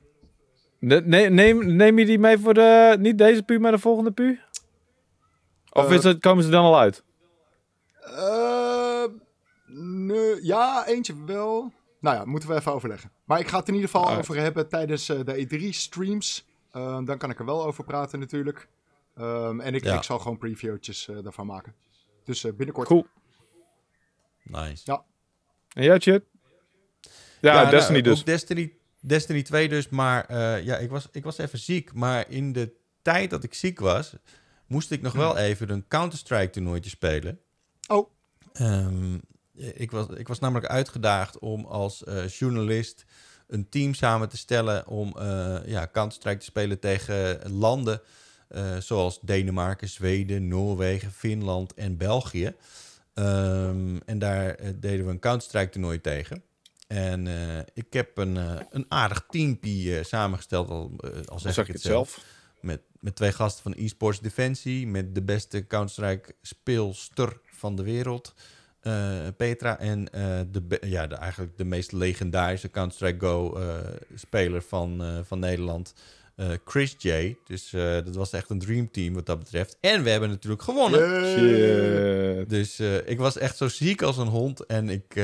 [0.78, 2.96] Ne- ne- neem, neem je die mee voor de...
[3.00, 4.40] Niet deze pu, maar de volgende pu?
[5.70, 7.04] Of Eh, is het, komen ze dan al uit?
[8.00, 9.04] Eh,
[9.76, 11.72] nee, ja, eentje wel.
[12.00, 13.10] Nou ja, moeten we even overleggen.
[13.24, 16.48] Maar ik ga het in ieder geval over hebben tijdens eh, de E3-streams.
[17.04, 18.68] dan kan ik er wel over praten natuurlijk.
[19.16, 19.96] Ehm, en ik, Ja.
[19.96, 21.74] ik zal gewoon previewtjes eh, daarvan maken.
[22.24, 22.86] Dus eh, binnenkort.
[22.88, 23.06] Cool.
[24.42, 25.02] Nice.
[25.74, 26.24] En jij, Chit?
[27.40, 28.24] Ja, nou, Destiny dus.
[28.24, 31.92] Destiny Destiny 2 dus, maar eh, ja, ik was, ik was even ziek.
[31.94, 32.72] Maar in de
[33.02, 34.14] tijd dat ik ziek was,
[34.70, 37.40] moest ik nog wel even een Counter-Strike toernooitje spelen.
[37.88, 38.10] Oh.
[38.52, 39.18] Ehm,
[39.54, 43.04] ik, was, ik was namelijk uitgedaagd om als eh, journalist
[43.46, 48.00] een team samen te stellen om eh, ja, Counter-Strike te spelen tegen landen
[48.48, 52.54] eh, zoals Denemarken, Zweden, Noorwegen, Finland en België.
[53.14, 56.42] Ehm, en daar deden we een Counter-Strike toernooi tegen.
[56.86, 57.26] En
[57.74, 58.36] ik heb een,
[58.70, 60.92] een aardig teampie samengesteld, al,
[61.24, 62.24] al zeg, zeg ik het zelf.
[62.60, 68.34] Met, met twee gasten van eSports Defensie, met de beste Counter-Strike speelster van de wereld,
[68.80, 69.78] eh, Petra.
[69.78, 73.78] En eh, de, ja, de, eigenlijk de meest legendarische Counter-Strike Go eh,
[74.14, 75.94] speler van, van Nederland,
[76.64, 77.36] Chris J.
[77.46, 77.70] Dus
[78.04, 79.76] dat was echt een dreamteam wat dat betreft.
[79.80, 81.00] En we hebben natuurlijk gewonnen.
[82.48, 84.66] Dus ik was echt zo ziek als een hond.
[84.66, 85.14] En ik,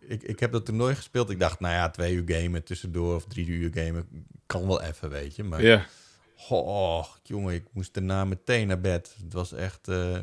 [0.00, 1.30] ik, ik heb dat toernooi gespeeld.
[1.30, 4.08] Ik dacht, nou ja, twee uur gamen tussendoor of drie uur gamen
[4.46, 5.44] kan wel even, weet je.
[5.44, 5.86] Maar Ja.
[6.48, 9.16] Oh, jongen, ik moest daarna meteen naar bed.
[9.24, 9.88] Het was echt...
[9.88, 10.14] eh,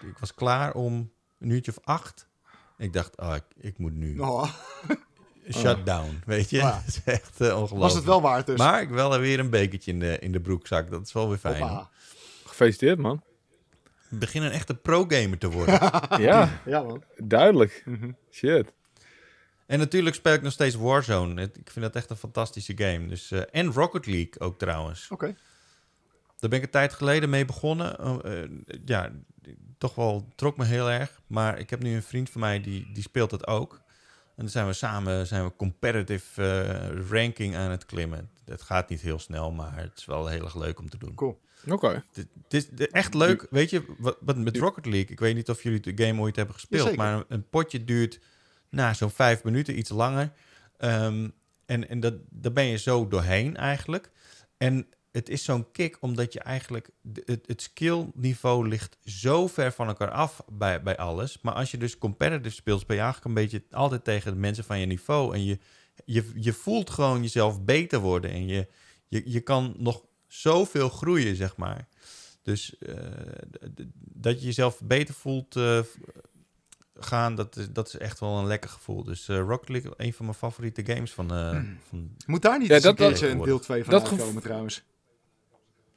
[0.00, 2.28] ik was klaar om een uurtje of acht.
[2.78, 4.52] Ik dacht, ah, ik, ik moet nu Oh,
[5.50, 6.56] shutdown, weet je.
[6.56, 6.82] Ja.
[6.86, 7.80] Is echt eh, ongelooflijk.
[7.80, 8.58] was het wel waard dus?
[8.58, 10.90] Maar ik wel weer een bekertje in de, in de broekzak.
[10.90, 11.62] Dat is wel weer fijn.
[11.62, 11.88] Hoppa.
[12.44, 13.22] Gefeliciteerd, man.
[14.10, 15.78] Ik begin een echte pro-gamer te worden.
[16.18, 17.02] Ja, Ja, man.
[17.16, 17.82] duidelijk.
[17.84, 18.10] Mhm.
[18.30, 18.72] Shit.
[19.70, 21.42] En natuurlijk speel ik nog steeds Warzone.
[21.42, 23.06] Ik vind dat echt een fantastische game.
[23.06, 25.08] Dus, eh, en Rocket League ook trouwens.
[25.10, 25.34] Oké.
[26.38, 27.98] Daar ben ik een tijd geleden mee begonnen.
[27.98, 28.50] Eh, eh,
[28.84, 29.10] ja,
[29.78, 31.20] toch wel trok me heel erg.
[31.26, 33.74] Maar ik heb nu een vriend van mij die, die speelt het ook.
[34.36, 38.30] En dan zijn we samen zijn we competitive eh, ranking aan het klimmen.
[38.44, 41.14] Het gaat niet heel snel, maar het is wel heel erg leuk om te doen.
[41.14, 41.40] Cool.
[41.68, 42.04] Oké.
[42.12, 43.46] Het het is echt leuk.
[43.50, 46.54] Weet je, wat, met Rocket League, ik weet niet of jullie de game ooit hebben
[46.54, 48.20] gespeeld, maar een potje duurt
[48.70, 50.32] nou, zo'n vijf minuten, iets langer.
[50.76, 51.28] Ehm,
[51.66, 54.10] en en dat, daar ben je zo doorheen eigenlijk.
[54.56, 56.90] En het is zo'n kick, omdat je eigenlijk...
[57.24, 61.40] Het, het skillniveau ligt zo ver van elkaar af bij, bij alles.
[61.40, 64.64] Maar als je dus competitive speelt, speel je eigenlijk een beetje altijd tegen de mensen
[64.64, 65.34] van je niveau.
[65.34, 65.58] En je,
[66.04, 68.30] je, je voelt gewoon jezelf beter worden.
[68.30, 68.68] En je,
[69.08, 71.88] je, je kan nog zoveel groeien, zeg maar.
[72.42, 72.94] Dus eh,
[73.98, 75.80] dat je jezelf beter voelt eh,
[77.04, 79.04] gaan, dat is, dat is echt wel een lekker gevoel.
[79.04, 81.34] Dus eh Rocket League, een van mijn favoriete games van...
[81.34, 84.42] eh, van Moet daar niet Ja, dat- een dat- een deel 2 van dat uitkomen
[84.42, 84.82] trouwens?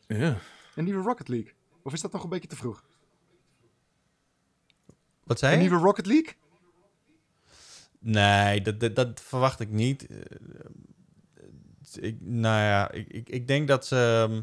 [0.07, 0.37] Ja.
[0.75, 1.53] Een nieuwe Rocket League?
[1.83, 2.83] Of is dat nog een beetje te vroeg?
[5.23, 5.69] wat zei Een je?
[5.69, 6.33] nieuwe Rocket League?
[7.99, 10.07] Nee, dat, dat, dat verwacht ik niet.
[10.07, 10.17] Eh,
[12.01, 14.27] ik, nou ja, ik, ik, ik denk dat ze...
[14.29, 14.41] ehm,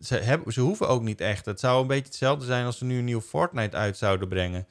[0.00, 1.44] Ze, hebben, ze hoeven ook niet echt.
[1.46, 4.66] Het zou een beetje hetzelfde zijn als ze nu een nieuw Fortnite uit zouden brengen.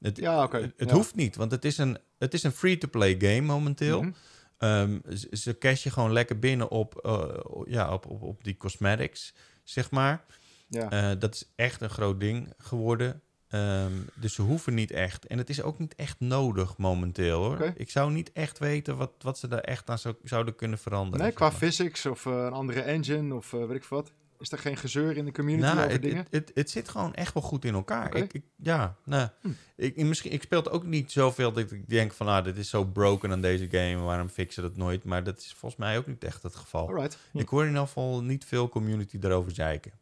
[0.00, 0.56] Het, Ja, oké.
[0.60, 0.94] het, het Ja.
[0.94, 4.02] hoeft niet, want het is een, het is een free-to-play game momenteel.
[4.02, 4.12] Mhm.
[4.58, 7.28] Ehm, ze, ze cash je gewoon lekker binnen op, eh,
[7.64, 9.34] ja, op, op, op die cosmetics,
[9.64, 10.24] zeg maar.
[10.68, 10.90] Ja.
[10.90, 13.22] Eh, dat is echt een groot ding geworden.
[13.48, 15.26] Ehm, dus ze hoeven niet echt.
[15.26, 17.72] En het is ook niet echt nodig momenteel hoor.
[17.76, 21.26] Ik zou niet echt weten wat, wat ze daar echt aan zou, zouden kunnen veranderen.
[21.26, 21.56] nee, qua maar.
[21.56, 24.12] physics of eh, een andere engine of weet ik wat.
[24.38, 26.16] Is er geen gezeur in de community Nou, over het, dingen?
[26.18, 28.16] het, het, het zit gewoon echt wel goed in elkaar.
[28.16, 29.48] Ik, ik, ja, nou, Hm.
[29.76, 32.68] ik, misschien, ik speel het ook niet zoveel dat ik denk van, ah, dit is
[32.68, 35.04] zo broken aan deze game, waarom fixen dat nooit?
[35.04, 36.88] Maar dat is volgens mij ook niet echt het geval.
[36.88, 37.18] Alright.
[37.32, 39.92] Ik hoor in ieder geval niet veel community daarover zeiken.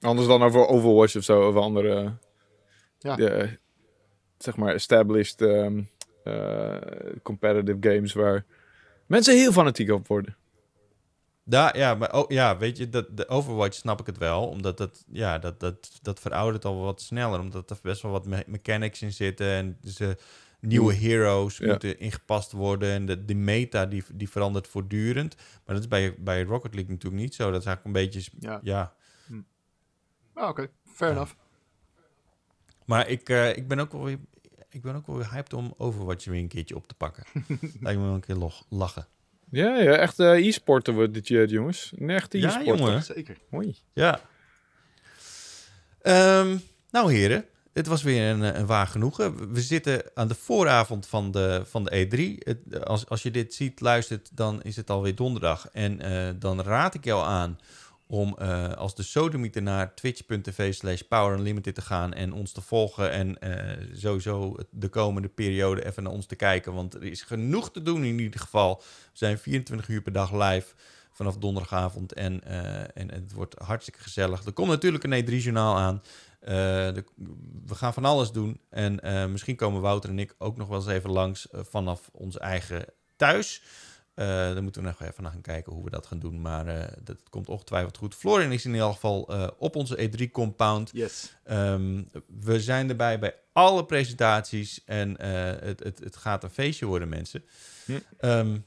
[0.00, 2.12] Anders dan over Overwatch of zo, of andere,
[2.98, 3.16] Ja.
[3.16, 3.48] ja,
[4.38, 5.82] zeg maar, established ehm,
[6.24, 6.76] eh,
[7.22, 8.44] competitive games waar
[9.06, 10.36] mensen heel fanatiek op worden.
[11.44, 14.48] Ja, ja, maar oh, ja, weet je, dat, de Overwatch snap ik het wel.
[14.48, 17.40] Omdat dat, ja, dat, dat, dat veroudert al wat sneller.
[17.40, 19.46] Omdat er best wel wat me- mechanics in zitten.
[19.46, 20.16] En ze
[20.60, 21.66] nieuwe heroes Ja.
[21.66, 22.90] moeten ingepast worden.
[22.90, 25.36] En de, de meta die, die verandert voortdurend.
[25.36, 27.50] Maar dat is bij, bij Rocket League natuurlijk niet zo.
[27.50, 28.60] Dat is eigenlijk een beetje, Ja.
[28.62, 28.94] ja.
[30.34, 30.68] Ah, oké.
[30.84, 31.16] Fair Ja.
[31.16, 31.34] enough.
[32.84, 34.18] Maar ik, eh, ik ben ook wel weer...
[34.68, 37.24] Ik ben ook wel weer hyped om Overwatch weer een keertje op te pakken.
[37.80, 39.06] Lijkt me wel een keer log- lachen.
[39.52, 41.92] Ja, ja echt eh, e-sporten wordt dit jaar, jongens.
[41.98, 42.76] Een echte Ja, e-sporter.
[42.76, 43.02] jongen.
[43.02, 43.36] Zeker.
[43.50, 43.76] Hoi.
[43.92, 44.20] Ja.
[46.02, 46.56] Ehm,
[46.90, 47.44] nou, heren.
[47.72, 49.52] Het was weer een, eh, een waar genoegen.
[49.52, 52.38] We zitten aan de vooravond van de, van de E3.
[52.38, 55.68] Het, als, als je dit ziet, luistert, dan is het alweer donderdag.
[55.72, 57.58] En eh, dan raad ik jou aan
[58.12, 62.60] om eh, als de sodemieter naar twitch.tv slash power unlimited te gaan en ons te
[62.60, 63.10] volgen.
[63.10, 66.74] En eh, sowieso de komende periode even naar ons te kijken.
[66.74, 68.76] Want er is genoeg te doen in ieder geval.
[68.76, 70.74] We zijn 24 uur per dag live
[71.12, 72.12] vanaf donderdagavond.
[72.12, 74.44] En, eh, en het wordt hartstikke gezellig.
[74.44, 76.02] Er komt natuurlijk een E3-journaal aan.
[77.66, 78.60] We gaan van alles doen.
[78.70, 79.00] En
[79.32, 82.84] misschien komen Wouter en ik ook nog wel eens even langs vanaf ons eigen
[83.16, 83.62] thuis.
[84.14, 86.40] Eh, daar moeten we nog even naar gaan kijken hoe we dat gaan doen.
[86.40, 88.14] Maar eh, dat komt ongetwijfeld goed.
[88.14, 90.90] Florian is in ieder geval eh, op onze E3-compound.
[90.92, 91.34] Yes.
[91.44, 92.02] Ehm,
[92.40, 94.84] we zijn erbij bij alle presentaties.
[94.84, 97.44] En het, het, het gaat een feestje worden, mensen.
[97.84, 97.98] Hm.
[98.18, 98.58] Ehm,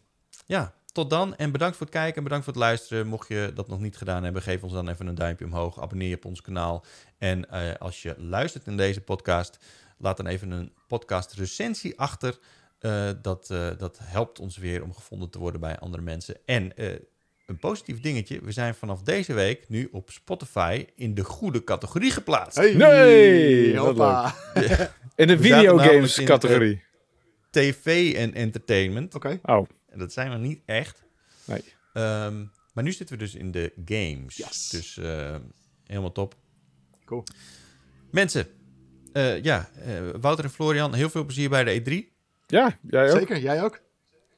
[0.45, 1.35] ja, tot dan.
[1.35, 3.07] En bedankt voor het kijken en bedankt voor het luisteren.
[3.07, 5.81] Mocht je dat nog niet gedaan hebben, geef ons dan even een duimpje omhoog.
[5.81, 6.85] Abonneer je op ons kanaal.
[7.17, 7.49] En
[7.79, 9.57] als je luistert in deze podcast,
[9.97, 12.39] laat dan even een podcast recensie achter.
[12.79, 16.37] Eh, dat, eh, dat helpt ons weer om gevonden te worden bij andere mensen.
[16.45, 16.91] En eh,
[17.45, 18.39] een positief dingetje.
[18.41, 22.57] We zijn vanaf deze week nu op Spotify in de goede categorie geplaatst.
[22.57, 24.35] Hey, Nee, hoppa.
[25.15, 26.83] In de videogames in, categorie.
[27.49, 29.15] TV en entertainment.
[29.15, 31.03] Oké, Oh, En dat zijn we niet echt.
[31.45, 31.63] nee.
[31.93, 34.35] Ehm, maar nu zitten we dus in de games.
[34.35, 34.69] Yes.
[34.69, 35.35] Dus eh,
[35.83, 36.35] helemaal top.
[37.05, 37.23] cool.
[38.11, 38.47] Mensen,
[39.13, 42.14] eh, ja, eh, Wouter en Florian, heel veel plezier bij de E3.
[42.47, 43.17] Ja, jij ook.
[43.17, 43.79] Zeker, jij ook.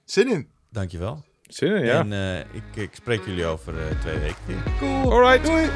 [0.06, 0.50] Zin in.
[0.70, 1.24] Dankjewel.
[1.42, 2.00] Zin in, ja.
[2.00, 4.64] En eh, ik, ik spreek jullie over eh, twee weken weer.
[4.80, 5.12] Cool.
[5.12, 5.46] Alright.
[5.46, 5.70] Doei.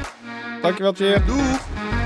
[0.62, 1.26] Dankjewel, Tjeer.
[1.26, 2.01] Doeg.